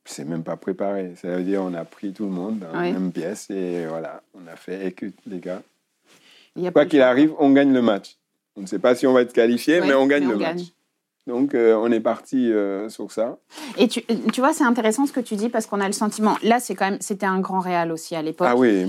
c'est 0.03 0.25
même 0.25 0.43
pas 0.43 0.57
préparé. 0.57 1.13
Ça 1.15 1.27
veut 1.29 1.43
dire 1.43 1.61
on 1.63 1.73
a 1.75 1.85
pris 1.85 2.11
tout 2.11 2.25
le 2.25 2.31
monde 2.31 2.59
dans 2.59 2.67
Oui. 2.79 2.91
la 2.91 2.99
même 2.99 3.11
pièce 3.11 3.49
et 3.51 3.85
voilà, 3.85 4.21
on 4.33 4.45
a 4.51 4.55
fait 4.55 4.87
écoute 4.87 5.13
les 5.27 5.39
gars. 5.39 5.61
Quoi 6.73 6.85
qu'il 6.85 7.01
arrive, 7.01 7.33
on 7.39 7.51
gagne 7.51 7.71
le 7.71 7.81
match. 7.81 8.17
On 8.57 8.61
ne 8.61 8.65
sait 8.67 8.79
pas 8.79 8.95
si 8.95 9.07
on 9.07 9.13
va 9.13 9.21
être 9.21 9.33
qualifié, 9.33 9.81
mais 9.81 9.93
on 9.93 10.07
gagne 10.07 10.25
mais 10.25 10.33
le 10.33 10.37
match. 10.39 10.61
Donc, 11.27 11.53
euh, 11.53 11.75
on 11.75 11.91
est 11.91 11.99
parti 11.99 12.51
euh, 12.51 12.89
sur 12.89 13.11
ça. 13.11 13.37
Et 13.77 13.87
tu, 13.87 14.01
tu 14.33 14.41
vois, 14.41 14.53
c'est 14.53 14.63
intéressant 14.63 15.05
ce 15.05 15.11
que 15.13 15.19
tu 15.19 15.35
dis 15.35 15.49
parce 15.49 15.67
qu'on 15.67 15.79
a 15.79 15.85
le 15.85 15.93
sentiment. 15.93 16.35
Là, 16.41 16.59
c'est 16.59 16.73
quand 16.73 16.89
même, 16.89 16.97
c'était 16.99 17.27
un 17.27 17.39
grand 17.39 17.59
Real 17.59 17.91
aussi 17.91 18.15
à 18.15 18.23
l'époque. 18.23 18.47
Ah 18.49 18.55
oui, 18.57 18.85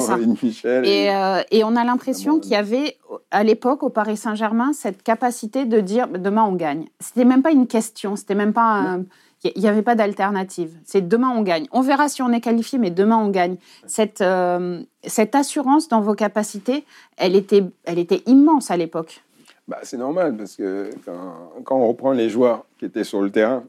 ça. 0.00 0.16
Michel. 0.42 0.86
Et, 0.86 1.10
euh, 1.10 1.42
et 1.50 1.64
on 1.64 1.74
a 1.74 1.82
l'impression 1.84 2.32
Ah 2.32 2.34
bon. 2.36 2.40
qu'il 2.40 2.52
y 2.52 2.56
avait 2.56 2.96
à 3.32 3.42
l'époque 3.42 3.82
au 3.82 3.90
Paris 3.90 4.16
Saint-Germain 4.16 4.72
cette 4.72 5.02
capacité 5.02 5.64
de 5.64 5.80
dire 5.80 6.06
demain 6.06 6.44
on 6.44 6.52
gagne. 6.54 6.86
C'était 7.00 7.24
même 7.24 7.42
pas 7.42 7.50
une 7.50 7.66
question, 7.66 8.14
c'était 8.14 8.36
même 8.36 8.52
pas. 8.52 8.62
un- 8.62 9.04
Il 9.44 9.60
n'y 9.60 9.68
avait 9.68 9.82
pas 9.82 9.94
d'alternative. 9.94 10.76
C'est 10.84 11.06
demain 11.06 11.30
on 11.30 11.42
gagne. 11.42 11.66
On 11.72 11.80
verra 11.80 12.08
si 12.08 12.22
on 12.22 12.30
est 12.32 12.40
qualifié, 12.40 12.78
mais 12.78 12.90
demain 12.90 13.16
on 13.16 13.28
gagne. 13.28 13.56
Cette, 13.86 14.20
euh, 14.20 14.82
cette 15.04 15.34
assurance 15.34 15.88
dans 15.88 16.00
vos 16.00 16.14
capacités, 16.14 16.84
elle 17.16 17.34
était, 17.34 17.64
elle 17.84 17.98
était 17.98 18.22
immense 18.26 18.70
à 18.70 18.76
l'époque. 18.76 19.22
Bah, 19.68 19.78
c'est 19.82 19.96
normal 19.96 20.36
parce 20.36 20.56
que 20.56 20.90
quand, 21.04 21.62
quand 21.64 21.76
on 21.76 21.88
reprend 21.88 22.12
les 22.12 22.28
joueurs 22.28 22.64
qui 22.78 22.84
étaient 22.84 23.04
sur 23.04 23.20
le 23.20 23.30
terrain, 23.30 23.64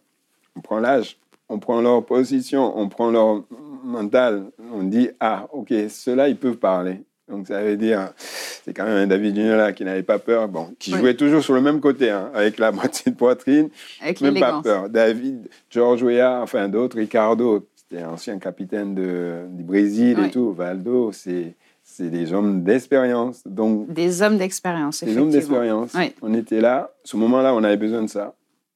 on 0.56 0.62
prend 0.62 0.80
l'âge, 0.80 1.18
on 1.50 1.60
prend 1.60 1.82
leur 1.82 2.06
position, 2.06 2.78
on 2.78 2.90
prend 2.90 3.10
leur 3.10 3.44
mental, 3.84 4.46
on 4.74 4.84
dit 4.84 5.10
ah 5.20 5.48
ok 5.52 5.74
ceux-là 5.90 6.30
ils 6.30 6.38
peuvent 6.38 6.58
parler. 6.58 7.04
Donc 7.30 7.48
ça 7.48 7.62
veut 7.64 7.78
dire 7.78 8.10
c'est 8.18 8.74
quand 8.74 8.84
même 8.84 8.98
un 8.98 9.08
David 9.08 9.36
Ginola 9.36 9.72
qui 9.72 9.86
n'avait 9.86 10.04
pas 10.04 10.20
peur, 10.20 10.48
bon 10.50 10.74
qui 10.78 10.94
Oui. 10.94 11.00
jouait 11.00 11.14
toujours 11.16 11.42
sur 11.42 11.54
le 11.54 11.62
même 11.62 11.80
côté 11.80 12.10
hein, 12.10 12.30
avec 12.34 12.58
la 12.60 12.72
moitié 12.74 13.12
de 13.12 13.18
poitrine, 13.18 13.70
Avec 14.02 14.20
même 14.22 14.40
pas 14.40 14.62
peur. 14.62 14.90
David, 14.90 15.48
George 15.70 16.04
Weah, 16.04 16.42
enfin 16.42 16.68
d'autres, 16.68 16.98
Ricardo, 16.98 17.66
c'était 17.76 18.04
ancien 18.04 18.38
capitaine 18.40 18.94
de, 18.94 19.44
du 19.52 19.64
Brésil 19.64 20.18
Oui. 20.20 20.28
et 20.28 20.32
tout, 20.32 20.52
Valdo, 20.54 21.12
c'est 21.12 21.56
c'est 21.86 22.10
des 22.10 22.34
hommes 22.34 22.64
d'expérience. 22.64 23.42
Donc 23.46 23.92
Des 23.92 24.22
hommes 24.22 24.38
d'expérience, 24.38 25.04
des 25.04 25.18
hommes 25.18 25.30
d'expérience. 25.30 25.92
Oui. 25.96 26.14
On 26.22 26.34
était 26.34 26.62
là. 26.62 26.92
Ce 27.04 27.18
moment-là, 27.18 27.54
on 27.54 27.64
avait 27.64 27.78
besoin 27.78 28.02
de 28.04 28.08
ça. 28.10 28.34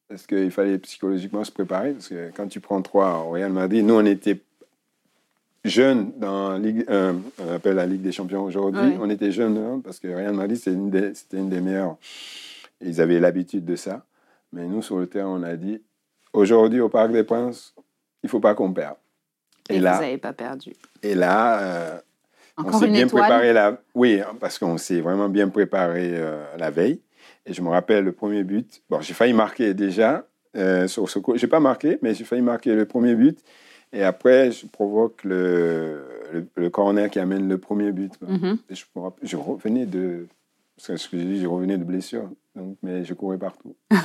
Parce 0.10 0.26
qu'il 0.28 0.52
fallait 0.52 0.78
psychologiquement 0.80 1.44
se 1.46 1.52
préparer. 1.52 1.94
Parce 1.94 2.10
que 2.10 2.32
quand 2.36 2.48
tu 2.48 2.60
prends 2.60 2.82
trois 2.82 3.26
au 3.26 3.32
Real 3.32 3.52
Madrid, 3.52 3.86
nous, 3.86 3.94
on 3.96 4.06
était 4.06 4.40
jeunes 5.70 6.12
dans 6.18 6.50
la 6.52 6.60
Ligue, 6.60 6.86
euh, 6.90 7.14
on 7.40 7.54
appelle 7.54 7.76
la 7.76 7.86
Ligue 7.86 8.02
des 8.02 8.12
Champions 8.12 8.44
aujourd'hui. 8.44 8.94
On 9.02 9.10
était 9.10 9.32
jeunes 9.32 9.58
hein, 9.58 9.82
parce 9.84 10.00
que 10.00 10.08
Real 10.08 10.34
Madrid, 10.34 10.58
c'est 10.58 10.72
une 10.74 10.90
des- 10.90 11.14
c'était 11.14 11.38
une 11.38 11.50
des 11.50 11.62
meilleures. 11.62 11.98
Ils 12.82 13.02
avaient 13.02 13.20
l'habitude 13.20 13.66
de 13.66 13.76
ça. 13.76 14.06
Mais 14.54 14.66
nous, 14.66 14.82
sur 14.82 14.98
le 15.00 15.08
terrain, 15.08 15.30
on 15.30 15.44
a 15.44 15.56
dit 15.56 15.82
aujourd'hui, 16.34 16.80
au 16.80 16.90
Parc 16.90 17.12
des 17.12 17.24
Princes, 17.24 17.74
il 18.24 18.28
ne 18.28 18.30
faut 18.30 18.40
pas 18.40 18.54
qu'on 18.56 18.72
perde. 18.74 18.96
Et, 19.70 19.76
Et 19.76 19.78
vous 19.80 19.84
là, 19.84 20.00
n'avez 20.00 20.18
pas 20.18 20.34
perdu. 20.34 20.74
et 21.04 21.14
là 21.16 21.60
euh, 21.62 22.00
on 22.58 22.72
s'est 22.80 22.88
bien 22.88 23.06
étoile. 23.06 23.24
préparé 23.24 23.54
la... 23.54 23.78
Oui, 23.94 24.22
hein, 24.22 24.34
parce 24.40 24.58
qu'on 24.58 24.78
s'est 24.78 25.02
vraiment 25.02 25.28
bien 25.30 25.50
préparé 25.50 26.12
euh, 26.14 26.44
la 26.58 26.70
veille. 26.72 27.02
Et 27.46 27.54
je 27.54 27.62
me 27.62 27.70
rappelle 27.70 28.04
le 28.04 28.12
premier 28.14 28.44
but. 28.44 28.82
Bon, 28.90 29.00
j'ai 29.02 29.14
failli 29.14 29.34
marquer 29.34 29.74
déjà 29.74 30.26
euh, 30.56 30.88
sur 30.88 31.10
ce 31.10 31.20
coup. 31.20 31.38
J'ai 31.38 31.48
pas 31.48 31.60
marqué, 31.60 31.98
mais 32.02 32.14
j'ai 32.14 32.24
failli 32.24 32.42
marquer 32.42 32.74
le 32.76 32.86
premier 32.86 33.16
but. 33.16 33.40
Et 33.98 34.04
après, 34.04 34.52
je 34.52 34.68
provoque 34.68 35.24
le, 35.24 36.04
le, 36.32 36.46
le 36.56 36.70
corner 36.70 37.10
qui 37.10 37.18
amène 37.18 37.50
le 37.50 37.58
premier 37.58 37.92
but. 37.92 38.14
Mhm. 38.22 38.60
Et 38.70 38.76
je, 38.76 39.36
revenais 39.36 39.88
de... 39.88 40.28
C'est 40.78 40.96
ce 40.98 41.10
que 41.10 41.18
je 41.18 41.48
revenais 41.48 41.80
de 41.80 41.84
blessure. 41.84 42.30
Donc, 42.56 42.78
mais 42.84 43.04
je 43.04 43.16
courais 43.16 43.40
partout. 43.40 43.76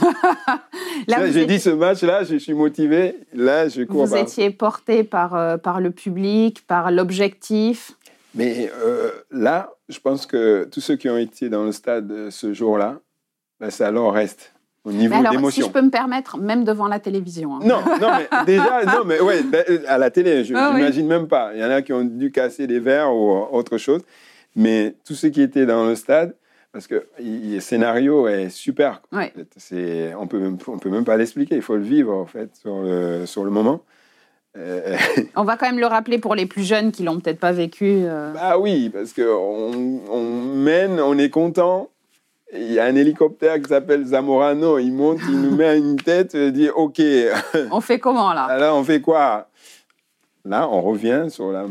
Là, 1.09 1.31
j'ai 1.31 1.45
dit 1.45 1.61
ce 1.61 1.69
match-là, 1.69 2.25
je 2.25 2.37
suis 2.37 2.55
motivé. 2.55 3.19
Là, 3.35 3.69
je 3.69 3.83
cours 3.83 4.07
Vous 4.07 4.13
partout. 4.13 4.31
étiez 4.31 4.51
porté 4.51 5.05
par, 5.05 5.35
euh, 5.35 5.59
par 5.59 5.83
le 5.83 5.91
public, 5.91 6.67
par 6.67 6.91
l'objectif. 6.91 7.93
Mais 8.35 8.71
euh, 8.83 9.11
là, 9.31 9.75
je 9.91 9.99
pense 9.99 10.25
que 10.25 10.67
tous 10.73 10.81
ceux 10.81 10.97
qui 10.97 11.11
ont 11.11 11.19
été 11.19 11.51
dans 11.51 11.65
le 11.65 11.73
stade 11.73 12.11
euh, 12.11 12.31
ce 12.31 12.55
jour-là, 12.55 12.99
ben, 13.61 13.69
ça 13.69 13.91
leur 13.91 14.11
reste 14.15 14.55
au 14.85 14.93
niveau 14.93 15.15
alors, 15.15 15.51
si 15.53 15.63
je 15.63 15.69
peux 15.69 15.81
me 15.83 15.91
permettre, 15.91 16.39
même 16.39 16.65
devant 16.65 16.89
la 16.89 16.99
télévision. 16.99 17.55
hein. 17.57 17.61
Non, 17.63 17.79
non, 18.01 18.09
mais 18.19 18.29
déjà, 18.47 18.85
non, 18.85 19.05
mais 19.07 19.21
ouais, 19.21 19.43
ben, 19.43 19.65
à 19.87 19.99
la 19.99 20.11
télé, 20.11 20.45
je 20.45 20.55
Ah 20.57 20.71
oui. 20.73 20.77
n'imagine 20.81 21.07
même 21.07 21.29
pas. 21.29 21.53
Il 21.55 21.61
y 21.61 21.65
en 21.65 21.71
a 21.71 21.83
qui 21.83 21.93
ont 21.93 22.05
dû 22.05 22.31
casser 22.33 22.67
des 22.67 22.81
verres 22.81 23.15
ou 23.15 23.31
autre 23.53 23.79
chose. 23.79 24.03
Mais 24.57 24.95
tous 25.07 25.15
ceux 25.15 25.29
qui 25.29 25.41
étaient 25.41 25.67
dans 25.67 25.87
le 25.87 25.95
stade, 25.95 26.35
parce 26.73 26.87
que 26.87 27.07
le 27.21 27.61
scénario 27.61 28.27
est 28.29 28.49
super. 28.49 29.03
quoi. 29.09 29.21
Ouais. 29.21 29.33
C'est, 29.57 30.15
on 30.19 30.27
peut, 30.27 30.39
même- 30.39 30.59
on 30.67 30.79
peut 30.79 30.91
même 30.91 31.05
pas 31.05 31.17
l'expliquer. 31.17 31.55
Il 31.57 31.63
faut 31.63 31.77
le 31.77 31.83
vivre 31.83 32.13
en 32.15 32.27
fait 32.27 32.51
sur 32.57 32.81
le, 32.83 33.25
sur 33.27 33.45
le 33.45 33.51
moment. 33.51 33.83
Euh, 34.59 34.97
On 35.37 35.45
va 35.45 35.57
quand 35.57 35.67
même 35.67 35.79
le 35.79 35.87
rappeler 35.87 36.19
pour 36.19 36.35
les 36.35 36.45
plus 36.45 36.65
jeunes 36.65 36.93
qui 36.93 37.03
l'ont 37.05 37.19
peut-être 37.21 37.41
pas 37.41 37.53
vécu. 37.53 38.03
euh. 38.05 38.33
Bah 38.35 38.59
oui, 38.59 38.91
parce 38.91 39.13
qu'on 39.15 40.01
on 40.11 40.23
mène, 40.55 41.01
on 41.01 41.17
est 41.19 41.31
content. 41.31 41.89
Il 42.55 42.73
y 42.73 42.79
a 42.79 42.85
un 42.85 42.95
hélicoptère 42.95 43.61
qui 43.61 43.69
s'appelle 43.69 44.05
Zamorano. 44.05 44.79
Il 44.79 44.93
monte, 44.93 45.19
il 45.29 45.41
nous 45.41 45.57
met 45.57 45.67
à 45.69 45.75
une 45.75 45.97
tête, 45.97 46.35
il 46.35 46.53
dit 46.53 46.69
OK, 46.69 47.01
On 47.71 47.81
fait 47.81 47.99
comment 47.99 48.33
là? 48.35 48.59
Là 48.59 48.75
on 48.75 48.85
fait 48.85 49.01
quoi? 49.01 49.49
Là, 50.45 50.69
on 50.69 50.83
revient 50.83 51.27
sur 51.29 51.51
la, 51.53 51.65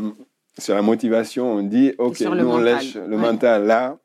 sur 0.58 0.74
la 0.76 0.82
motivation. 0.82 1.54
On 1.56 1.62
dit 1.64 1.94
OK, 1.98 2.16
sur 2.18 2.34
nous 2.34 2.46
on 2.48 2.58
mental. 2.58 2.64
lèche 2.66 2.96
le 2.96 3.02
Ouais. 3.16 3.22
mental 3.22 3.66
là. 3.66 3.98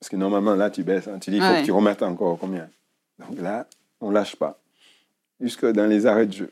Parce 0.00 0.10
que 0.10 0.16
normalement, 0.16 0.54
là, 0.54 0.70
tu 0.70 0.84
baisses. 0.84 1.08
hein. 1.08 1.18
Tu 1.20 1.30
dis, 1.30 1.38
il 1.38 1.42
faut 1.42 1.48
Ouais. 1.48 1.60
que 1.60 1.64
tu 1.66 1.72
remettes 1.72 2.02
encore 2.04 2.38
combien? 2.38 2.68
Donc 3.18 3.40
là, 3.40 3.66
on 4.00 4.10
lâche 4.12 4.36
pas. 4.36 4.58
Jusque 5.40 5.66
dans 5.66 5.86
les 5.86 6.06
arrêts 6.06 6.26
de 6.26 6.32
jeu. 6.32 6.50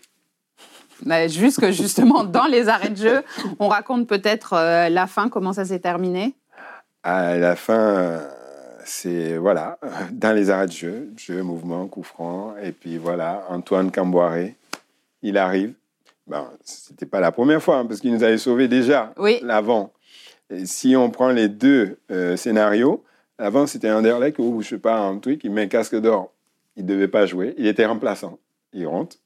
Bah, 1.05 1.29
Jusque 1.29 1.71
justement 1.71 2.25
dans 2.25 2.47
les 2.47 2.69
arrêts 2.69 2.89
de 2.91 2.97
jeu, 2.97 3.23
on 3.61 3.69
raconte 3.69 4.09
peut-être 4.09 4.55
euh, 4.55 4.89
la 4.89 5.07
fin, 5.07 5.29
comment 5.29 5.53
ça 5.53 5.65
s'est 5.65 5.79
terminé? 5.79 6.35
À 7.05 7.37
la 7.37 7.55
fin, 7.55 8.23
c'est 8.87 9.37
voilà, 9.37 9.79
dans 10.13 10.33
les 10.35 10.51
arrêts 10.51 10.67
de 10.67 10.73
jeu, 10.73 11.09
jeu, 11.17 11.43
mouvement, 11.43 11.87
coup 11.89 12.03
franc, 12.03 12.55
et 12.63 12.73
puis 12.73 12.97
voilà, 12.99 13.45
Antoine 13.49 13.91
Camboiré, 13.91 14.55
il 15.23 15.37
arrive. 15.39 15.75
Bon, 16.27 16.45
c'était 16.65 17.07
pas 17.07 17.21
la 17.21 17.31
première 17.33 17.63
fois, 17.63 17.79
hein, 17.79 17.87
parce 17.87 18.01
qu'il 18.01 18.13
nous 18.13 18.25
avait 18.25 18.39
sauvé 18.39 18.67
déjà 18.69 19.13
Oui. 19.17 19.39
l'avant. 19.43 19.93
Et 20.51 20.67
si 20.67 20.97
on 20.97 21.11
prend 21.11 21.31
les 21.31 21.49
deux 21.49 21.99
euh, 22.11 22.37
scénarios, 22.37 23.05
l'avant 23.39 23.67
c'était 23.67 23.91
Anderlecht 23.91 24.39
ou 24.39 24.61
je 24.63 24.69
sais 24.71 24.79
pas 24.79 24.99
un 24.99 25.19
truc, 25.19 25.43
il 25.45 25.51
met 25.51 25.63
un 25.63 25.67
casque 25.69 25.97
d'or, 26.01 26.33
il 26.77 26.87
devait 26.87 27.09
pas 27.09 27.27
jouer, 27.27 27.55
il 27.59 27.67
était 27.67 27.87
remplaçant, 27.87 28.39
il 28.73 28.87
rentre, 28.87 29.17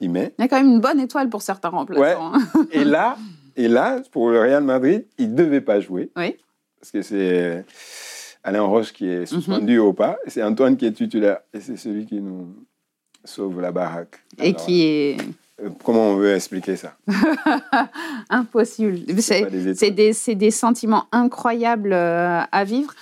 il 0.00 0.10
met, 0.10 0.34
Il 0.38 0.42
y 0.42 0.44
a 0.44 0.48
quand 0.48 0.56
même 0.56 0.70
une 0.72 0.80
bonne 0.80 1.00
étoile 1.00 1.28
pour 1.28 1.42
certains 1.42 1.68
remplaçants. 1.70 2.34
hein. 2.34 2.66
et 2.72 2.84
là, 2.84 3.16
et 3.56 3.68
là 3.68 4.00
pour 4.12 4.30
le 4.30 4.40
Real 4.40 4.64
Madrid, 4.64 5.04
il 5.18 5.34
devait 5.34 5.60
pas 5.60 5.80
jouer 5.80 6.10
Oui. 6.16 6.36
parce 6.80 6.90
que 6.90 7.00
c'est 7.02 7.64
Alain 8.44 8.62
Roche 8.62 8.92
qui 8.92 9.08
est 9.08 9.26
suspendu 9.26 9.78
au 9.78 9.92
pas, 9.92 10.18
c'est 10.26 10.42
Antoine 10.42 10.76
qui 10.76 10.84
est 10.86 10.92
titulaire, 10.92 11.38
et 11.52 11.60
c'est 11.60 11.76
celui 11.76 12.04
qui 12.06 12.20
nous 12.20 12.54
sauve 13.24 13.60
la 13.60 13.72
baraque. 13.72 14.20
Et 14.38 14.50
Alors, 14.50 14.66
qui 14.66 14.82
est 14.82 15.16
euh, 15.62 15.70
Comment 15.82 16.10
on 16.10 16.16
veut 16.16 16.34
expliquer 16.34 16.76
ça? 16.76 16.94
Impossible. 18.30 18.98
C'est 19.74 20.34
des 20.34 20.50
sentiments 20.50 21.06
incroyables 21.12 21.92
euh, 21.92 22.40
à 22.50 22.64
vivre. 22.64 22.94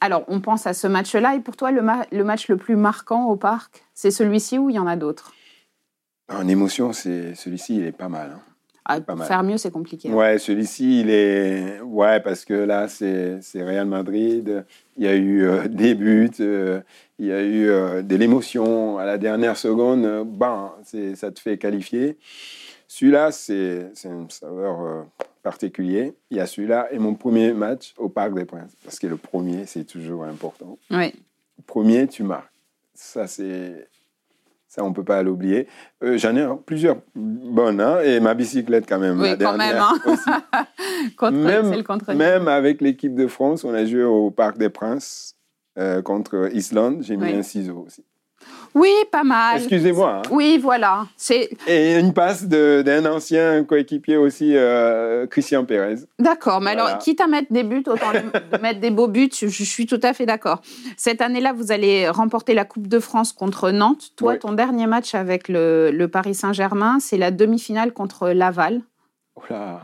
Alors, 0.00 0.24
on 0.28 0.40
pense 0.40 0.66
à 0.66 0.74
ce 0.74 0.86
match-là. 0.86 1.34
Et 1.36 1.40
pour 1.40 1.56
toi, 1.56 1.70
le, 1.72 1.82
ma- 1.82 2.06
le 2.12 2.22
match 2.22 2.48
le 2.48 2.56
plus 2.56 2.76
marquant 2.76 3.24
au 3.26 3.36
parc, 3.36 3.82
c'est 3.94 4.10
celui-ci 4.10 4.58
ou 4.58 4.70
il 4.70 4.76
y 4.76 4.78
en 4.78 4.86
a 4.86 4.94
d'autres? 4.96 5.32
En 6.28 6.46
émotion, 6.48 6.92
c'est 6.92 7.34
celui-ci, 7.34 7.76
il 7.76 7.84
est 7.86 7.92
pas 7.92 8.08
mal. 8.08 8.32
hein. 8.36 8.40
Ah, 8.88 9.00
Pour 9.00 9.24
faire 9.24 9.42
mieux, 9.42 9.56
c'est 9.58 9.70
compliqué. 9.72 10.08
hein. 10.10 10.14
Ouais, 10.14 10.38
celui-ci, 10.38 11.00
il 11.00 11.10
est. 11.10 11.80
Ouais, 11.80 12.20
parce 12.20 12.44
que 12.44 12.54
là, 12.54 12.86
c'est 12.88 13.40
Real 13.54 13.86
Madrid. 13.86 14.64
Il 14.96 15.04
y 15.04 15.08
a 15.08 15.14
eu 15.14 15.44
euh, 15.44 15.66
des 15.68 15.94
buts, 15.94 16.30
euh, 16.40 16.80
il 17.18 17.26
y 17.26 17.32
a 17.32 17.42
eu 17.42 17.68
euh, 17.68 18.02
de 18.02 18.14
l'émotion 18.16 18.98
à 18.98 19.04
la 19.04 19.18
dernière 19.18 19.56
seconde. 19.56 20.26
c'est- 20.84 21.16
ça 21.16 21.30
te 21.32 21.40
fait 21.40 21.58
qualifier. 21.58 22.16
Celui-là, 22.88 23.32
c'est 23.32 23.90
une 24.04 24.30
saveur 24.30 25.06
particulière. 25.42 26.12
Il 26.30 26.36
y 26.36 26.40
a 26.40 26.46
celui-là 26.46 26.88
et 26.92 26.98
mon 26.98 27.14
premier 27.14 27.52
match 27.52 27.94
au 27.98 28.08
Parc 28.08 28.34
des 28.34 28.44
Princes. 28.44 28.72
Parce 28.84 28.98
que 29.00 29.08
le 29.08 29.16
premier, 29.16 29.66
c'est 29.66 29.84
toujours 29.84 30.24
important. 30.24 30.78
Ouais. 30.90 31.12
Premier, 31.66 32.06
tu 32.06 32.22
marques. 32.22 32.52
Ça, 32.94 33.26
c'est. 33.26 33.88
Ça, 34.68 34.84
on 34.84 34.90
ne 34.90 34.94
peut 34.94 35.04
pas 35.04 35.22
l'oublier. 35.22 35.68
Euh, 36.02 36.18
J'en 36.18 36.34
ai 36.36 36.44
plusieurs 36.66 36.96
bonnes, 37.14 37.80
hein, 37.80 38.00
et 38.02 38.20
ma 38.20 38.34
bicyclette 38.34 38.84
quand 38.88 38.98
même. 38.98 39.20
Oui, 39.20 39.30
la 39.30 39.36
quand 39.36 39.56
même. 39.56 39.76
hein. 39.78 39.92
aussi. 40.06 40.30
contre, 41.16 41.32
Même- 41.36 41.82
contre 41.84 42.12
Même 42.14 42.48
avec 42.48 42.80
l'équipe 42.80 43.14
de 43.14 43.26
France, 43.28 43.64
on 43.64 43.72
a 43.72 43.84
joué 43.84 44.02
au 44.02 44.30
Parc 44.30 44.58
des 44.58 44.68
Princes 44.68 45.36
euh, 45.78 46.02
contre 46.02 46.50
Islande. 46.52 47.02
J'ai 47.02 47.16
mis 47.16 47.24
Oui. 47.24 47.34
un 47.34 47.42
ciseau 47.42 47.84
aussi. 47.86 48.04
Oui, 48.78 48.90
pas 49.10 49.24
mal. 49.24 49.56
Excusez-moi. 49.56 50.16
hein. 50.18 50.22
Oui, 50.30 50.58
voilà. 50.62 51.06
C'est 51.16 51.48
Et 51.66 51.98
une 51.98 52.12
passe 52.12 52.44
d'un 52.46 53.06
ancien 53.10 53.64
coéquipier 53.64 54.18
aussi, 54.18 54.52
euh, 54.54 55.26
Christian 55.26 55.64
Pérez. 55.64 55.96
d'accord. 56.18 56.60
Mais 56.60 56.74
Voilà. 56.74 56.88
alors, 56.90 56.98
quitte 56.98 57.22
à 57.22 57.26
mettre 57.26 57.50
des 57.50 57.62
buts, 57.62 57.82
autant 57.86 58.12
mettre 58.60 58.80
des 58.80 58.90
beaux 58.90 59.08
buts. 59.08 59.30
Je, 59.32 59.46
je 59.48 59.64
suis 59.64 59.86
tout 59.86 60.00
à 60.02 60.12
fait 60.12 60.26
d'accord. 60.26 60.60
Cette 60.98 61.22
année-là, 61.22 61.54
vous 61.54 61.72
allez 61.72 62.08
remporter 62.10 62.52
la 62.52 62.66
Coupe 62.66 62.86
de 62.86 62.98
France 63.00 63.32
contre 63.32 63.70
Nantes. 63.70 64.10
Toi, 64.16 64.32
Oui. 64.34 64.38
ton 64.40 64.52
dernier 64.52 64.86
match 64.86 65.14
avec 65.14 65.48
le, 65.48 65.90
le 65.90 66.08
Paris 66.08 66.34
Saint-Germain, 66.34 66.98
c'est 67.00 67.16
la 67.16 67.30
demi-finale 67.30 67.92
contre 67.94 68.28
Laval. 68.28 68.82
Oula. 69.36 69.80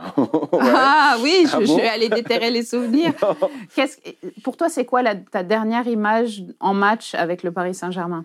Ah 0.61 1.17
oui, 1.23 1.45
je, 1.47 1.57
Ah 1.57 1.61
je 1.61 1.67
bon? 1.67 1.77
vais 1.77 1.89
aller 1.89 2.09
déterrer 2.11 2.51
les 2.51 2.63
souvenirs. 2.63 3.13
Pour 4.45 4.57
toi, 4.57 4.69
c'est 4.69 4.85
quoi 4.85 5.03
la- 5.03 5.15
ta 5.15 5.43
dernière 5.43 5.87
image 5.87 6.43
en 6.61 6.75
match 6.75 7.15
avec 7.15 7.43
le 7.43 7.53
Paris 7.53 7.75
Saint-Germain? 7.75 8.25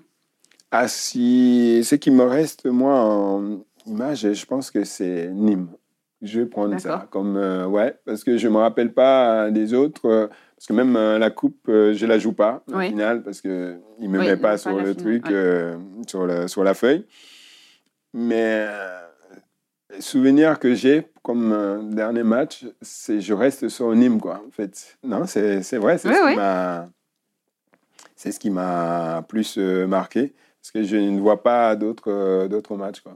Ah, 0.71 0.87
si 0.87 1.81
ce 1.83 1.95
qui 1.95 2.11
me 2.11 2.23
reste, 2.23 2.65
moi, 2.65 2.93
en 2.93 3.59
image, 3.85 4.33
je 4.33 4.45
pense 4.45 4.69
que 4.71 4.83
c'est 4.83 5.29
Nîmes. 5.29 5.69
Je 6.21 6.41
vais 6.41 6.45
prendre 6.47 6.77
ça 6.79 7.07
comme. 7.11 7.37
euh, 7.37 7.67
ouais, 7.67 7.95
parce 8.05 8.23
que 8.23 8.37
je 8.37 8.47
ne 8.47 8.53
me 8.53 8.57
rappelle 8.57 8.91
pas 8.93 9.49
des 9.51 9.73
autres. 9.73 10.05
euh, 10.07 10.27
parce 10.55 10.65
que 10.67 10.73
même 10.73 10.95
euh, 10.95 11.19
la 11.19 11.29
coupe, 11.29 11.69
euh, 11.69 11.93
je 11.93 12.03
ne 12.05 12.09
la 12.09 12.17
joue 12.17 12.33
pas, 12.33 12.63
au 12.71 12.77
Oui. 12.77 12.89
final, 12.89 13.21
parce 13.21 13.39
qu'il 13.41 13.51
ne 13.51 14.07
me 14.07 14.17
Oui, 14.19 14.25
met 14.25 14.37
pas 14.37 14.57
sur 14.57 14.71
le 14.75 14.93
finale, 14.93 14.95
truc, 14.95 15.25
ouais. 15.29 15.77
sur, 16.07 16.25
le, 16.25 16.47
sur 16.47 16.63
la 16.63 16.73
feuille. 16.73 17.05
Mais. 18.13 18.67
les 19.93 20.01
souvenirs 20.01 20.59
que 20.59 20.73
j'ai 20.73 21.07
comme 21.23 21.91
dernier 21.93 22.23
match, 22.23 22.65
c'est 22.81 23.21
je 23.21 23.33
reste 23.33 23.69
sur 23.69 23.93
Nîmes, 23.95 24.19
quoi, 24.19 24.41
en 24.47 24.51
fait. 24.51 24.97
Non, 25.03 25.25
c'est 25.27 25.59
vrai, 25.77 25.97
c'est 25.97 26.09
Oui, 26.09 26.15
ce 26.15 26.29
qui 26.31 26.35
m'a. 26.35 26.89
C'est 28.15 28.31
ce 28.31 28.39
qui 28.39 28.49
m'a 28.49 29.23
plus 29.29 29.57
marqué, 29.57 30.33
parce 30.73 30.85
que 30.85 30.89
je 30.89 30.97
ne 30.97 31.19
vois 31.19 31.41
pas 31.43 31.75
d'autres 31.75 32.11
euh, 32.11 32.47
d'autres 32.47 32.75
matchs, 32.75 33.01
quoi. 33.01 33.13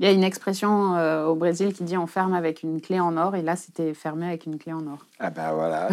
Il 0.00 0.06
y 0.06 0.08
a 0.08 0.12
une 0.12 0.24
expression 0.24 0.96
euh, 0.96 1.26
au 1.26 1.36
Brésil 1.36 1.72
qui 1.72 1.84
dit 1.84 1.96
on 1.96 2.08
ferme 2.08 2.34
avec 2.34 2.64
une 2.64 2.80
clé 2.80 2.98
en 2.98 3.16
or, 3.16 3.36
et 3.36 3.42
là, 3.42 3.54
c'était 3.54 3.94
fermé 3.94 4.26
avec 4.26 4.44
une 4.46 4.58
clé 4.58 4.72
en 4.72 4.84
or. 4.88 4.98
Ah 5.20 5.30
ben 5.30 5.52
voilà, 5.52 5.88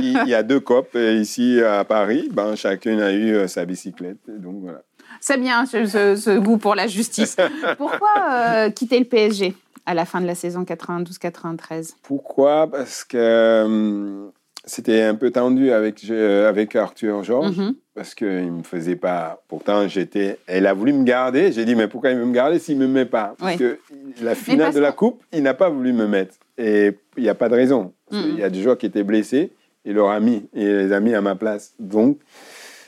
il 0.00 0.22
y 0.28 0.34
a 0.34 0.42
deux 0.44 0.60
copes 0.60 0.94
euh, 0.94 1.14
ici 1.14 1.60
à 1.60 1.84
Paris, 1.84 2.28
ben, 2.32 2.54
chacun 2.54 2.98
a 3.00 3.10
eu 3.10 3.34
euh, 3.34 3.48
sa 3.48 3.64
bicyclette, 3.64 4.18
et 4.28 4.38
donc 4.38 4.56
voilà. 4.62 4.82
C'est 5.20 5.38
bien 5.38 5.66
ce, 5.66 5.84
ce- 5.86 6.14
ce 6.14 6.38
goût 6.38 6.58
pour 6.58 6.76
la 6.76 6.86
justice. 6.86 7.36
Pourquoi 7.78 8.08
euh, 8.32 8.70
quitter 8.70 9.00
le 9.00 9.04
PSG 9.06 9.54
à 9.84 9.94
la 9.94 10.04
fin 10.04 10.20
de 10.20 10.26
la 10.26 10.36
saison 10.36 10.62
92-93 10.62 11.94
Pourquoi? 12.02 12.68
Parce 12.70 13.02
que 13.02 14.30
c'était 14.64 15.02
un 15.02 15.16
peu 15.16 15.30
tendu 15.32 15.72
avec, 15.72 16.08
avec 16.08 16.76
Arthur 16.76 17.24
Georges. 17.24 17.58
Mhm. 17.58 17.74
Parce 18.00 18.14
qu'il 18.14 18.50
me 18.50 18.62
faisait 18.62 18.96
pas. 18.96 19.42
Pourtant, 19.46 19.86
j'étais. 19.86 20.38
Elle 20.46 20.66
a 20.66 20.72
voulu 20.72 20.94
me 20.94 21.04
garder. 21.04 21.52
J'ai 21.52 21.66
dit, 21.66 21.74
mais 21.74 21.86
pourquoi 21.86 22.08
il 22.12 22.16
veut 22.16 22.24
me 22.24 22.32
garder 22.32 22.58
s'il 22.58 22.78
me 22.78 22.86
met 22.86 23.04
pas? 23.04 23.34
Parce 23.38 23.56
que 23.58 23.78
la 24.22 24.34
finale 24.34 24.68
parce 24.68 24.76
de 24.76 24.80
la 24.80 24.92
coupe, 24.92 25.22
il 25.34 25.42
n'a 25.42 25.52
pas 25.52 25.68
voulu 25.68 25.92
me 25.92 26.06
mettre. 26.06 26.36
Et 26.56 26.96
il 27.18 27.22
n'y 27.24 27.28
a 27.28 27.34
pas 27.34 27.50
de 27.50 27.56
raison. 27.56 27.92
Qu'il 28.10 28.32
Mhm. 28.32 28.38
y 28.38 28.42
a 28.42 28.48
des 28.48 28.62
joueurs 28.62 28.78
qui 28.78 28.86
étaient 28.86 29.02
blessés. 29.02 29.52
Il 29.84 29.96
leur 29.96 30.08
a 30.08 30.18
mis 30.18 30.48
et 30.54 30.64
les 30.64 30.92
a 30.92 31.00
mis 31.00 31.14
à 31.14 31.20
ma 31.20 31.34
place. 31.34 31.74
Donc, 31.78 32.20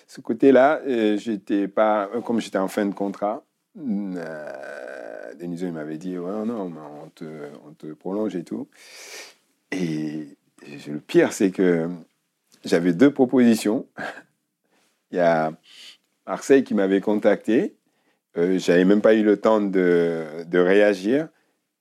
ce 0.09 0.23
côté-là, 0.23 0.81
euh, 0.89 1.19
j'étais 1.19 1.69
pas. 1.69 2.09
euh, 2.15 2.23
Comme 2.23 2.41
j'étais 2.41 2.57
en 2.57 2.69
fin 2.69 2.87
de 2.87 2.95
contrat. 2.95 3.45
Euh, 3.79 5.35
Denisot, 5.39 5.67
il 5.67 5.73
m'avait 5.73 5.99
dit, 5.99 6.17
ouais, 6.17 6.45
non, 6.47 6.71
mais 6.71 6.81
on 7.05 7.09
te, 7.11 7.25
on 7.69 7.73
te 7.75 7.93
prolonge 7.93 8.35
et 8.35 8.45
tout. 8.45 8.67
Et 9.73 10.27
le 10.89 11.01
pire, 11.01 11.35
c'est 11.35 11.51
que 11.51 11.87
j'avais 12.65 12.95
deux 12.95 13.11
propositions. 13.11 13.85
Il 15.13 15.17
y 15.17 15.21
a 15.21 15.53
Marseille 16.27 16.65
qui 16.65 16.75
m'avait 16.75 17.01
contacté. 17.01 17.75
Euh, 18.39 18.59
J'avais 18.59 18.85
même 18.85 19.03
pas 19.03 19.15
eu 19.15 19.23
le 19.23 19.37
temps 19.37 19.61
de, 19.61 20.45
de 20.47 20.59
réagir. 20.59 21.29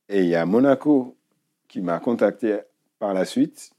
Et 0.10 0.20
il 0.24 0.28
y 0.28 0.36
a 0.36 0.46
Monaco 0.46 1.16
qui 1.70 1.80
m'a 1.82 2.00
contacté 2.00 2.60
par 3.00 3.14
la 3.14 3.24
suite. 3.26 3.72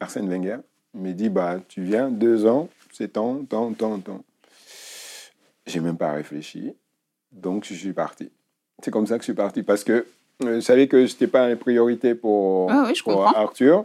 Arsène 0.00 0.28
Wenger. 0.28 0.58
M'a 0.94 1.12
dit 1.12 1.28
bah, 1.28 1.60
Tu 1.68 1.82
viens, 1.82 2.10
deux 2.10 2.46
ans, 2.46 2.68
c'est 2.92 3.12
tant, 3.12 3.44
tant, 3.44 3.72
tant, 3.72 3.98
tant. 4.00 4.24
J'ai 5.66 5.78
même 5.80 5.96
pas 5.96 6.12
réfléchi. 6.12 6.74
Donc, 7.30 7.64
je 7.64 7.74
suis 7.74 7.92
parti. 7.92 8.32
C'est 8.82 8.90
comme 8.90 9.06
ça 9.06 9.14
que 9.16 9.20
je 9.22 9.26
suis 9.26 9.34
parti. 9.34 9.62
Parce 9.62 9.84
que 9.84 10.04
euh, 10.42 10.56
je 10.56 10.60
savais 10.60 10.88
que 10.88 11.06
je 11.06 11.12
n'étais 11.12 11.28
pas 11.28 11.48
une 11.48 11.56
priorité 11.56 12.16
pour, 12.16 12.72
Ah 12.72 12.86
oui, 12.88 12.94
je 12.96 13.04
pour 13.04 13.12
comprends. 13.12 13.32
Arthur. 13.40 13.84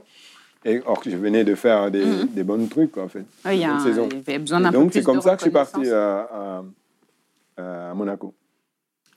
Et 0.68 0.82
or 0.86 1.00
je 1.06 1.16
venais 1.16 1.44
de 1.44 1.54
faire 1.56 1.92
des, 1.92 2.04
Mhm. 2.06 2.28
des 2.34 2.44
bons 2.44 2.68
trucs, 2.68 2.92
quoi, 2.92 3.04
en 3.04 3.08
fait. 3.08 3.24
Oui, 3.46 3.52
il 3.54 3.58
y, 3.60 3.66
a 3.66 3.78
saison. 3.80 4.10
besoin 4.40 4.60
d'un 4.62 4.72
donc, 4.72 4.92
c'est 4.94 5.04
comme 5.04 5.22
ça 5.22 5.32
que 5.36 5.40
je 5.40 5.44
suis 5.44 5.52
parti 5.52 5.88
à, 5.92 6.28
à- 7.58 7.90
à 7.90 7.94
Monaco. 7.94 8.34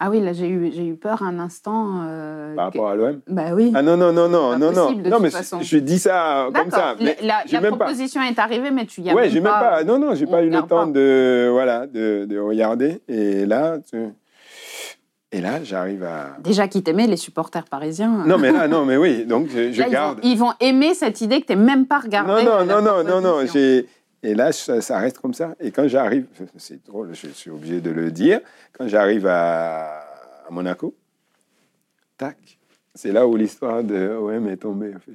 Ah 0.00 0.10
oui, 0.10 0.20
là, 0.20 0.32
j'ai 0.32 0.46
eu, 0.48 0.70
j'ai 0.72 0.86
eu 0.86 0.94
peur 0.94 1.22
un 1.24 1.40
instant. 1.40 2.02
euh, 2.06 2.54
Par 2.54 2.70
que- 2.70 2.78
rapport 2.78 2.90
à 2.90 2.94
l'OM 2.94 3.20
Bah 3.26 3.46
oui. 3.54 3.72
Ah 3.74 3.82
non, 3.82 3.96
non, 3.96 4.12
non, 4.12 4.28
non, 4.28 4.50
Pas 4.52 4.58
non, 4.58 4.70
non. 4.72 4.92
de 4.92 5.08
Non, 5.08 5.16
toute 5.16 5.22
mais 5.22 5.30
façon. 5.30 5.58
je 5.60 5.78
dis 5.78 5.98
ça 5.98 6.48
comme 6.54 6.70
ça. 6.70 6.94
Mais 7.00 7.16
La, 7.20 7.42
pas. 7.60 7.66
proposition 7.76 8.22
est 8.22 8.38
arrivée, 8.38 8.70
mais 8.70 8.86
tu 8.86 9.00
y 9.00 9.10
as 9.10 9.14
Ouais, 9.14 9.22
même 9.22 9.30
j'ai 9.32 9.40
même 9.40 9.50
pas. 9.50 9.82
Non, 9.82 9.98
non, 9.98 10.14
j'ai 10.14 10.26
pas 10.26 10.42
eu 10.44 10.50
le 10.50 10.60
temps 10.60 10.66
pas. 10.68 10.86
de, 10.86 11.48
voilà, 11.50 11.86
de, 11.88 12.26
de 12.28 12.38
regarder. 12.38 13.00
Et 13.08 13.44
là, 13.44 13.78
tu- 13.90 14.12
et 15.30 15.40
là, 15.40 15.62
j'arrive 15.62 16.04
à. 16.04 16.36
Déjà 16.40 16.68
qui 16.68 16.82
t'aimaient, 16.82 17.06
les 17.06 17.16
supporters 17.18 17.64
parisiens. 17.64 18.24
Non, 18.26 18.38
mais 18.38 18.50
là, 18.50 18.66
non, 18.66 18.84
mais 18.86 18.96
oui. 18.96 19.24
Donc, 19.26 19.48
je, 19.48 19.72
je 19.72 19.80
Là, 19.80 19.86
ils, 19.86 19.90
vont, 19.90 19.92
garde. 19.92 20.20
ils 20.22 20.38
vont 20.38 20.52
aimer 20.60 20.94
cette 20.94 21.20
idée 21.20 21.40
que 21.42 21.46
tu 21.52 21.56
même 21.56 21.86
pas 21.86 21.98
regardé. 22.00 22.44
Non, 22.44 22.64
non, 22.64 22.80
non, 22.80 23.04
non, 23.04 23.20
non, 23.20 23.42
non. 23.42 23.46
Et 24.22 24.34
là, 24.34 24.50
ça, 24.52 24.80
ça 24.80 24.98
reste 24.98 25.18
comme 25.18 25.34
ça. 25.34 25.54
Et 25.60 25.70
quand 25.70 25.86
j'arrive, 25.86 26.26
c'est 26.56 26.84
drôle, 26.84 27.10
je 27.14 27.28
suis 27.28 27.50
obligé 27.50 27.80
de 27.80 27.90
le 27.90 28.10
dire, 28.10 28.40
quand 28.72 28.88
j'arrive 28.88 29.26
à, 29.26 30.00
à 30.48 30.50
Monaco, 30.50 30.94
tac, 32.16 32.36
c'est 32.94 33.12
là 33.12 33.26
où 33.28 33.36
l'histoire 33.36 33.84
de 33.84 34.16
OM 34.16 34.48
est 34.48 34.56
tombée, 34.56 34.92
en 34.94 34.98
fait. 34.98 35.12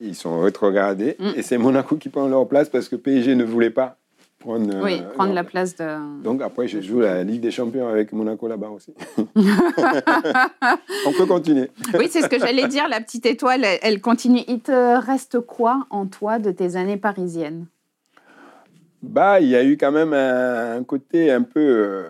Ils 0.00 0.16
sont 0.16 0.40
rétrogradés 0.40 1.14
Mm. 1.20 1.30
et 1.36 1.42
c'est 1.42 1.58
Monaco 1.58 1.94
qui 1.96 2.08
prend 2.08 2.26
leur 2.26 2.48
place 2.48 2.68
parce 2.68 2.88
que 2.88 2.96
PSG 2.96 3.36
ne 3.36 3.44
voulait 3.44 3.70
pas 3.70 3.98
prendre. 4.42 4.82
Oui, 4.82 5.00
euh, 5.00 5.14
prendre 5.14 5.32
la 5.32 5.44
place 5.44 5.76
de. 5.76 6.22
Donc 6.22 6.42
après, 6.42 6.68
je 6.68 6.80
joue 6.80 7.00
la 7.00 7.22
Ligue 7.22 7.40
des 7.40 7.50
Champions 7.50 7.88
avec 7.88 8.12
Monaco 8.12 8.48
là-bas 8.48 8.68
aussi. 8.68 8.94
On 11.06 11.12
peut 11.12 11.26
continuer. 11.26 11.70
Oui, 11.98 12.08
c'est 12.10 12.22
ce 12.22 12.28
que 12.28 12.38
j'allais 12.38 12.68
dire. 12.68 12.88
La 12.88 13.00
petite 13.00 13.26
étoile, 13.26 13.64
elle, 13.82 14.00
continue. 14.00 14.40
Il 14.48 14.60
te 14.60 14.98
reste 14.98 15.40
quoi 15.40 15.86
en 15.90 16.06
toi 16.06 16.38
de 16.38 16.50
tes 16.50 16.76
années 16.76 16.96
parisiennes? 16.96 17.66
Bah, 19.02 19.40
il 19.40 19.48
y 19.48 19.56
a 19.56 19.64
eu 19.64 19.76
quand 19.76 19.92
même 19.92 20.12
un, 20.12 20.76
un 20.76 20.84
côté 20.84 21.30
un 21.30 21.42
peu 21.42 21.60
euh, 21.60 22.04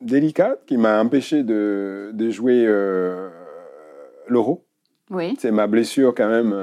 délicat 0.00 0.56
qui 0.66 0.76
m'a 0.76 1.00
empêché 1.00 1.42
de, 1.42 2.10
de 2.14 2.30
jouer 2.30 2.64
euh, 2.66 3.28
l'Euro. 4.28 4.64
Oui. 5.10 5.36
C'est 5.38 5.50
ma 5.50 5.66
blessure 5.66 6.14
quand 6.14 6.28
même 6.28 6.54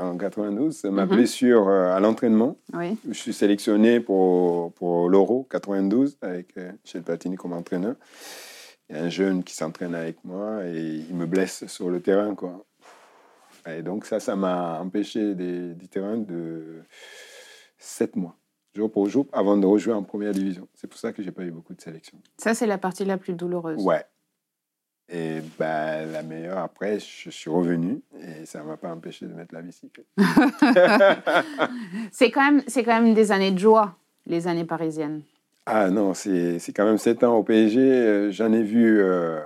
en 0.00 0.16
92, 0.16 0.76
c'est 0.76 0.90
ma 0.90 1.04
Mhm. 1.06 1.14
blessure 1.16 1.68
euh, 1.68 1.94
à 1.94 2.00
l'entraînement. 2.00 2.56
Oui. 2.72 2.96
Je 3.08 3.14
suis 3.14 3.32
sélectionné 3.32 4.00
pour, 4.00 4.72
pour 4.74 5.08
l'Euro 5.08 5.46
92 5.50 6.16
avec 6.22 6.56
euh, 6.56 6.72
Michel 6.84 7.02
Platini 7.02 7.36
comme 7.36 7.52
entraîneur. 7.52 7.94
Il 8.88 8.96
y 8.96 8.98
a 8.98 9.02
un 9.02 9.08
jeune 9.08 9.42
qui 9.44 9.54
s'entraîne 9.54 9.94
avec 9.94 10.22
moi 10.24 10.64
et 10.66 11.04
il 11.08 11.14
me 11.14 11.26
blesse 11.26 11.66
sur 11.66 11.88
le 11.90 12.00
terrain. 12.00 12.34
Quoi. 12.34 12.64
Et 13.66 13.82
donc 13.82 14.04
ça, 14.04 14.20
ça 14.20 14.36
m'a 14.36 14.80
empêché 14.80 15.34
des, 15.34 15.74
du 15.74 15.88
terrain 15.88 16.18
de 16.18 16.82
sept 17.78 18.14
mois, 18.16 18.36
jour 18.74 18.90
pour 18.92 19.08
jour, 19.08 19.26
avant 19.32 19.56
de 19.56 19.66
rejouer 19.66 19.94
en 19.94 20.02
première 20.02 20.32
division. 20.32 20.68
C'est 20.74 20.86
pour 20.86 20.98
ça 20.98 21.12
que 21.12 21.22
j'ai 21.22 21.32
pas 21.32 21.42
eu 21.44 21.50
beaucoup 21.50 21.72
de 21.74 21.80
sélections. 21.80 22.18
Ça, 22.38 22.52
c'est 22.54 22.66
la 22.66 22.76
partie 22.78 23.04
la 23.06 23.16
plus 23.16 23.32
douloureuse. 23.32 23.82
Ouais. 23.82 24.04
Et 25.10 25.40
ben, 25.58 26.10
la 26.12 26.22
meilleure, 26.22 26.58
après, 26.58 26.98
je 26.98 27.28
suis 27.30 27.50
revenu 27.50 28.00
et 28.20 28.46
ça 28.46 28.60
ne 28.60 28.64
m'a 28.64 28.76
pas 28.78 28.90
empêché 28.90 29.26
de 29.26 29.34
mettre 29.34 29.54
la 29.54 29.60
bicyclette. 29.60 30.06
C'est 32.12 32.30
quand, 32.30 32.50
même, 32.52 32.62
quand 32.74 33.02
même 33.02 33.14
des 33.14 33.30
années 33.32 33.50
de 33.50 33.58
joie, 33.58 33.96
les 34.26 34.48
années 34.48 34.64
parisiennes. 34.64 35.22
Ah 35.66 35.90
non, 35.90 36.12
c'est 36.12 36.58
quand 36.74 36.84
même 36.84 36.98
7 36.98 37.24
ans 37.24 37.36
au 37.38 37.42
PSG. 37.42 37.80
euh, 37.80 38.30
J'en 38.30 38.52
ai 38.52 38.62
vu 38.62 39.00
euh, 39.00 39.40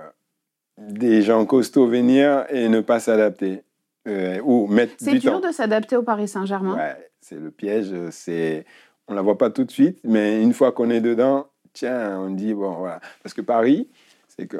des 0.77 1.21
gens 1.21 1.45
costauds 1.45 1.87
venir 1.87 2.45
et 2.49 2.67
ne 2.67 2.81
pas 2.81 2.99
s'adapter. 2.99 3.63
Euh, 4.07 4.39
ou 4.43 4.67
mettre 4.67 4.93
C'est 4.97 5.11
du 5.11 5.19
dur 5.19 5.39
temps. 5.41 5.47
de 5.47 5.53
s'adapter 5.53 5.95
au 5.95 6.03
Paris 6.03 6.27
Saint-Germain. 6.27 6.75
Ouais, 6.75 7.09
c'est 7.21 7.39
le 7.39 7.51
piège. 7.51 7.93
C'est 8.11 8.65
on 9.07 9.13
la 9.13 9.21
voit 9.21 9.37
pas 9.37 9.49
tout 9.49 9.63
de 9.63 9.71
suite, 9.71 9.99
mais 10.03 10.41
une 10.41 10.53
fois 10.53 10.71
qu'on 10.71 10.89
est 10.89 11.01
dedans, 11.01 11.47
tiens, 11.73 12.19
on 12.19 12.29
dit 12.31 12.53
bon 12.53 12.71
voilà. 12.71 12.99
Parce 13.23 13.33
que 13.33 13.41
Paris, 13.41 13.87
c'est 14.27 14.45
que 14.47 14.57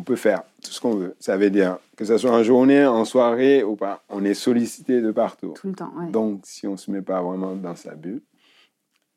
on 0.00 0.02
peut 0.02 0.16
faire 0.16 0.42
tout 0.64 0.70
ce 0.70 0.80
qu'on 0.80 0.94
veut. 0.94 1.14
Ça 1.20 1.36
veut 1.36 1.50
dire 1.50 1.78
que 1.96 2.06
ce 2.06 2.16
soit 2.16 2.30
en 2.30 2.42
journée, 2.42 2.86
en 2.86 3.04
soirée 3.04 3.62
ou 3.62 3.76
pas, 3.76 4.02
on 4.08 4.24
est 4.24 4.32
sollicité 4.34 5.02
de 5.02 5.10
partout. 5.10 5.52
Tout 5.54 5.68
le 5.68 5.74
temps, 5.74 5.92
ouais. 5.98 6.10
Donc, 6.10 6.40
si 6.44 6.66
on 6.66 6.72
ne 6.72 6.76
se 6.78 6.90
met 6.90 7.02
pas 7.02 7.20
vraiment 7.20 7.54
dans 7.54 7.74
sa 7.74 7.94
bulle, 7.94 8.22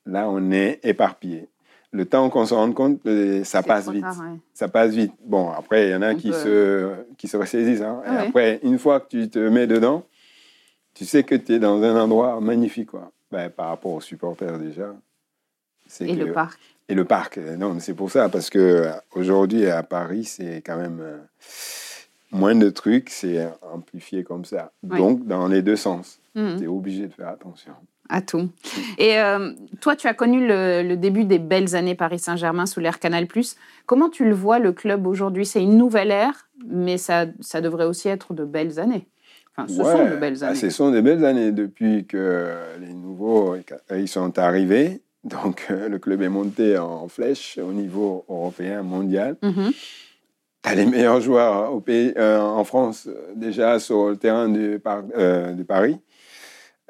là, 0.06 0.28
on 0.30 0.52
est 0.52 0.80
éparpillé. 0.84 1.48
Le 1.92 2.06
temps 2.06 2.30
qu'on 2.30 2.46
se 2.46 2.54
rende 2.54 2.74
compte, 2.74 3.00
euh, 3.06 3.44
ça 3.46 3.64
passe 3.64 3.90
vite. 3.90 4.02
tard, 4.02 4.20
ouais. 4.20 4.38
Ça 4.54 4.68
passe 4.68 4.92
vite. 4.92 5.14
Bon, 5.24 5.52
après, 5.52 5.88
il 5.88 5.92
y 5.92 5.96
en 5.96 6.02
a 6.02 6.12
On 6.14 6.16
qui 6.18 6.32
peut- 6.32 6.34
se, 6.38 6.94
qui 7.18 7.28
se 7.28 7.38
ressaisissent. 7.38 7.82
hein. 7.82 8.02
Et 8.04 8.10
Ah 8.10 8.22
après, 8.28 8.60
une 8.64 8.78
fois 8.80 9.00
que 9.00 9.08
tu 9.10 9.30
te 9.30 9.40
mets 9.40 9.68
dedans, 9.68 10.04
tu 10.94 11.06
sais 11.06 11.24
que 11.24 11.36
tu 11.36 11.54
es 11.54 11.60
dans 11.60 11.82
un 11.82 11.96
endroit 12.02 12.42
magnifique. 12.42 12.90
Quoi. 12.90 13.12
Ben, 13.32 13.50
par 13.50 13.70
rapport 13.70 13.94
aux 13.94 14.02
supporters, 14.02 14.58
déjà. 14.60 14.94
Et 16.02 16.08
que- 16.18 16.24
le 16.26 16.34
parc. 16.34 16.60
Et 16.90 16.96
le 16.96 17.06
parc. 17.06 17.38
euh, 17.38 17.56
Non, 17.56 17.76
c'est 17.80 17.94
pour 17.94 18.12
ça, 18.12 18.30
parce 18.30 18.50
que 18.50 18.60
euh, 18.60 18.92
aujourd'hui 19.16 19.68
à 19.68 19.84
Paris, 19.84 20.26
c'est 20.26 20.62
quand 20.66 20.78
même 20.78 21.00
euh, 21.02 21.18
moins 22.32 22.56
de 22.56 22.70
trucs, 22.70 23.10
c'est 23.10 23.48
amplifié 23.62 24.24
comme 24.24 24.46
ça. 24.46 24.72
Donc, 24.84 25.26
dans 25.26 25.48
les 25.48 25.62
deux 25.62 25.76
sens. 25.76 26.20
Mhm. 26.36 26.58
Tu 26.58 26.64
es 26.64 26.68
obligé 26.68 27.08
de 27.08 27.14
faire 27.14 27.30
attention. 27.30 27.74
À 28.10 28.22
tout. 28.22 28.50
Et 28.98 29.18
euh, 29.18 29.54
toi, 29.80 29.96
tu 29.96 30.08
as 30.08 30.14
connu 30.14 30.46
le, 30.46 30.96
début 30.96 31.24
des 31.24 31.40
belles 31.40 31.74
années 31.76 31.96
Paris 31.96 32.20
Saint-Germain 32.20 32.66
sous 32.66 32.80
l'ère 32.80 33.00
Canal+. 33.00 33.28
Comment 33.86 34.10
tu 34.10 34.26
le 34.26 34.36
vois, 34.36 34.60
le 34.60 34.74
club 34.74 35.08
aujourd'hui? 35.08 35.46
C'est 35.46 35.64
une 35.64 35.78
nouvelle 35.78 36.12
ère, 36.12 36.50
mais 36.68 36.98
ça, 36.98 37.26
ça 37.40 37.62
devrait 37.62 37.86
aussi 37.86 38.10
être 38.10 38.34
de 38.34 38.44
belles 38.44 38.80
années. 38.80 39.08
Enfin, 39.56 39.68
ce 39.68 39.84
sont 39.84 40.10
de 40.10 40.16
belles 40.16 40.38
ah, 40.42 40.48
années. 40.48 40.56
ce 40.56 40.70
sont 40.70 40.92
de 40.92 41.00
belles 41.00 41.24
années 41.24 41.52
depuis 41.52 42.06
que 42.06 42.52
les 42.80 42.94
nouveaux 42.94 43.56
ils 43.96 44.08
sont 44.08 44.38
arrivés. 44.40 45.02
Donc, 45.24 45.68
le 45.70 45.98
club 46.00 46.22
est 46.22 46.30
monté 46.30 46.78
en 46.78 47.08
flèche 47.08 47.58
au 47.58 47.72
niveau 47.72 48.26
européen, 48.28 48.84
mondial. 48.84 49.38
Mm 49.42 49.70
Tu 50.64 50.76
les 50.76 50.86
meilleurs 50.86 51.22
joueurs 51.22 51.74
au 51.74 51.80
pays, 51.80 52.14
euh, 52.18 52.40
en 52.40 52.64
France, 52.64 53.10
déjà 53.36 53.80
sur 53.80 54.10
le 54.10 54.18
terrain 54.18 54.50
de, 54.50 54.82
euh, 55.16 55.54
de 55.54 55.64
Paris. 55.64 55.98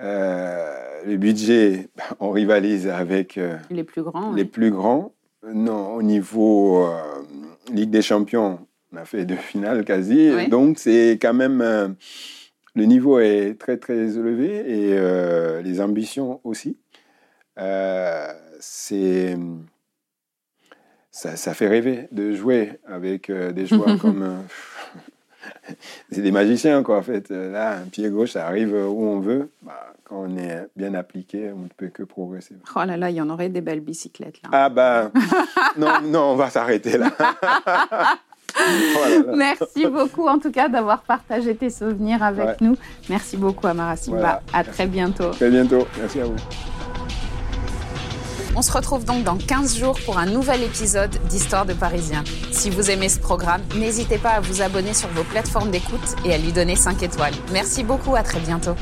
Euh, 0.01 1.03
le 1.05 1.17
budget, 1.17 1.89
on 2.19 2.31
rivalise 2.31 2.87
avec 2.87 3.37
euh, 3.37 3.57
les 3.69 3.83
plus 3.83 4.03
grands. 4.03 4.33
Les 4.33 4.45
plus 4.45 4.71
grands. 4.71 5.13
Non, 5.53 5.93
au 5.93 6.01
niveau 6.01 6.85
euh, 6.85 7.01
Ligue 7.71 7.89
des 7.89 8.01
Champions, 8.01 8.59
on 8.91 8.97
a 8.97 9.05
fait 9.05 9.25
deux 9.25 9.35
finales 9.35 9.83
quasi. 9.85 10.47
Donc, 10.49 10.79
c'est 10.79 11.17
quand 11.21 11.33
même. 11.33 11.95
le 12.75 12.85
niveau 12.85 13.19
est 13.19 13.55
très, 13.59 13.77
très 13.77 14.17
élevé 14.17 14.63
et 14.67 15.61
les 15.63 15.81
ambitions 15.81 16.39
aussi. 16.43 16.77
C'est. 18.59 19.37
Ça, 21.15 21.35
ça, 21.35 21.53
fait 21.53 21.67
rêver 21.67 22.07
de 22.11 22.33
jouer 22.33 22.79
avec 22.87 23.31
des 23.31 23.67
joueurs 23.67 23.97
comme 24.01 24.45
c'est 26.11 26.21
des 26.21 26.31
magiciens, 26.31 26.83
quoi, 26.83 26.97
en 26.97 27.01
fait. 27.01 27.29
Là, 27.29 27.77
un 27.77 27.87
pied 27.89 28.09
gauche, 28.09 28.31
ça 28.31 28.47
arrive 28.47 28.73
où 28.73 29.05
on 29.05 29.19
veut. 29.19 29.49
Bah, 29.61 29.93
quand 30.03 30.25
on 30.27 30.37
est 30.37 30.67
bien 30.75 30.93
appliqué, 30.93 31.51
on 31.53 31.63
ne 31.63 31.67
peut 31.75 31.87
que 31.87 32.03
progresser. 32.03 32.55
Oh 32.75 32.83
là 32.85 32.97
là, 32.97 33.09
il 33.09 33.15
y 33.15 33.21
en 33.21 33.29
aurait 33.29 33.49
des 33.49 33.61
belles 33.61 33.81
bicyclettes, 33.81 34.41
là. 34.43 34.49
Ah 34.51 34.69
bah, 34.69 35.11
non, 35.77 36.01
non, 36.03 36.23
on 36.31 36.35
va 36.35 36.49
s'arrêter 36.49 36.97
là. 36.97 37.11
Oh 38.55 39.31
Merci 39.35 39.87
beaucoup, 39.87 40.27
en 40.27 40.37
tout 40.37 40.51
cas, 40.51 40.69
d'avoir 40.69 41.01
partagé 41.01 41.55
tes 41.55 41.71
souvenirs 41.71 42.21
avec 42.21 42.61
nous. 42.61 42.77
Merci 43.09 43.35
beaucoup, 43.35 43.65
Amara 43.65 43.95
Simba. 43.95 44.43
À 44.53 44.63
très 44.63 44.85
bientôt. 44.85 45.31
très 45.31 45.49
bientôt. 45.49 45.87
Merci 45.97 46.19
à 46.19 46.25
vous. 46.25 46.35
On 48.55 48.61
se 48.61 48.71
retrouve 48.71 49.03
donc 49.03 49.23
dans 49.23 49.37
15 49.37 49.77
jours 49.77 49.99
pour 50.05 50.17
un 50.19 50.27
nouvel 50.27 50.61
épisode 50.63 51.11
d'Histoire 51.27 51.65
de 51.65 51.73
Parisien. 51.73 52.23
Si 52.51 52.69
vous 52.69 52.91
aimez 52.91 53.09
ce 53.09 53.19
programme, 53.19 53.61
n'hésitez 53.75 54.19
pas 54.19 54.31
à 54.31 54.39
vous 54.41 54.61
abonner 54.61 54.93
sur 54.93 55.09
vos 55.09 55.23
plateformes 55.23 55.71
d'écoute 55.71 56.15
et 56.23 56.33
à 56.33 56.37
lui 56.37 56.51
donner 56.51 56.75
5 56.75 57.01
étoiles. 57.01 57.33
Merci 57.51 57.83
beaucoup, 57.83 58.15
à 58.15 58.21
très 58.21 58.39
bientôt. 58.39 58.75